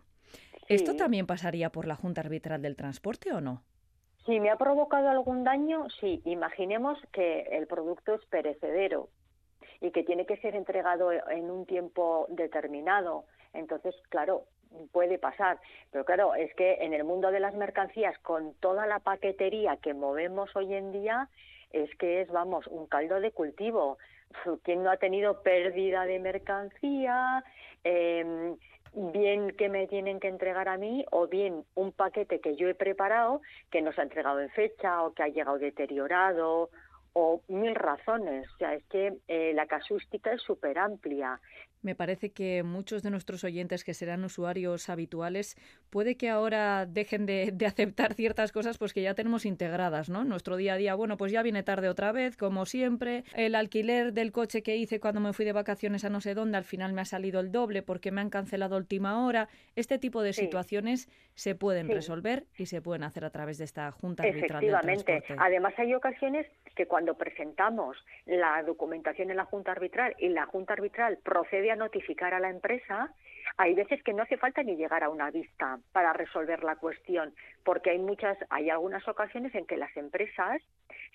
¿Esto 0.68 0.94
también 0.94 1.26
pasaría 1.26 1.70
por 1.70 1.86
la 1.86 1.96
Junta 1.96 2.20
Arbitral 2.20 2.60
del 2.60 2.76
Transporte 2.76 3.32
o 3.32 3.40
no? 3.40 3.62
Si 4.26 4.40
me 4.40 4.50
ha 4.50 4.56
provocado 4.56 5.08
algún 5.08 5.42
daño, 5.42 5.86
sí. 6.02 6.20
Imaginemos 6.26 6.98
que 7.14 7.48
el 7.50 7.66
producto 7.66 8.16
es 8.16 8.24
perecedero 8.26 9.08
y 9.80 9.90
que 9.90 10.02
tiene 10.02 10.26
que 10.26 10.36
ser 10.36 10.54
entregado 10.54 11.12
en 11.12 11.50
un 11.50 11.64
tiempo 11.64 12.26
determinado. 12.28 13.24
Entonces, 13.54 13.94
claro, 14.10 14.44
puede 14.92 15.18
pasar. 15.18 15.58
Pero 15.90 16.04
claro, 16.04 16.34
es 16.34 16.54
que 16.54 16.78
en 16.80 16.94
el 16.94 17.04
mundo 17.04 17.30
de 17.30 17.40
las 17.40 17.54
mercancías, 17.54 18.18
con 18.18 18.54
toda 18.54 18.86
la 18.86 19.00
paquetería 19.00 19.76
que 19.76 19.94
movemos 19.94 20.54
hoy 20.56 20.74
en 20.74 20.92
día, 20.92 21.28
es 21.72 21.94
que 21.96 22.22
es, 22.22 22.28
vamos, 22.28 22.66
un 22.66 22.86
caldo 22.86 23.20
de 23.20 23.32
cultivo. 23.32 23.98
¿Quién 24.64 24.82
no 24.82 24.90
ha 24.90 24.96
tenido 24.96 25.42
pérdida 25.42 26.04
de 26.04 26.18
mercancía? 26.18 27.44
Eh, 27.84 28.54
bien 28.94 29.50
que 29.50 29.68
me 29.68 29.86
tienen 29.86 30.20
que 30.20 30.28
entregar 30.28 30.68
a 30.68 30.76
mí 30.76 31.04
o 31.10 31.26
bien 31.26 31.64
un 31.74 31.92
paquete 31.92 32.40
que 32.40 32.56
yo 32.56 32.68
he 32.68 32.74
preparado 32.74 33.40
que 33.70 33.82
no 33.82 33.92
se 33.92 34.00
ha 34.00 34.04
entregado 34.04 34.40
en 34.40 34.50
fecha 34.50 35.02
o 35.02 35.12
que 35.12 35.22
ha 35.22 35.28
llegado 35.28 35.58
deteriorado 35.58 36.70
o 37.12 37.42
mil 37.48 37.74
razones. 37.74 38.48
O 38.54 38.56
sea, 38.58 38.74
es 38.74 38.84
que 38.84 39.18
eh, 39.28 39.52
la 39.54 39.66
casústica 39.66 40.32
es 40.32 40.42
súper 40.42 40.78
amplia. 40.78 41.40
Me 41.82 41.94
parece 41.94 42.30
que 42.30 42.62
muchos 42.62 43.02
de 43.02 43.10
nuestros 43.10 43.44
oyentes 43.44 43.84
que 43.84 43.94
serán 43.94 44.24
usuarios 44.24 44.88
habituales 44.88 45.56
puede 45.90 46.16
que 46.16 46.28
ahora 46.28 46.86
dejen 46.86 47.26
de, 47.26 47.54
aceptar 47.66 48.14
ciertas 48.14 48.52
cosas 48.52 48.78
pues 48.78 48.92
que 48.92 49.02
ya 49.02 49.14
tenemos 49.14 49.46
integradas, 49.46 50.08
¿no? 50.08 50.24
Nuestro 50.24 50.56
día 50.56 50.74
a 50.74 50.76
día, 50.76 50.94
bueno, 50.94 51.16
pues 51.16 51.32
ya 51.32 51.42
viene 51.42 51.62
tarde 51.62 51.88
otra 51.88 52.12
vez, 52.12 52.36
como 52.36 52.66
siempre. 52.66 53.24
El 53.34 53.54
alquiler 53.54 54.12
del 54.12 54.32
coche 54.32 54.62
que 54.62 54.76
hice 54.76 55.00
cuando 55.00 55.20
me 55.20 55.32
fui 55.32 55.44
de 55.44 55.52
vacaciones 55.52 56.04
a 56.04 56.10
no 56.10 56.20
sé 56.20 56.34
dónde, 56.34 56.58
al 56.58 56.64
final 56.64 56.92
me 56.92 57.02
ha 57.02 57.04
salido 57.04 57.40
el 57.40 57.52
doble 57.52 57.82
porque 57.82 58.10
me 58.10 58.20
han 58.20 58.30
cancelado 58.30 58.74
a 58.74 58.78
última 58.78 59.24
hora. 59.24 59.48
Este 59.76 59.98
tipo 59.98 60.22
de 60.22 60.32
situaciones 60.32 61.08
se 61.34 61.54
pueden 61.54 61.88
resolver 61.88 62.46
y 62.56 62.66
se 62.66 62.82
pueden 62.82 63.04
hacer 63.04 63.24
a 63.24 63.30
través 63.30 63.58
de 63.58 63.64
esta 63.64 63.90
Junta 63.92 64.22
Arbitral 64.24 64.64
Efectivamente. 64.64 65.22
Además 65.38 65.74
hay 65.78 65.94
ocasiones 65.94 66.46
que 66.78 66.86
cuando 66.86 67.14
presentamos 67.14 67.96
la 68.24 68.62
documentación 68.62 69.32
en 69.32 69.36
la 69.36 69.44
Junta 69.44 69.72
Arbitral 69.72 70.14
y 70.16 70.28
la 70.28 70.46
Junta 70.46 70.74
Arbitral 70.74 71.18
procede 71.24 71.72
a 71.72 71.76
notificar 71.76 72.34
a 72.34 72.38
la 72.38 72.50
empresa, 72.50 73.12
hay 73.56 73.74
veces 73.74 74.00
que 74.04 74.12
no 74.12 74.22
hace 74.22 74.36
falta 74.36 74.62
ni 74.62 74.76
llegar 74.76 75.02
a 75.02 75.08
una 75.08 75.32
vista 75.32 75.80
para 75.90 76.12
resolver 76.12 76.62
la 76.62 76.76
cuestión, 76.76 77.34
porque 77.64 77.90
hay 77.90 77.98
muchas, 77.98 78.38
hay 78.48 78.70
algunas 78.70 79.08
ocasiones 79.08 79.52
en 79.56 79.66
que 79.66 79.76
las 79.76 79.94
empresas 79.96 80.62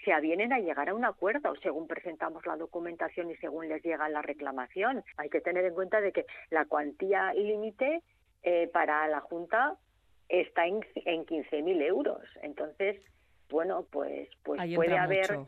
se 0.03 0.11
avienen 0.11 0.51
a 0.51 0.59
llegar 0.59 0.89
a 0.89 0.95
un 0.95 1.05
acuerdo 1.05 1.55
según 1.63 1.87
presentamos 1.87 2.45
la 2.45 2.57
documentación 2.57 3.31
y 3.31 3.37
según 3.37 3.69
les 3.69 3.81
llega 3.83 4.09
la 4.09 4.21
reclamación. 4.21 5.01
Hay 5.15 5.29
que 5.29 5.39
tener 5.39 5.63
en 5.63 5.75
cuenta 5.75 6.01
de 6.01 6.11
que 6.11 6.25
la 6.49 6.65
cuantía 6.65 7.33
límite 7.35 8.01
eh, 8.43 8.69
para 8.73 9.07
la 9.07 9.21
Junta 9.21 9.77
está 10.27 10.67
en, 10.67 10.81
en 11.05 11.25
15.000 11.25 11.81
euros. 11.83 12.21
Entonces, 12.41 12.97
bueno, 13.53 13.85
pues, 13.91 14.27
pues 14.41 14.59
puede 14.75 14.97
haber... 14.97 15.39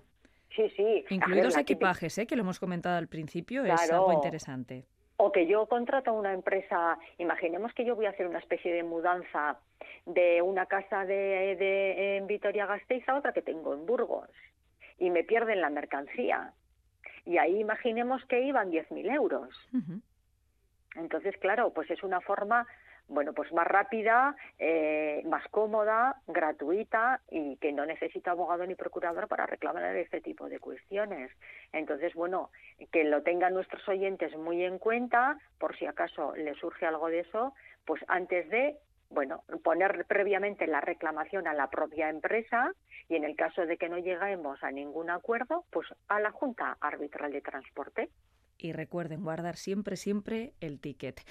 Sí, 0.56 0.70
sí. 0.78 1.04
Incluidos 1.10 1.58
equipajes, 1.58 2.18
¿eh? 2.18 2.28
que 2.28 2.36
lo 2.38 2.44
hemos 2.44 2.60
comentado 2.60 2.98
al 2.98 3.08
principio, 3.08 3.66
es 3.66 3.92
algo 3.92 4.14
interesante. 4.14 4.86
O 5.18 5.32
que 5.32 5.48
yo 5.48 5.66
contrato 5.66 6.12
a 6.12 6.14
una 6.14 6.34
empresa, 6.34 6.98
imaginemos 7.18 7.74
que 7.74 7.84
yo 7.84 7.96
voy 7.96 8.06
a 8.06 8.12
hacer 8.12 8.28
una 8.28 8.40
especie 8.40 8.72
de 8.74 8.84
mudanza 8.84 9.58
de 10.06 10.42
una 10.42 10.66
casa 10.68 11.06
de, 11.06 11.56
de 11.58 12.18
en 12.18 12.28
Vitoria-Gasteiz 12.28 13.08
a 13.10 13.18
otra 13.18 13.34
que 13.34 13.42
tengo 13.42 13.74
en 13.74 13.86
Burgos 13.86 14.30
y 15.00 15.10
me 15.10 15.24
pierden 15.24 15.62
la 15.62 15.70
mercancía. 15.70 16.54
Y 17.26 17.38
ahí 17.38 17.60
imaginemos 17.60 18.24
que 18.26 18.42
iban 18.42 18.72
10.000 18.72 19.14
euros. 19.14 19.50
Entonces, 20.96 21.36
claro, 21.38 21.72
pues 21.74 21.90
es 21.92 22.04
una 22.04 22.22
forma 22.22 22.66
bueno, 23.08 23.34
pues 23.34 23.52
más 23.54 23.68
rápida, 23.68 24.36
eh, 24.58 25.22
más 25.26 25.48
cómoda, 25.50 26.22
gratuita 26.28 27.22
y 27.30 27.56
que 27.58 27.72
no 27.72 27.86
necesita 27.86 28.32
abogado 28.32 28.66
ni 28.66 28.76
procurador 28.76 29.28
para 29.28 29.46
reclamar 29.46 29.96
este 29.96 30.22
tipo 30.22 30.50
de 30.50 30.60
cuestiones. 30.60 31.32
Entonces, 31.72 32.14
bueno, 32.16 32.50
que 32.92 33.04
lo 33.04 33.22
tengan 33.22 33.54
nuestros 33.54 33.88
oyentes 33.88 34.36
muy 34.36 34.64
en 34.64 34.80
cuenta, 34.80 35.38
por 35.60 35.78
si 35.78 35.86
acaso 35.86 36.36
les 36.36 36.58
surge 36.58 36.86
algo 36.86 37.08
de 37.10 37.20
eso, 37.20 37.54
pues 37.86 38.04
antes 38.08 38.50
de 38.50 38.76
bueno, 39.12 39.44
poner 39.64 40.06
previamente 40.06 40.66
la 40.66 40.82
reclamación 40.82 41.48
a 41.48 41.54
la 41.54 41.70
propia 41.70 42.10
empresa 42.10 42.72
y 43.08 43.16
en 43.16 43.24
el 43.24 43.36
caso 43.36 43.68
de 43.68 43.78
que 43.78 43.88
no 43.88 44.00
lleguemos 44.00 44.64
a 44.64 44.72
ningún 44.72 45.12
acuerdo, 45.12 45.64
pues 45.70 45.88
a 46.08 46.20
la 46.20 46.32
Junta 46.32 46.76
Arbitral 46.82 47.32
de 47.32 47.42
Transporte 47.42 48.10
y 48.58 48.72
recuerden 48.72 49.24
guardar 49.24 49.56
siempre, 49.56 49.96
siempre 49.96 50.54
el 50.60 50.80
ticket. 50.80 51.22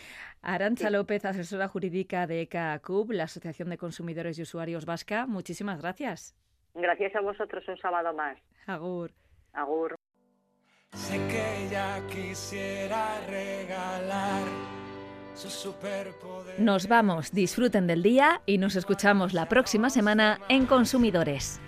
Arancha 0.42 0.90
López, 0.90 1.24
asesora 1.24 1.68
jurídica 1.68 2.26
de 2.26 2.42
ECA 2.42 2.78
CUB, 2.80 3.12
la 3.12 3.24
Asociación 3.24 3.70
de 3.70 3.78
Consumidores 3.78 4.38
y 4.38 4.42
Usuarios 4.42 4.86
Vasca, 4.86 5.26
muchísimas 5.26 5.80
gracias. 5.80 6.36
Gracias 6.74 7.14
a 7.14 7.20
vosotros 7.20 7.66
un 7.68 7.78
sábado 7.78 8.12
más. 8.12 8.36
Agur. 8.66 9.12
Agur. 9.52 9.94
Sé 10.92 11.18
que 11.28 11.66
ella 11.66 12.00
quisiera 12.08 13.20
regalar 13.26 14.44
su 15.34 15.48
superpoder. 15.50 16.60
Nos 16.60 16.88
vamos, 16.88 17.32
disfruten 17.32 17.86
del 17.86 18.02
día 18.02 18.42
y 18.46 18.58
nos 18.58 18.76
escuchamos 18.76 19.34
la 19.34 19.48
próxima 19.48 19.90
semana 19.90 20.38
en 20.48 20.66
Consumidores. 20.66 21.60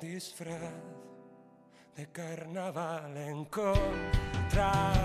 Disfraz 0.00 0.72
de 1.94 2.06
carnaval 2.06 3.14
encontraremos 3.16 4.99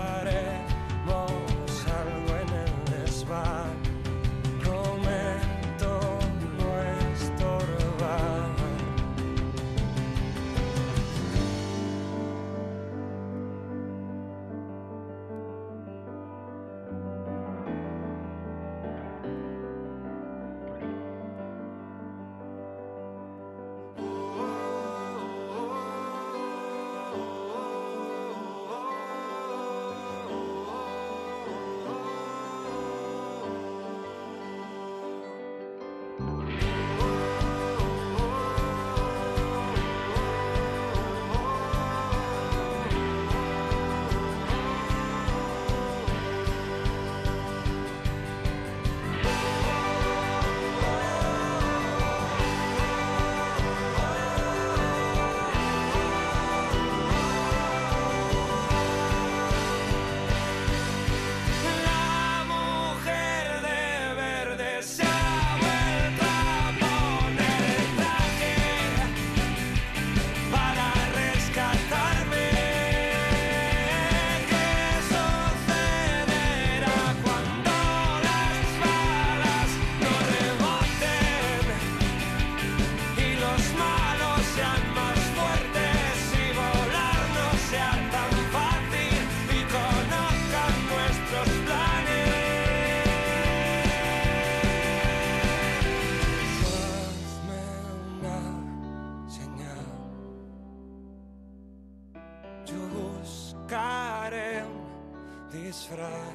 disfraz 105.62 106.34